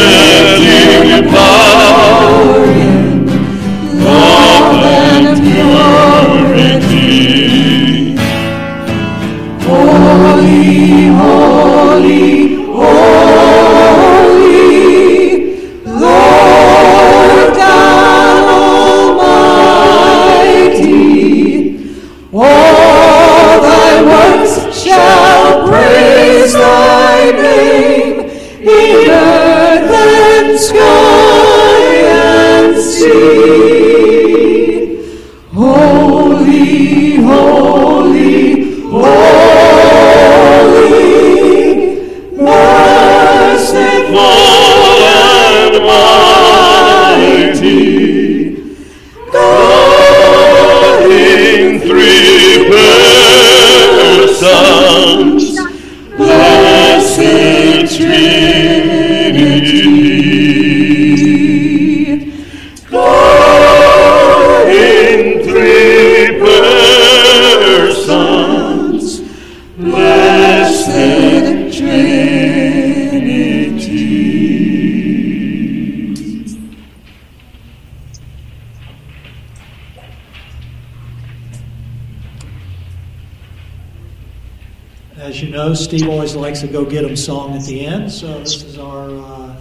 Perfect 0.01 0.50
so 88.21 88.37
this 88.37 88.61
is 88.61 88.77
our 88.77 89.09
uh, 89.09 89.55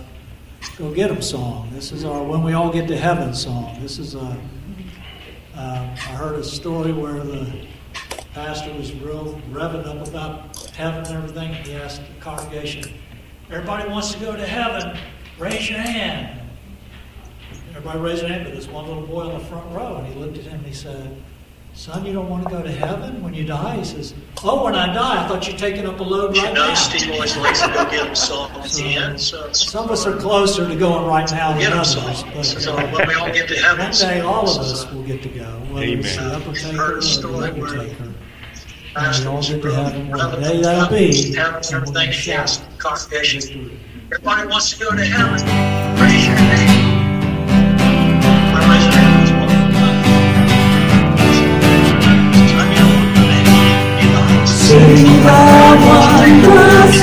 "Go 0.77 0.93
Get 0.93 1.11
'Em" 1.11 1.23
song. 1.23 1.71
This 1.73 1.93
is 1.93 2.05
our 2.05 2.23
"When 2.23 2.43
We 2.43 2.53
All 2.53 2.71
Get 2.71 2.89
to 2.89 2.97
Heaven" 2.97 3.33
song. 3.33 3.75
This 3.81 3.99
is 3.99 4.15
a. 4.15 4.37
Uh, 5.57 5.89
I 5.97 6.13
heard 6.21 6.39
a 6.39 6.45
story 6.45 6.93
where 6.93 7.25
the 7.25 7.67
pastor 8.35 8.75
was 8.75 8.93
real 8.97 9.41
revving 9.51 9.87
up 9.87 10.07
about 10.07 10.55
heaven 10.77 11.07
and 11.07 11.17
everything. 11.17 11.55
He 11.65 11.73
asked 11.73 12.03
the 12.03 12.21
congregation, 12.21 12.93
"Everybody 13.51 13.89
wants 13.89 14.13
to 14.13 14.21
go 14.21 14.37
to 14.37 14.47
heaven? 14.47 14.99
Raise 15.39 15.71
your 15.71 15.79
hand." 15.79 16.39
Everybody 17.71 17.99
raised 17.99 18.23
their 18.23 18.29
hand, 18.29 18.45
but 18.45 18.53
there's 18.53 18.69
one 18.69 18.87
little 18.87 19.07
boy 19.07 19.23
on 19.23 19.39
the 19.39 19.45
front 19.47 19.75
row, 19.75 19.97
and 19.97 20.07
he 20.07 20.21
looked 20.21 20.37
at 20.37 20.45
him 20.45 20.57
and 20.57 20.67
he 20.67 20.75
said, 20.75 21.17
Son, 21.73 22.05
you 22.05 22.13
don't 22.13 22.29
want 22.29 22.45
to 22.45 22.51
go 22.51 22.63
to 22.63 22.71
heaven 22.71 23.23
when 23.23 23.33
you 23.33 23.45
die? 23.47 23.77
He 23.77 23.85
says, 23.85 24.13
Oh, 24.43 24.65
when 24.65 24.75
I 24.75 24.87
die, 24.95 25.25
I 25.25 25.29
thought 25.29 25.47
you're 25.47 25.57
taking 25.59 25.87
up 25.87 26.01
a 26.01 26.03
load 26.03 26.35
You 26.35 26.43
right 26.43 26.55
know, 26.55 26.69
now. 26.69 26.75
Steve 26.75 27.11
always 27.13 27.37
likes 27.37 27.61
to 27.61 27.69
go 27.69 27.85
get 27.91 28.07
him 28.07 28.15
song 28.15 28.51
at 28.53 28.71
the 28.71 28.85
end. 28.97 29.21
So 29.21 29.53
Some 29.53 29.85
of 29.85 29.91
us 29.91 30.07
are 30.07 30.17
closer 30.17 30.67
to 30.67 30.75
going 30.77 31.07
right 31.07 31.31
now 31.31 31.53
than 31.59 31.73
others. 31.75 32.23
But 32.25 32.43
So 32.45 32.75
uh, 32.75 32.91
when 32.91 33.07
we 33.09 33.15
all 33.15 33.31
get 33.31 33.49
to 33.49 33.57
heaven, 33.57 33.87
one 33.87 33.93
day, 33.93 34.21
all 34.21 34.49
of 34.49 34.57
us 34.59 34.91
will 34.91 35.03
get 35.03 35.23
to 35.25 35.29
go, 35.29 35.45
whether 35.71 35.85
it's 35.87 36.17
the 36.17 36.23
Amen. 36.23 36.41
upper 36.43 36.55
taker 36.55 36.93
or 36.93 36.95
the 36.97 37.03
story 37.03 37.51
lower 37.51 37.69
taker. 37.87 38.15
And 38.97 39.19
we 39.21 39.27
all 39.27 39.43
get 39.43 39.61
to 39.63 39.75
heaven. 39.75 40.09
What 40.09 40.21
revving 40.21 40.41
day 40.43 40.63
that'll 40.63 40.89
be. 40.89 41.35
Heaven 41.35 41.55
and 41.57 41.65
and 41.65 41.71
we're 41.73 41.77
everything. 41.77 41.93
gonna 41.95 42.07
He 42.07 42.13
shout 42.13 42.39
asked 42.41 42.71
the 42.71 42.77
congregation, 42.79 43.81
everybody 44.11 44.49
wants 44.49 44.71
to 44.73 44.79
go 44.85 44.91
to 44.97 45.05
heaven. 45.05 45.35
Raise 46.01 46.27
your 46.27 46.37
hand. 46.37 46.90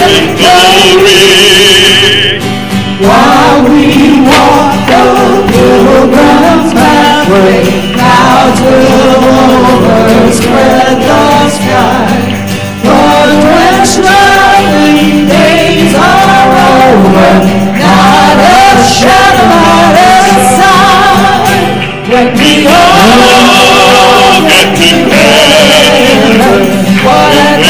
shout 0.00 0.40
victory. 0.96 2.40
While 3.00 3.64
we 3.68 4.20
walk 4.28 4.72
the 4.88 5.04
pilgrim's 5.52 6.72
pathway, 6.72 7.64
clouds 7.96 8.60
will 8.60 9.24
overspread 9.72 10.96
the 11.00 11.48
sky. 11.48 12.08
But 12.84 13.30
when 13.44 13.76
struggling 13.84 15.28
days 15.28 15.92
are 15.96 16.50
over, 16.80 17.32
not 17.80 18.36
a 18.40 18.84
shadow 18.84 19.52
at 19.76 19.96
our 20.08 20.40
side. 20.60 21.60
When 22.10 22.28
we 22.36 22.52
all 22.66 24.40
get 24.48 24.68
to 24.76 24.90
heaven, 25.14 26.40
what 27.04 27.69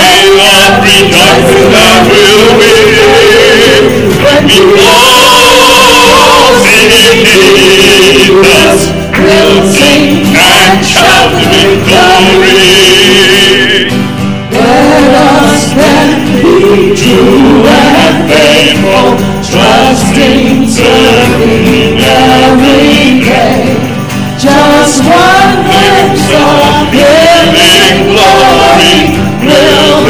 Just 24.41 25.05
one 25.05 25.65
glimpse 25.69 26.33
of 26.33 26.95
living 26.95 28.09
glory 28.09 29.13
will 29.45 30.10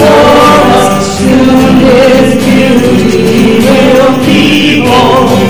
before 0.00 0.40
us, 0.76 1.18
soon 1.18 1.82
beauty 2.44 3.60
will. 3.60 3.90
Soon 4.82 5.49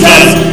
Jesus, 0.00 0.49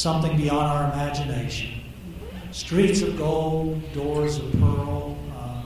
something 0.00 0.34
beyond 0.36 0.66
our 0.66 0.92
imagination. 0.92 1.72
Streets 2.52 3.02
of 3.02 3.18
gold, 3.18 3.80
doors 3.92 4.38
of 4.38 4.50
pearl, 4.52 5.16
uh, 5.36 5.62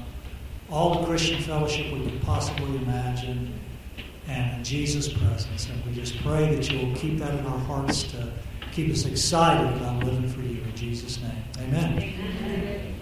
all 0.70 1.00
the 1.00 1.06
Christian 1.06 1.40
fellowship 1.40 1.92
we 1.92 2.10
could 2.10 2.20
possibly 2.22 2.76
imagine, 2.78 3.52
and 4.26 4.64
Jesus' 4.64 5.12
presence. 5.12 5.68
And 5.68 5.84
we 5.86 5.92
just 5.92 6.20
pray 6.22 6.52
that 6.54 6.70
you 6.70 6.84
will 6.84 6.96
keep 6.96 7.18
that 7.18 7.32
in 7.38 7.46
our 7.46 7.58
hearts 7.60 8.02
to 8.04 8.32
keep 8.72 8.92
us 8.92 9.06
excited 9.06 9.72
about 9.76 10.02
living 10.02 10.28
for 10.28 10.40
you. 10.40 10.60
In 10.62 10.76
Jesus' 10.76 11.20
name, 11.20 11.68
amen. 11.68 12.93